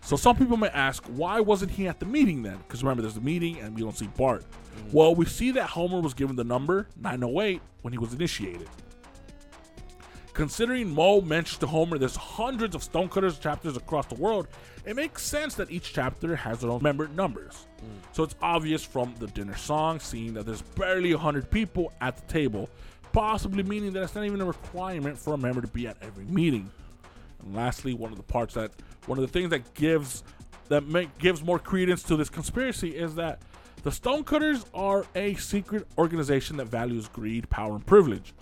[0.00, 2.58] So some people may ask, why wasn't he at the meeting then?
[2.58, 4.44] Because remember, there's a meeting and we don't see Bart.
[4.44, 4.92] Mm.
[4.92, 8.68] Well, we see that Homer was given the number 908 when he was initiated.
[10.32, 14.46] Considering Moe mentions to Homer there's hundreds of Stonecutters chapters across the world,
[14.84, 17.66] it makes sense that each chapter has their own member numbers.
[18.12, 22.32] So it's obvious from the dinner song, seeing that there's barely 100 people at the
[22.32, 22.70] table,
[23.12, 26.26] possibly meaning that it's not even a requirement for a member to be at every
[26.26, 26.70] meeting.
[27.42, 28.72] And lastly, one of the parts that
[29.06, 30.24] one of the things that gives
[30.68, 33.40] that make, gives more credence to this conspiracy is that
[33.82, 38.34] the Stonecutters are a secret organization that values greed, power, and privilege.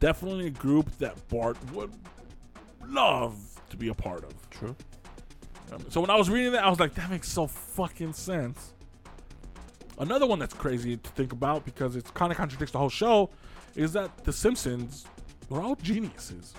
[0.00, 1.92] Definitely a group that Bart would
[2.86, 3.36] love
[3.68, 4.50] to be a part of.
[4.50, 4.74] True.
[5.72, 8.72] Um, so when I was reading that, I was like, that makes so fucking sense.
[9.98, 13.30] Another one that's crazy to think about because it kind of contradicts the whole show
[13.74, 15.06] is that the Simpsons
[15.48, 16.54] were all geniuses.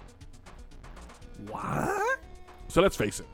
[1.48, 2.20] What?
[2.68, 3.28] So let's face it.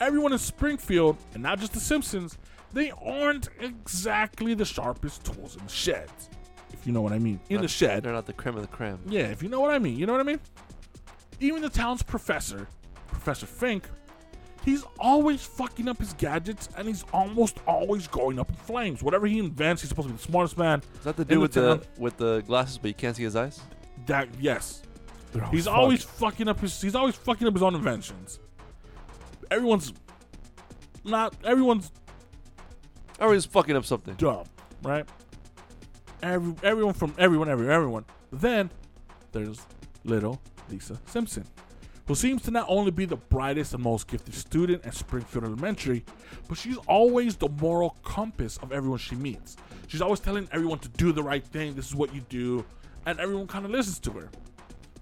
[0.00, 2.38] Everyone in Springfield, and not just the Simpsons,
[2.72, 6.10] they aren't exactly the sharpest tools in the shed.
[6.72, 7.40] If you know what I mean.
[7.50, 8.04] In the shed.
[8.04, 8.98] They're not the creme of the creme.
[9.06, 9.98] Yeah, if you know what I mean.
[9.98, 10.40] You know what I mean?
[11.40, 12.68] Even the town's professor,
[13.08, 13.88] Professor Fink,
[14.64, 19.02] he's always fucking up his gadgets and he's almost always going up in flames.
[19.02, 20.82] Whatever he invents, he's supposed to be the smartest man.
[20.98, 23.60] Is that the dude with the with the glasses, but you can't see his eyes?
[24.06, 24.82] That yes.
[25.32, 25.76] They're He's fucked.
[25.76, 28.40] always fucking up his he's always fucking up his own inventions.
[29.50, 29.92] Everyone's
[31.04, 31.90] not everyone's
[33.18, 34.14] Everybody's fucking up something.
[34.14, 34.44] dumb,
[34.82, 35.06] right?
[36.22, 38.04] Every everyone from everyone, every everyone.
[38.32, 38.70] Then
[39.32, 39.60] there's
[40.04, 40.40] little
[40.70, 41.44] Lisa Simpson,
[42.06, 46.04] who seems to not only be the brightest and most gifted student at Springfield Elementary,
[46.48, 49.56] but she's always the moral compass of everyone she meets.
[49.86, 51.74] She's always telling everyone to do the right thing.
[51.74, 52.64] This is what you do,
[53.06, 54.30] and everyone kind of listens to her,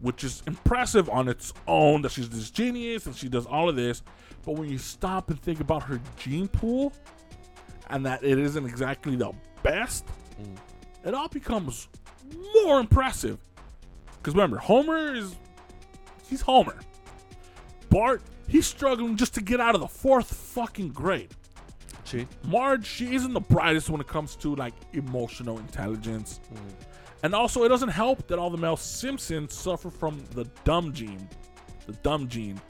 [0.01, 2.03] which is impressive on its own.
[2.03, 4.03] That she's this genius and she does all of this,
[4.45, 6.93] but when you stop and think about her gene pool,
[7.91, 10.07] and that it isn't exactly the best,
[10.41, 10.57] mm.
[11.05, 11.89] it all becomes
[12.65, 13.39] more impressive.
[14.17, 15.37] Because remember, Homer is
[16.29, 16.77] he's Homer.
[17.91, 21.35] Bart, he's struggling just to get out of the fourth fucking grade.
[22.05, 22.27] She.
[22.45, 26.41] Marge, she isn't the brightest when it comes to like emotional intelligence.
[26.53, 26.59] Mm.
[27.23, 31.29] And also, it doesn't help that all the male Simpsons suffer from the dumb gene.
[31.87, 32.61] The dumb gene.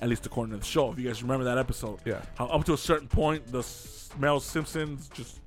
[0.00, 0.92] At least according to the show.
[0.92, 2.00] If you guys remember that episode.
[2.04, 2.20] Yeah.
[2.34, 5.40] How up to a certain point, the s- male Simpsons just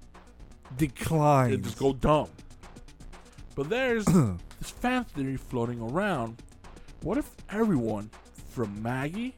[0.78, 1.52] Decline.
[1.52, 2.30] They just go dumb.
[3.54, 4.06] But there's
[4.60, 6.42] this fan theory floating around.
[7.02, 8.10] What if everyone,
[8.50, 9.36] from Maggie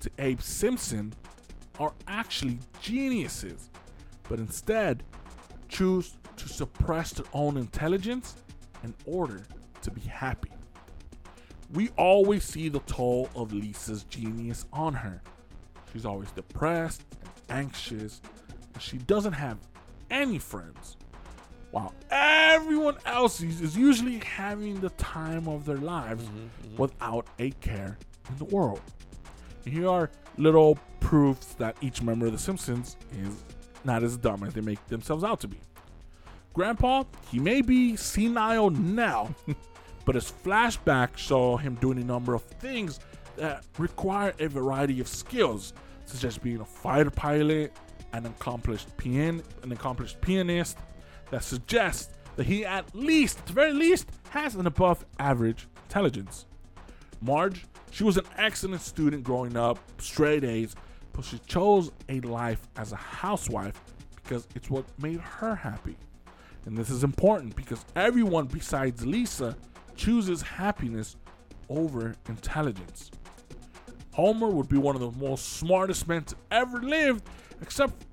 [0.00, 1.14] to Abe Simpson,
[1.78, 3.70] are actually geniuses,
[4.28, 5.02] but instead
[5.68, 8.36] choose to suppress their own intelligence
[8.84, 9.42] in order
[9.82, 10.50] to be happy?
[11.72, 15.22] We always see the toll of Lisa's genius on her.
[15.92, 18.20] She's always depressed and anxious,
[18.74, 19.58] and she doesn't have
[20.10, 20.96] any friends
[21.70, 26.76] while everyone else is usually having the time of their lives mm-hmm, mm-hmm.
[26.76, 27.98] without a care
[28.30, 28.80] in the world.
[29.64, 33.44] And here are little proofs that each member of The Simpsons is
[33.84, 35.60] not as dumb as they make themselves out to be.
[36.56, 39.28] Grandpa, he may be senile now,
[40.06, 42.98] but his flashbacks saw him doing a number of things
[43.36, 45.74] that require a variety of skills,
[46.06, 47.74] such as being a fighter pilot,
[48.14, 50.78] an accomplished pian- an accomplished pianist,
[51.30, 56.46] that suggests that he at least, at the very least, has an above average intelligence.
[57.20, 60.74] Marge, she was an excellent student growing up, straight A's,
[61.12, 63.78] but she chose a life as a housewife
[64.14, 65.98] because it's what made her happy.
[66.66, 69.56] And this is important because everyone besides Lisa
[69.94, 71.16] chooses happiness
[71.68, 73.10] over intelligence.
[74.12, 77.22] Homer would be one of the most smartest men to ever live,
[77.62, 78.04] except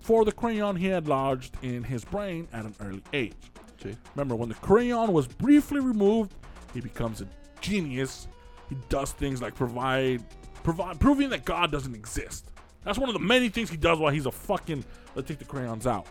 [0.00, 3.34] for the crayon he had lodged in his brain at an early age.
[3.82, 3.96] See?
[4.14, 6.34] Remember, when the crayon was briefly removed,
[6.74, 7.28] he becomes a
[7.60, 8.28] genius.
[8.68, 10.24] He does things like provide,
[10.62, 12.50] provide, proving that God doesn't exist.
[12.84, 14.84] That's one of the many things he does while he's a fucking.
[15.14, 16.06] Let's take the crayons out.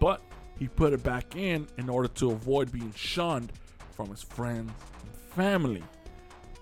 [0.00, 0.20] But
[0.58, 3.52] he put it back in in order to avoid being shunned
[3.92, 4.72] from his friends
[5.02, 5.84] and family.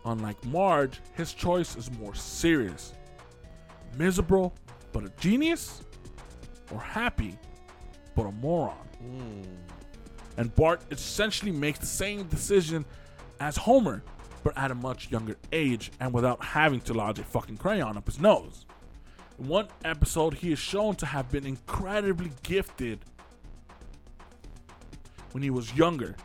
[0.05, 2.93] Unlike Marge, his choice is more serious.
[3.97, 4.55] Miserable,
[4.93, 5.83] but a genius?
[6.73, 7.39] Or happy,
[8.15, 8.77] but a moron?
[9.01, 9.43] Hmm.
[10.37, 12.85] And Bart essentially makes the same decision
[13.41, 14.03] as Homer,
[14.45, 18.07] but at a much younger age and without having to lodge a fucking crayon up
[18.07, 18.67] his nose.
[19.39, 23.01] In one episode, he is shown to have been incredibly gifted
[25.33, 26.17] when he was younger,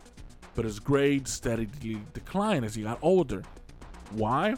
[0.56, 3.44] but his grades steadily declined as he got older.
[4.12, 4.56] Why?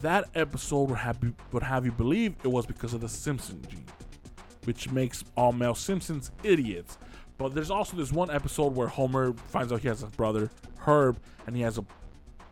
[0.00, 1.18] That episode would have,
[1.52, 3.86] would have you believe it was because of the Simpson gene,
[4.64, 6.98] which makes all male Simpsons idiots.
[7.36, 11.20] But there's also this one episode where Homer finds out he has a brother, Herb,
[11.46, 11.84] and he has a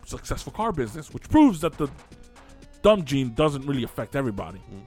[0.04, 1.88] successful car business, which proves that the
[2.82, 4.58] dumb gene doesn't really affect everybody.
[4.58, 4.86] Mm-hmm.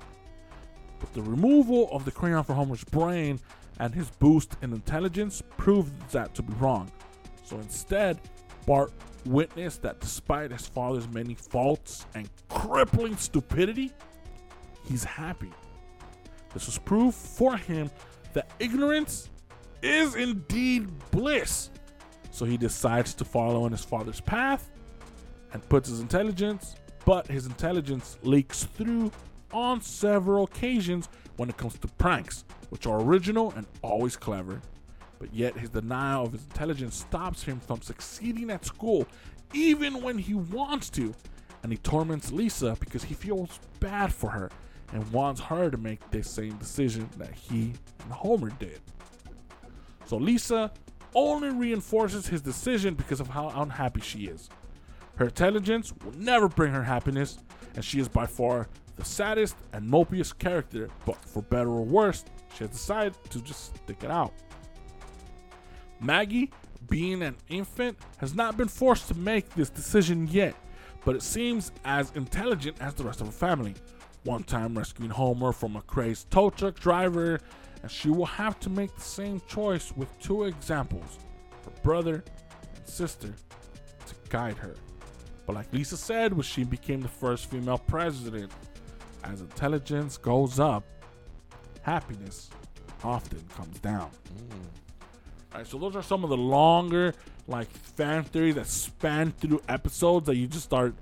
[0.99, 3.39] But the removal of the crayon from Homer's brain
[3.79, 6.91] and his boost in intelligence proved that to be wrong.
[7.43, 8.19] So instead,
[8.65, 8.91] Bart
[9.25, 13.91] witnessed that despite his father's many faults and crippling stupidity,
[14.87, 15.51] he's happy.
[16.53, 17.89] This was proof for him
[18.33, 19.29] that ignorance
[19.81, 21.69] is indeed bliss.
[22.31, 24.69] So he decides to follow in his father's path
[25.53, 26.75] and puts his intelligence,
[27.05, 29.11] but his intelligence leaks through
[29.51, 31.09] on several occasions
[31.39, 34.61] when it comes to pranks, which are original and always clever.
[35.19, 39.07] But yet his denial of his intelligence stops him from succeeding at school,
[39.53, 41.15] even when he wants to.
[41.63, 44.51] And he torments Lisa because he feels bad for her
[44.91, 48.81] and wants her to make the same decision that he and Homer did.
[50.07, 50.71] So Lisa
[51.15, 54.49] only reinforces his decision because of how unhappy she is.
[55.15, 57.37] Her intelligence will never bring her happiness,
[57.75, 58.67] and she is by far
[58.99, 63.77] the saddest and mopiest character, but for better or worse, she has decided to just
[63.77, 64.33] stick it out.
[66.01, 66.51] Maggie,
[66.89, 70.53] being an infant, has not been forced to make this decision yet,
[71.05, 73.73] but it seems as intelligent as the rest of her family.
[74.25, 77.39] One time rescuing Homer from a crazed tow truck driver,
[77.81, 81.19] and she will have to make the same choice with two examples
[81.63, 82.21] her brother
[82.75, 83.33] and sister
[84.07, 84.75] to guide her.
[85.45, 88.51] But like Lisa said when she became the first female president,
[89.23, 90.83] as intelligence goes up,
[91.81, 92.49] happiness
[93.03, 94.09] often comes down.
[94.35, 95.53] Mm.
[95.53, 97.13] Alright, so those are some of the longer
[97.47, 100.93] like fan theories that span through episodes that you just start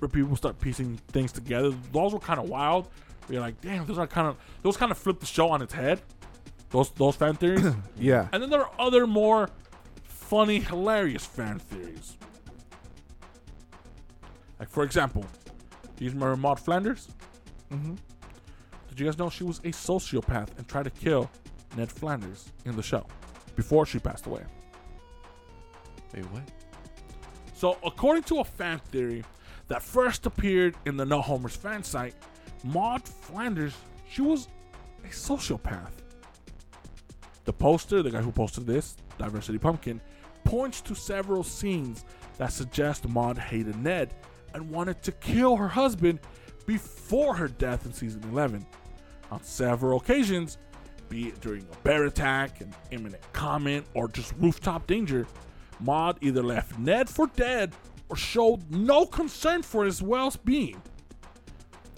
[0.00, 1.72] where people start piecing things together.
[1.92, 2.88] Those were kind of wild.
[3.28, 5.72] You're like, damn, those are kind of those kind of flip the show on its
[5.72, 6.00] head.
[6.70, 7.64] Those those fan theories.
[7.96, 8.28] Yeah.
[8.32, 9.50] And then there are other more
[10.02, 12.16] funny, hilarious fan theories.
[14.58, 15.24] Like for example,
[15.96, 17.08] do you remember Maud Flanders?
[17.72, 17.94] Mm-hmm.
[18.88, 21.30] Did you guys know she was a sociopath and tried to kill
[21.76, 23.06] Ned Flanders in the show
[23.54, 24.42] before she passed away?
[26.14, 26.42] Wait, what?
[27.54, 29.22] So, according to a fan theory
[29.68, 32.14] that first appeared in the No Homers fan site,
[32.64, 33.76] Maud Flanders,
[34.10, 34.48] she was
[35.04, 35.92] a sociopath.
[37.44, 40.00] The poster, the guy who posted this, Diversity Pumpkin,
[40.44, 42.04] points to several scenes
[42.38, 44.14] that suggest Maud hated Ned
[44.54, 46.18] and wanted to kill her husband
[46.66, 48.64] before her death in season 11.
[49.30, 50.58] On several occasions,
[51.08, 55.26] be it during a bear attack, an imminent comment, or just rooftop danger,
[55.80, 57.72] Maud either left Ned for dead
[58.08, 60.80] or showed no concern for his well being.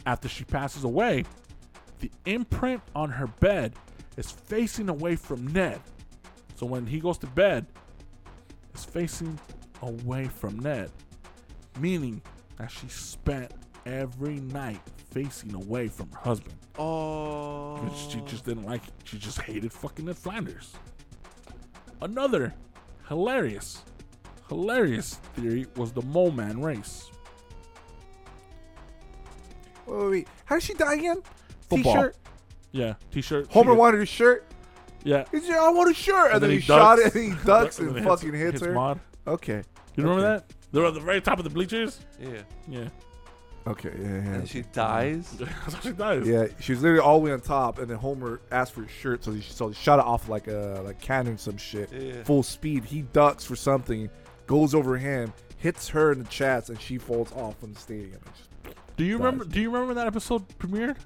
[0.06, 1.24] After she passes away,
[2.00, 3.74] the imprint on her bed
[4.16, 5.80] is facing away from Ned.
[6.56, 7.66] So when he goes to bed,
[8.74, 9.38] it's facing
[9.80, 10.90] away from Ned,
[11.78, 12.22] meaning
[12.58, 13.52] that she spent
[13.86, 14.80] every night
[15.10, 16.54] facing away from her husband.
[16.78, 17.78] Oh.
[18.10, 18.94] She just didn't like it.
[19.04, 20.72] She just hated fucking Ned Flanders.
[22.00, 22.54] Another
[23.08, 23.82] hilarious,
[24.48, 27.10] hilarious theory was the Mole Man race.
[29.86, 30.28] Wait, wait, wait.
[30.44, 31.22] How did she die again?
[31.68, 31.94] Football.
[31.94, 32.16] T-shirt.
[32.72, 33.48] Yeah, t-shirt.
[33.52, 34.46] Homer She- wanted a shirt.
[35.04, 35.24] Yeah.
[35.32, 37.94] He said, "I want a shirt," and, then, he, shot it, and he ducks and,
[37.94, 38.72] then fucking hits, her.
[38.72, 39.00] Maud.
[39.26, 39.62] Okay.
[39.96, 40.44] You remember Okay.
[40.46, 40.54] that?
[40.72, 42.00] They're at the very top of the bleachers.
[42.20, 42.42] Yeah.
[42.68, 42.88] Yeah.
[43.66, 43.92] Okay.
[43.96, 44.06] Yeah.
[44.08, 44.14] Yeah.
[44.34, 45.30] And she dies.
[45.38, 46.26] That's how she dies.
[46.26, 48.90] Yeah, she was literally all the way on top, and then Homer asked for his
[48.90, 52.24] shirt, so he, so he shot it off like a like cannon, some shit, Yeah.
[52.24, 52.84] full speed.
[52.84, 54.10] He ducks for something,
[54.46, 58.20] goes over him, hits her in the chest, and she falls off from the stadium.
[58.26, 59.24] and just- Do you Dies.
[59.24, 59.44] remember?
[59.44, 60.96] Do you remember that episode premiered?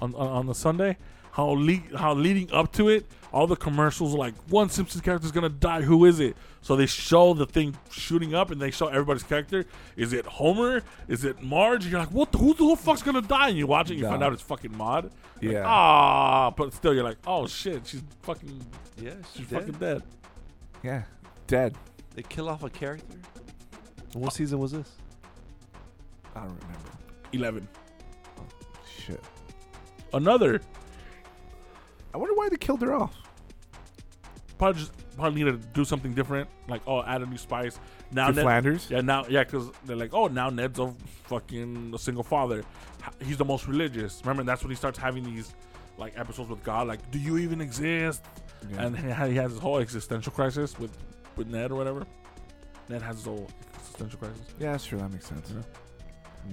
[0.00, 0.96] On on, on the Sunday,
[1.32, 5.26] how le- how leading up to it, all the commercials were like one Simpsons character
[5.26, 5.82] is gonna die.
[5.82, 6.36] Who is it?
[6.62, 9.64] So they show the thing shooting up, and they show everybody's character.
[9.96, 10.82] Is it Homer?
[11.08, 11.86] Is it Marge?
[11.86, 12.32] You're like, what?
[12.32, 13.48] The, who the fuck's gonna die?
[13.48, 15.04] And you watch it, you find out it's fucking Maud.
[15.04, 15.64] Like, Yeah.
[15.66, 18.60] Ah, but still, you're like, oh shit, she's fucking,
[19.00, 19.58] Yeah, she's she's dead.
[19.60, 20.02] fucking dead.
[20.82, 21.02] Yeah,
[21.46, 21.74] dead.
[22.14, 23.16] They kill off a character.
[24.12, 24.90] What season was this?
[26.36, 26.90] I don't remember.
[27.32, 27.68] Eleven.
[28.38, 28.42] Oh,
[28.86, 29.20] Shit.
[30.12, 30.60] Another
[32.12, 33.14] I wonder why they killed her off.
[34.60, 36.48] Probably just probably needed to do something different.
[36.68, 37.80] Like, oh, add a new spice.
[38.12, 38.88] Now Ned- Flanders.
[38.90, 42.62] Yeah, now yeah, because they're like, oh, now Ned's a fucking a single father.
[43.22, 44.20] He's the most religious.
[44.22, 45.54] Remember, that's when he starts having these
[45.96, 46.86] like episodes with God.
[46.86, 48.22] Like, do you even exist?
[48.70, 48.82] Yeah.
[48.84, 50.92] And he has his whole existential crisis with
[51.36, 52.06] with Ned or whatever.
[52.90, 54.42] Ned has his whole existential crisis.
[54.58, 55.54] Yeah, sure, that makes sense.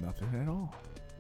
[0.02, 0.74] Nothing at all.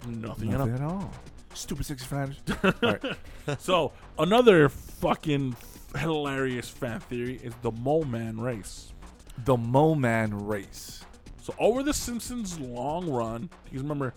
[0.08, 0.52] Nothing.
[0.52, 0.82] Nothing enough.
[0.82, 1.12] at all.
[1.54, 2.40] Stupid six Flanders.
[3.60, 5.56] So another fucking
[5.98, 8.94] hilarious fan theory is the Mole Man race.
[9.46, 11.04] the Mo Man race.
[11.42, 14.14] So over the Simpsons' long run, you remember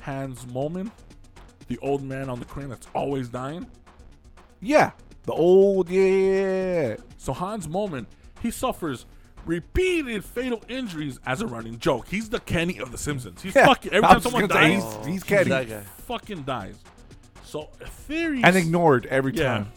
[0.00, 0.90] Hans Moleman,
[1.68, 3.66] the old man on the crane that's always dying.
[4.60, 4.92] Yeah,
[5.24, 6.96] the old yeah.
[7.18, 8.06] So Hans Moleman,
[8.40, 9.06] he suffers
[9.44, 12.08] repeated fatal injuries as a running joke.
[12.08, 13.42] He's the Kenny of the Simpsons.
[13.42, 15.50] He's Yeah, fucking every I time someone gonna say, dies, he's- he's Kenny.
[15.50, 15.80] that guy.
[16.06, 16.76] fucking dies.
[17.44, 17.68] So
[18.06, 19.42] theories and ignored every Yeah.
[19.58, 19.72] time.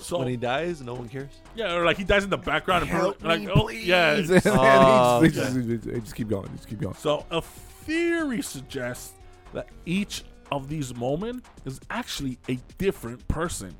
[0.00, 1.30] So when he dies, no one cares.
[1.54, 3.86] yeah, or like he dies in the background and Help like me, oh please.
[3.86, 4.12] yeah.
[4.16, 6.48] and they Oh, just, just- just- just keep going.
[6.56, 6.94] Just keep going.
[6.94, 9.12] So a theory suggests
[9.52, 13.74] that each of these moments is actually a different person.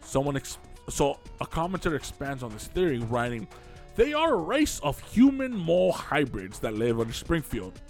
[0.00, 0.58] Someone ex-
[0.88, 3.48] so a commentator expands on this theory, writing,
[3.96, 7.80] "They are a race of human mole hybrids that live under Springfield.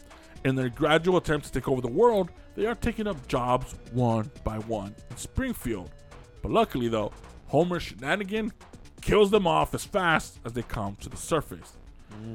[0.45, 4.31] In their gradual attempt to take over the world, they are taking up jobs one
[4.45, 5.91] by one in Springfield.
[6.43, 7.13] But luckily, though,
[7.49, 8.53] Homer's shenanigan
[9.01, 11.73] kills them off as fast as they come to the surface."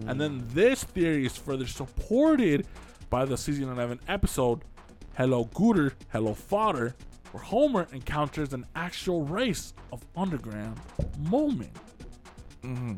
[0.08, 2.68] And then this theory is further supported
[3.10, 4.62] by the season 11 episode
[5.18, 6.96] Hello Gutter, Hello Fadder,
[7.32, 10.80] where Homer encounters an actual race of underground
[11.20, 11.72] mole men.
[12.64, 12.94] Mm-hmm.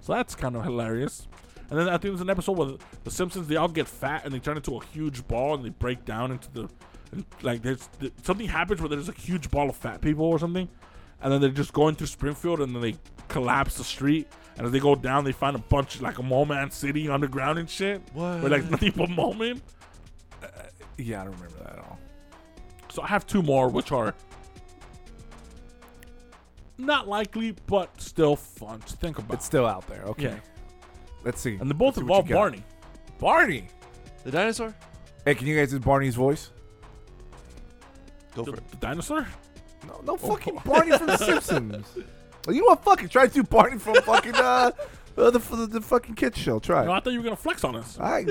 [0.00, 1.26] So that's kind of hilarious.
[1.70, 4.32] And then I think there's an episode where the Simpsons they all get fat and
[4.32, 6.68] they turn into a huge ball and they break down into the
[7.42, 7.88] like there's
[8.22, 10.68] something happens where there's a huge ball of fat people or something,
[11.22, 12.96] and then they're just going through Springfield and then they
[13.28, 16.46] collapse the street and as they go down they find a bunch like a mole
[16.46, 18.00] man city underground and shit.
[18.12, 18.40] What?
[18.40, 19.60] Where like nothing but mole men.
[20.42, 20.46] Uh,
[20.98, 21.98] yeah, I don't remember that at all.
[22.90, 24.14] So I have two more, which are
[26.78, 29.34] not likely, but still fun to think about.
[29.34, 30.02] It's still out there.
[30.04, 30.22] Okay.
[30.24, 30.36] yeah,
[31.24, 31.56] Let's see.
[31.56, 32.28] and they both Let's see involve.
[32.28, 32.62] Barney.
[33.18, 33.68] Barney.
[34.24, 34.74] The dinosaur?
[35.24, 36.50] Hey, can you guys do Barney's voice?
[38.36, 38.70] Go The, for it.
[38.70, 39.26] the dinosaur.
[39.88, 41.86] No, no fucking Barney from The Simpsons.
[42.48, 42.84] Oh, You know what?
[42.84, 44.70] Fucking try to do Barney from fucking uh,
[45.18, 46.60] uh the, the the fucking kids show.
[46.60, 46.84] Try.
[46.84, 47.98] No, I thought you were gonna flex on us.
[47.98, 48.24] I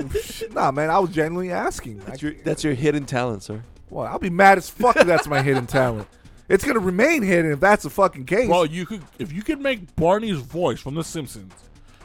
[0.53, 0.90] nah, man.
[0.90, 1.98] I was genuinely asking.
[1.99, 3.61] That's I- your, that's your hidden talent, sir.
[3.90, 6.07] well, I'll be mad as fuck if that's my hidden talent.
[6.48, 8.48] It's gonna remain hidden if that's the fucking case.
[8.48, 11.52] Well, you could if you could make Barney's voice from The Simpsons.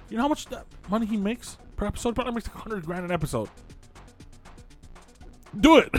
[0.09, 2.17] You know how much that money he makes per episode?
[2.17, 3.49] Probably makes like hundred grand an episode.
[5.61, 5.93] Do it.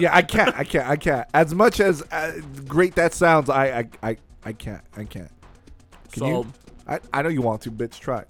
[0.00, 0.56] yeah, I can't.
[0.56, 0.88] I can't.
[0.88, 1.28] I can't.
[1.34, 4.82] As much as uh, great that sounds, I, I, I, I can't.
[4.96, 5.30] I can't.
[6.12, 6.52] Can so you?
[6.88, 7.98] I, I know you want to, bitch.
[7.98, 8.24] Try.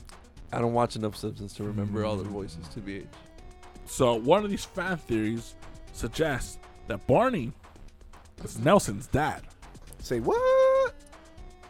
[0.52, 2.66] I don't watch enough Simpsons to remember all their voices.
[2.68, 3.06] To be
[3.86, 5.54] so one of these fan theories
[5.92, 7.52] suggests that Barney
[8.42, 9.42] is Nelson's dad.
[10.00, 10.94] Say what?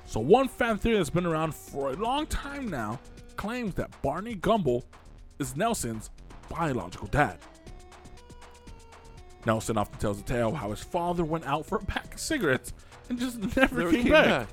[0.06, 2.98] So one fan theory that's been around for a long time now
[3.36, 4.84] claims that Barney Gumble
[5.38, 6.10] is Nelson's
[6.48, 7.38] biological dad.
[9.46, 12.20] Nelson often tells the tale of how his father went out for a pack of
[12.20, 12.72] cigarettes
[13.08, 14.26] and just never, Never came, came back.
[14.26, 14.48] back.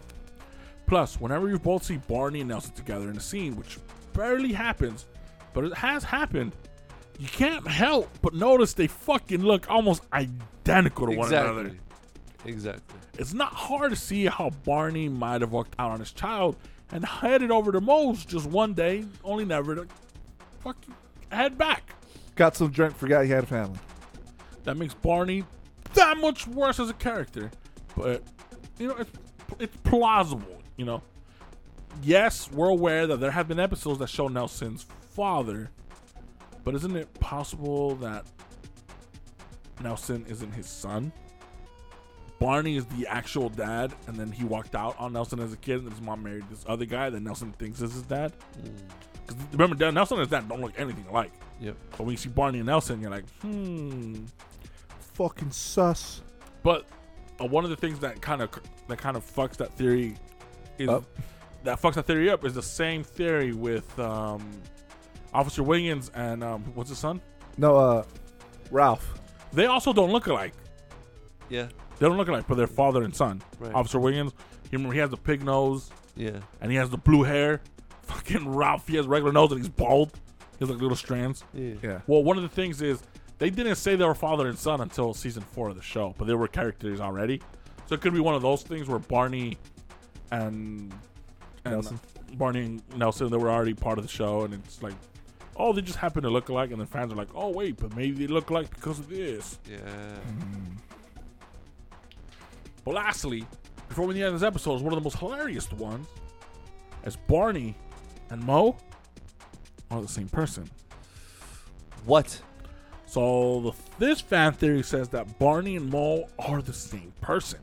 [0.85, 3.79] Plus, whenever you both see Barney and Nelson together in a scene, which
[4.13, 5.05] barely happens,
[5.53, 6.51] but it has happened,
[7.19, 11.61] you can't help but notice they fucking look almost identical to one another.
[11.61, 11.79] exactly.
[12.45, 12.99] Exactly.
[13.17, 16.57] It's not hard to see how Barney might have walked out on his child
[16.91, 19.87] and headed over to Moe's just one day, only never to
[20.59, 20.93] fucking
[21.31, 21.93] head back.
[22.35, 22.95] Got some drink.
[22.97, 23.79] Forgot he had a family.
[24.63, 25.43] That makes Barney
[25.93, 27.51] that much worse as a character.
[27.95, 28.23] But
[28.79, 29.11] you know, it's
[29.59, 30.61] it's plausible.
[30.77, 31.03] You know,
[32.01, 35.69] yes, we're aware that there have been episodes that show Nelson's father,
[36.63, 38.25] but isn't it possible that
[39.81, 41.11] Nelson isn't his son?
[42.39, 45.81] Barney is the actual dad, and then he walked out on Nelson as a kid,
[45.81, 48.33] and his mom married this other guy that Nelson thinks is his dad.
[49.25, 51.31] Because remember, Dan- Nelson and his dad don't look anything alike.
[51.61, 51.77] Yep.
[51.91, 54.25] But when you see Barney and Nelson, you're like, hmm.
[55.13, 56.21] Fucking sus.
[56.63, 56.85] But
[57.41, 58.49] uh, one of the things that kind of
[58.87, 60.15] that kind of fucks that theory
[60.77, 61.03] is Up.
[61.63, 64.49] that fucks that theory up is the same theory with um,
[65.33, 67.21] Officer Wiggins and um, what's his son.
[67.57, 68.03] No, uh,
[68.71, 69.19] Ralph.
[69.53, 70.53] They also don't look alike.
[71.49, 71.67] Yeah.
[71.99, 73.41] They don't look alike, but they're father and son.
[73.59, 73.73] Right.
[73.73, 74.33] Officer Wiggins,
[74.71, 76.39] you remember he has the pig nose Yeah.
[76.61, 77.61] and he has the blue hair.
[78.01, 80.11] Fucking Ralph, he has regular nose and he's bald.
[80.57, 81.43] He has like little strands.
[81.53, 81.73] Yeah.
[81.83, 82.01] Yeah.
[82.07, 83.03] Well, one of the things is
[83.39, 86.25] they didn't say they were father and son until season four of the show, but
[86.25, 87.41] they were characters already.
[87.87, 89.57] So it could be one of those things where Barney
[90.31, 90.93] and,
[91.65, 91.99] and Nelson.
[92.35, 94.93] Barney and Nelson, they were already part of the show, and it's like,
[95.57, 97.95] oh, they just happen to look alike, and then fans are like, oh wait, but
[97.95, 99.59] maybe they look alike because of this.
[99.69, 99.77] Yeah.
[99.77, 100.75] Hmm.
[102.85, 103.45] But lastly,
[103.87, 106.07] before we end this episode, is one of the most hilarious ones,
[107.03, 107.75] as Barney
[108.29, 108.75] and Moe
[109.91, 110.69] are the same person.
[112.05, 112.41] What?
[113.13, 113.73] So the,
[114.03, 117.59] this fan theory says that Barney and Moe are the same person.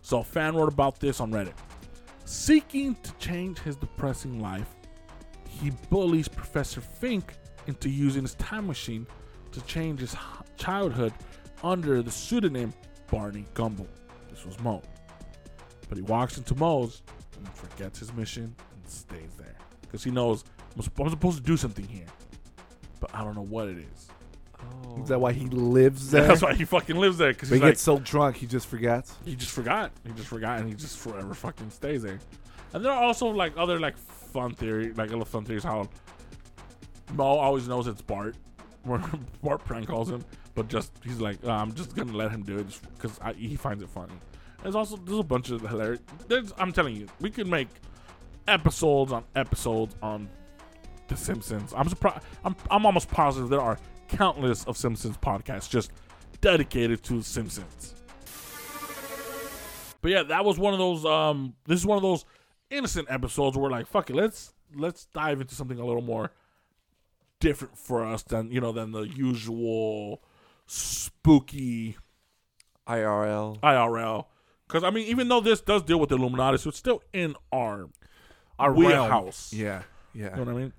[0.00, 1.52] So a fan wrote about this on Reddit.
[2.24, 4.74] Seeking to change his depressing life,
[5.46, 7.34] he bullies Professor Fink
[7.66, 9.06] into using his time machine
[9.52, 10.16] to change his
[10.56, 11.12] childhood
[11.62, 12.72] under the pseudonym
[13.10, 13.86] Barney Gumble.
[14.30, 14.80] This was Moe.
[15.90, 17.02] But he walks into Moe's
[17.36, 19.58] and forgets his mission and stays there.
[19.82, 20.42] Because he knows
[20.74, 22.06] I'm supposed to do something here.
[22.98, 24.09] But I don't know what it is.
[24.86, 25.02] Oh.
[25.02, 26.26] Is that why he lives there?
[26.26, 29.14] That's why he fucking lives there because he like, gets so drunk he just forgets.
[29.24, 29.92] he just forgot.
[30.06, 32.18] He just forgot, and he just forever fucking stays there.
[32.72, 35.88] And there are also like other like fun theory, like a little fun theories how
[37.14, 38.36] Moe always knows it's Bart,
[38.84, 39.02] where
[39.42, 40.24] Bart prank calls him,
[40.54, 43.82] but just he's like, "Uh, I'm just gonna let him do it because he finds
[43.82, 44.14] it funny.
[44.62, 46.00] There's also there's a bunch of hilarious.
[46.28, 47.68] There's, I'm telling you, we could make
[48.46, 50.28] episodes on episodes on
[51.08, 51.72] The Simpsons.
[51.76, 52.24] I'm surprised.
[52.44, 53.78] I'm I'm almost positive there are
[54.10, 55.90] countless of Simpsons podcasts just
[56.40, 57.94] dedicated to Simpsons.
[60.02, 61.04] But yeah, that was one of those.
[61.04, 62.24] Um, this is one of those
[62.70, 66.30] innocent episodes where like, fuck it, let's let's dive into something a little more
[67.38, 70.22] different for us than you know than the usual
[70.66, 71.96] spooky
[72.88, 73.60] IRL.
[73.60, 74.26] IRL.
[74.66, 77.34] Because I mean, even though this does deal with the Illuminati, so it's still in
[77.52, 77.88] our
[78.58, 79.52] Our wheelhouse.
[79.52, 79.82] Yeah,
[80.14, 80.30] yeah.
[80.30, 80.72] You know what I mean?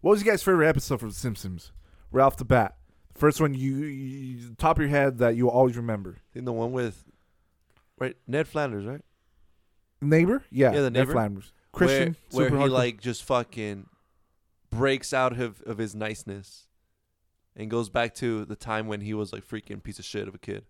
[0.00, 1.72] What was your guys' favorite episode from The Simpsons?
[2.10, 2.76] Right off the bat,
[3.14, 6.16] first one you, you top of your head that you always remember.
[6.18, 7.04] I think the one with
[7.98, 9.02] right Ned Flanders, right?
[10.00, 11.12] Neighbor, yeah, Yeah, the Ned neighbor.
[11.12, 12.70] Flanders, Christian, where, where he hardcore.
[12.70, 13.86] like just fucking
[14.70, 16.66] breaks out of of his niceness
[17.56, 20.34] and goes back to the time when he was like freaking piece of shit of
[20.34, 20.64] a kid.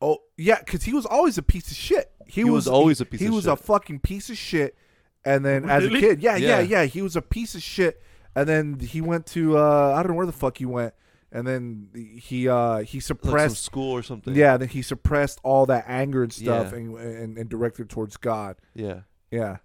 [0.00, 2.10] Oh yeah, because he was always a piece of shit.
[2.26, 3.26] He, He was always a piece of shit.
[3.26, 3.52] He of was shit.
[3.52, 4.76] a fucking piece of shit.
[5.24, 6.00] And then as a Really?
[6.00, 6.80] kid, yeah, yeah, Yeah.
[6.80, 8.02] yeah, he was a piece of shit.
[8.34, 10.94] And then he went to uh I don't know where the fuck he went.
[11.30, 11.88] And then
[12.20, 14.34] he uh he Like suppressed school or something.
[14.34, 16.78] yeah, then he suppressed all that anger and stuff Yeah.
[16.78, 18.56] and, and and directed towards God.
[18.74, 19.00] Yeah.
[19.30, 19.56] Yeah,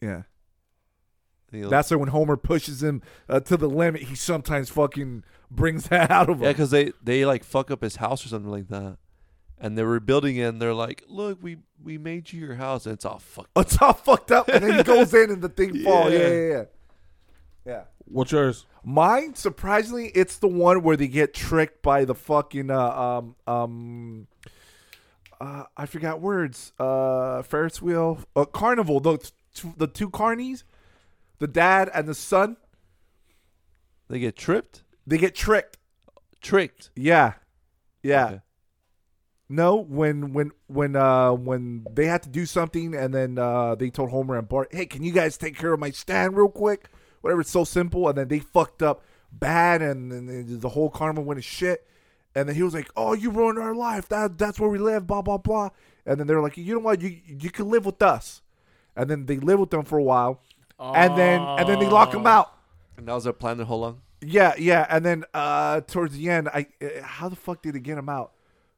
[0.00, 0.22] yeah.
[1.52, 6.10] That's why when Homer pushes him uh, to the limit, he sometimes fucking brings that
[6.10, 6.42] out of him.
[6.44, 8.98] yeah, because they they like fuck up his house or something like that,
[9.58, 10.42] and they're rebuilding it.
[10.42, 13.50] and They're like, "Look, we we made you your house," and it's all fucked.
[13.56, 16.12] it's all fucked up, and then he goes in and the thing falls.
[16.12, 16.28] Yeah, Yeah.
[16.28, 16.64] yeah, yeah.
[17.66, 17.82] Yeah.
[18.06, 18.66] What's yours?
[18.84, 24.26] Mine, surprisingly, it's the one where they get tricked by the fucking uh, um um
[25.40, 26.72] uh, I forgot words.
[26.78, 29.00] Uh, Ferris wheel, uh, carnival.
[29.00, 30.64] The t- the two carnies,
[31.38, 32.56] the dad and the son,
[34.08, 35.78] They get tripped, they get tricked.
[36.42, 36.90] tricked.
[36.94, 37.34] Yeah,
[38.02, 38.26] yeah.
[38.26, 38.40] Okay.
[39.48, 43.88] No, when when when uh when they had to do something and then uh they
[43.90, 46.88] told Homer and Bart, "Hey, can you guys take care of my stand real quick?"
[47.24, 49.02] Whatever, it's so simple, and then they fucked up
[49.32, 51.86] bad, and, then the whole karma went to shit.
[52.34, 54.08] And then he was like, "Oh, you ruined our life.
[54.08, 55.70] That that's where we live." Blah blah blah.
[56.04, 57.00] And then they're like, "You know what?
[57.00, 58.42] You you can live with us."
[58.94, 60.42] And then they live with them for a while,
[60.78, 62.52] and then and then they lock them out.
[62.98, 64.02] And that was their plan the whole long.
[64.20, 67.80] Yeah, yeah, and then uh towards the end, I uh, how the fuck did they
[67.80, 68.32] get him out?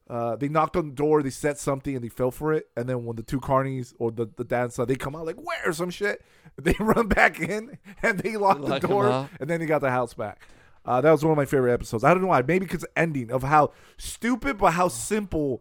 [0.08, 2.68] Uh, they knocked on the door, they said something, and they fell for it.
[2.76, 5.26] And then when the two carnies or the the dad and son, they come out
[5.26, 6.22] like where some shit.
[6.62, 10.14] They run back in and they lock the door, and then they got the house
[10.14, 10.40] back.
[10.86, 12.02] Uh, that was one of my favorite episodes.
[12.04, 15.60] I don't know why, maybe because the ending of how stupid but how simple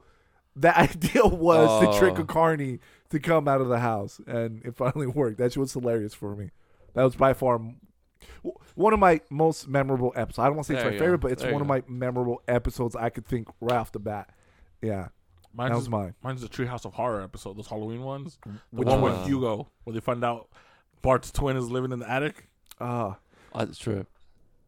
[0.56, 2.26] that idea was to trick a Oh.
[2.26, 5.38] carney to come out of the house, and it finally worked.
[5.40, 6.52] That was hilarious for me.
[6.94, 7.60] That was by far
[8.76, 10.40] one of my most memorable episodes.
[10.40, 11.06] I don't want to say There it's my you go.
[11.06, 13.92] favorite, but it's There one you of my memorable episodes I could think right off
[13.92, 14.30] the bat.
[14.82, 15.08] Yeah,
[15.54, 16.14] Mine's, that was mine.
[16.24, 18.38] mine's the Treehouse of Horror episode, those Halloween ones.
[18.46, 19.12] The Which one one?
[19.20, 20.50] with Hugo, where they find out
[21.02, 22.48] Bart's twin is living in the attic.
[22.80, 23.14] Uh,
[23.54, 24.06] Oh, that's true.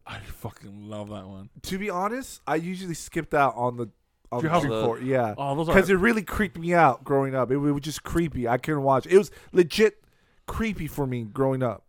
[0.06, 1.50] I fucking love that one.
[1.64, 3.90] to be honest, I usually skipped out on the
[4.32, 5.02] on Treehouse Tree of- Fort.
[5.04, 7.52] Yeah, Oh, because it really creeped me out growing up.
[7.52, 8.48] It, it was just creepy.
[8.48, 9.06] I couldn't watch.
[9.06, 9.14] It.
[9.14, 10.02] it was legit
[10.48, 11.84] creepy for me growing up.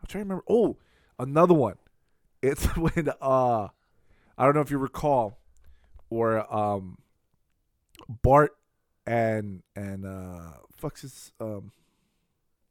[0.00, 0.44] I'm trying to remember.
[0.48, 0.76] Oh,
[1.18, 1.76] another one.
[2.42, 3.68] It's when uh,
[4.38, 5.38] I don't know if you recall,
[6.08, 6.98] where um,
[8.22, 8.56] Bart
[9.06, 11.72] and and uh, fucks his um,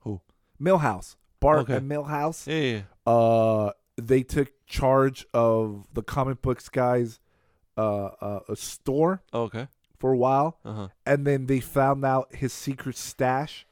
[0.01, 0.21] Who?
[0.61, 1.15] Milhouse.
[1.39, 1.75] Bart Okay.
[1.77, 7.19] and Milhouse Yeah, yeah, uh they took charge of the comic books guys
[7.77, 9.67] uh, uh a store Oh, okay.
[9.97, 10.87] for a while Uh huh.
[11.05, 13.65] and then they found out his secret stash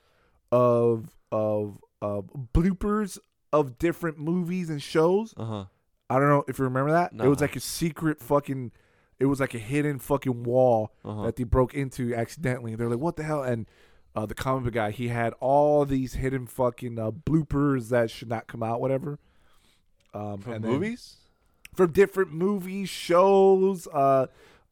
[0.49, 3.19] of of of bloopers
[3.53, 5.65] of different movies and shows Uh huh.
[6.09, 8.71] i don't know if you remember that it was like a secret fucking
[9.19, 11.23] it was like a hidden fucking wall Uh-huh.
[11.25, 13.65] that they broke into accidentally they're like what the hell and
[14.15, 18.29] uh, the comic book guy he had all these hidden fucking uh, bloopers that should
[18.29, 19.19] not come out whatever
[20.13, 21.15] um From movies?
[21.75, 24.25] from different movies, shows, uh,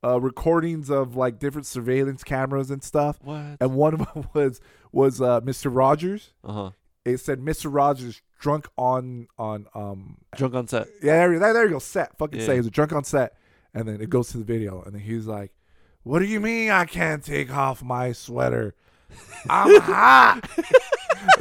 [0.04, 3.20] uh, recordings of like different surveillance cameras and stuff.
[3.24, 3.58] What?
[3.60, 4.60] And one of them was
[4.92, 5.70] was uh, Mr.
[5.72, 6.34] Rogers.
[6.44, 6.70] Uh huh.
[7.06, 7.74] It said Mr.
[7.74, 10.88] Rogers drunk on on um Drunk on set.
[11.02, 12.46] yeah there, there, there you go set fucking Yeah.
[12.46, 13.38] say he's drunk on set
[13.74, 15.52] and then it goes to the video and then he's like,
[16.04, 18.74] "What do you mean I can't take off my sweater?
[19.50, 20.50] I'm hot."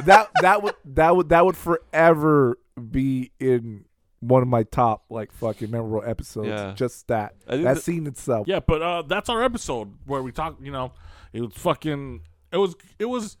[0.05, 2.57] that that would that would that would forever
[2.91, 3.85] be in
[4.19, 6.47] one of my top like fucking memorable episodes.
[6.47, 6.73] Yeah.
[6.75, 8.47] Just that that that- scene itself.
[8.47, 10.57] Yeah, but uh, that's our episode where we talk.
[10.61, 10.93] You know,
[11.33, 12.21] it was fucking.
[12.51, 12.75] It was.
[12.99, 13.37] It was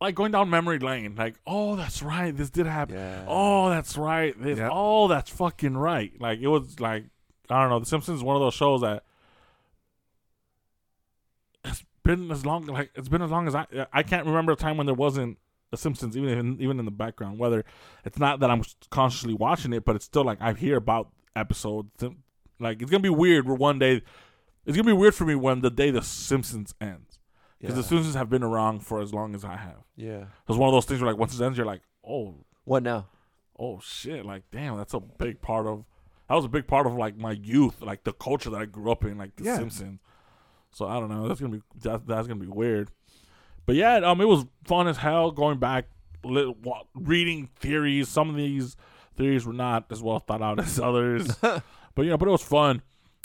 [0.00, 1.14] like going down memory lane.
[1.16, 2.34] Like, oh, that's right.
[2.34, 2.96] This did happen.
[2.96, 3.24] Yeah.
[3.28, 4.34] Oh, that's right.
[4.40, 4.58] This.
[4.58, 4.70] Yep.
[4.72, 6.12] Oh, that's fucking right.
[6.20, 7.04] Like it was like
[7.48, 7.78] I don't know.
[7.80, 9.04] The Simpsons is one of those shows that
[11.64, 14.56] it's been as long like it's been as long as I I can't remember a
[14.56, 15.38] time when there wasn't
[15.70, 17.38] The Simpsons even in, even in the background.
[17.38, 17.64] Whether
[18.04, 21.90] it's not that I'm consciously watching it, but it's still like I hear about episodes.
[22.58, 23.46] Like it's gonna be weird.
[23.46, 24.02] Where one day
[24.64, 27.09] it's gonna be weird for me when the day The Simpsons ends
[27.60, 27.76] because.
[27.76, 29.84] The Simpsons have been around for as long as I have.
[29.96, 30.24] Yeah.
[30.48, 32.34] It's one of those things where like once it ends, you're like, oh,
[32.64, 33.06] What now?
[33.58, 35.84] oh shit, like damn, that's a big part of
[36.28, 38.90] that was a big part of like my youth, like the culture that I grew
[38.90, 39.56] up in, like The Yeah.
[39.58, 40.00] Simpsons.
[40.72, 42.90] So I don't know, that's gonna be that, that's gonna be weird.
[43.66, 45.86] But yeah, um, it was fun as hell going back,
[46.24, 46.54] li-
[46.94, 48.08] reading theories.
[48.08, 48.76] Some of these
[49.16, 51.62] theories were not as well thought out as others, but
[51.98, 52.80] you know, but it was fun.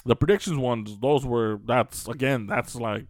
[0.05, 3.05] The predictions ones, those were that's again, that's like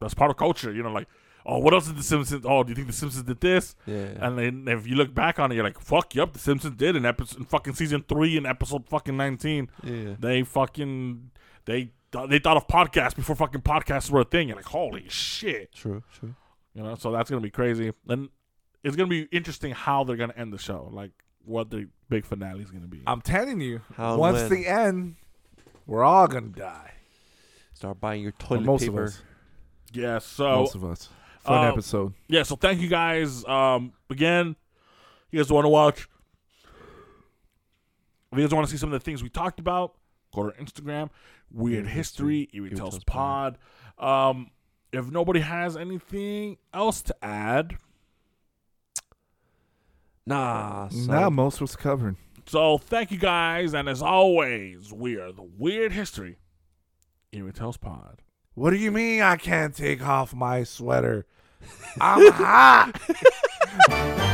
[0.00, 0.72] that's part of culture.
[0.72, 1.08] You know, like
[1.46, 2.44] oh, what else did The Simpsons?
[2.46, 3.74] Oh, do you think The Simpsons did this?
[3.86, 4.08] Yeah.
[4.20, 6.96] And then if you look back on it, you're like, fuck, yep, The Simpsons did
[6.96, 9.70] in episode in fucking season three in episode fucking nineteen.
[9.82, 10.14] yeah.
[10.18, 11.30] They fucking
[11.64, 11.92] they
[12.28, 14.48] they thought of podcasts before fucking podcasts were a thing.
[14.48, 16.02] You're like, holy shit, True.
[16.18, 16.34] True.
[16.74, 16.94] you know.
[16.96, 17.92] So that's gonna be crazy.
[18.06, 18.28] Then
[18.84, 21.12] it's gonna be interesting how they're gonna end the show, like
[21.44, 23.02] what the big finale is gonna be.
[23.06, 24.48] I'm telling you, How and once when?
[24.50, 25.16] the end,
[25.86, 26.92] we're all gonna die.
[27.72, 29.12] Start buying your Or toilet most paper.
[29.90, 30.18] Of yeah.
[30.18, 31.08] So most of us.
[31.40, 32.12] Fun uh, episode.
[32.28, 32.42] yeah.
[32.42, 33.44] So thank you guys.
[33.46, 34.56] Um, again,
[35.30, 36.06] you guys want to watch.
[38.32, 39.94] If you guys want to see some of the things we talked about,
[40.34, 41.08] go to our Instagram,
[41.50, 43.58] Weird History, Eerie Tales Tales Pod.
[43.98, 44.50] Um,
[44.92, 47.76] if nobody has anything else to add,
[50.26, 50.88] Nah.
[50.88, 51.06] son.
[51.06, 52.16] Nah, most was covered.
[52.46, 56.36] so thank you guys, and as always, we are the Weird History,
[57.32, 58.22] Eerie Tales Pod.
[58.60, 61.24] What do you mean I can't take off my sweater?
[61.98, 63.00] I'm hot.